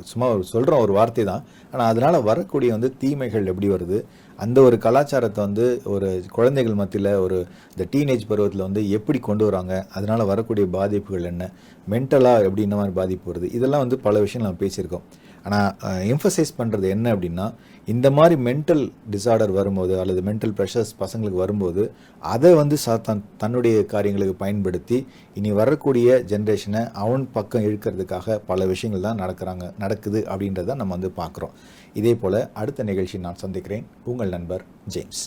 சும்மா 0.09 0.25
ஒரு 0.33 0.43
சொல்கிறோம் 0.51 0.81
ஒரு 0.85 0.93
வார்த்தை 0.97 1.23
தான். 1.29 1.43
ஆனால் 1.71 1.89
அதனால் 1.91 2.17
வரக்கூடிய 2.27 2.69
வந்து 2.75 2.89
தீமைகள் 3.03 3.49
எப்படி 3.51 3.67
வருது? 3.73 3.97
அந்த 4.39 4.57
ஒரு 4.67 4.77
கலாச்சாரத்தை 4.85 5.41
வந்து 5.47 5.65
ஒரு 5.93 6.09
குழந்தைகள் 6.38 6.77
மத்தியில் 6.81 7.12
ஒரு 7.25 7.38
இந்த 7.73 7.85
டீனேஜ் 7.93 8.27
பருவத்தில் 8.31 8.65
வந்து 8.67 8.83
எப்படி 8.97 9.19
கொண்டு 9.29 9.45
வராங்க? 9.49 9.73
அதனால் 9.97 10.29
வரக்கூடிய 10.31 10.67
பாதிப்புகள் 10.77 11.29
என்ன? 11.31 11.47
மென்டலாக 11.93 12.45
எப்படி 12.47 12.65
இந்த 12.67 12.79
மாதிரி 12.81 12.95
பாதிப்பு 13.01 13.31
வருது? 13.31 13.49
இதெல்லாம் 13.59 13.83
வந்து 13.85 13.99
பல 14.07 14.15
விஷயங்கள் 14.25 14.49
நம்ம 14.49 14.63
பேசியிருக்கோம். 14.65 15.07
ஆனால் 15.43 16.04
எம்ஃபசைஸ் 16.13 16.52
பண்ணுறது 16.60 16.88
என்ன 16.95 17.15
அப்படின்னா 17.15 17.45
இந்த 17.88 18.08
மாதிரி 18.12 18.36
மென்டல் 18.47 18.84
டிசார்டர் 19.12 19.52
வரும்போது 19.52 19.93
அல்லது 20.02 20.21
மென்டல் 20.30 20.54
ப்ரெஷர்ஸ் 20.58 20.93
பசங்களுக்கு 20.99 21.39
வரும்போது 21.43 21.84
அதை 22.23 22.52
வந்து 22.54 22.78
சா 22.78 22.95
தன் 23.08 23.23
தன்னுடைய 23.38 23.86
காரியங்களுக்கு 23.93 24.36
பயன்படுத்தி 24.43 24.99
இனி 25.39 25.52
வரக்கூடிய 25.62 26.19
ஜென்ரேஷனை 26.34 26.84
அவன் 27.06 27.25
பக்கம் 27.32 27.65
இழுக்கிறதுக்காக 27.69 28.38
பல 28.52 28.65
விஷயங்கள் 28.65 29.08
தான் 29.08 29.21
நடக்கிறாங்க 29.23 29.71
நடக்குது 29.84 30.21
அப்படின்றத 30.32 30.75
நம்ம 30.75 30.97
வந்து 30.97 31.12
பார்க்குறோம். 31.21 31.56
இதே 31.93 32.15
போல் 32.15 32.39
அடுத்த 32.54 32.84
நிகழ்ச்சி 32.84 33.25
நான் 33.28 33.43
சந்திக்கிறேன். 33.45 33.86
உங்கள் 34.04 34.34
நண்பர் 34.38 34.65
ஜேம்ஸ். 34.95 35.23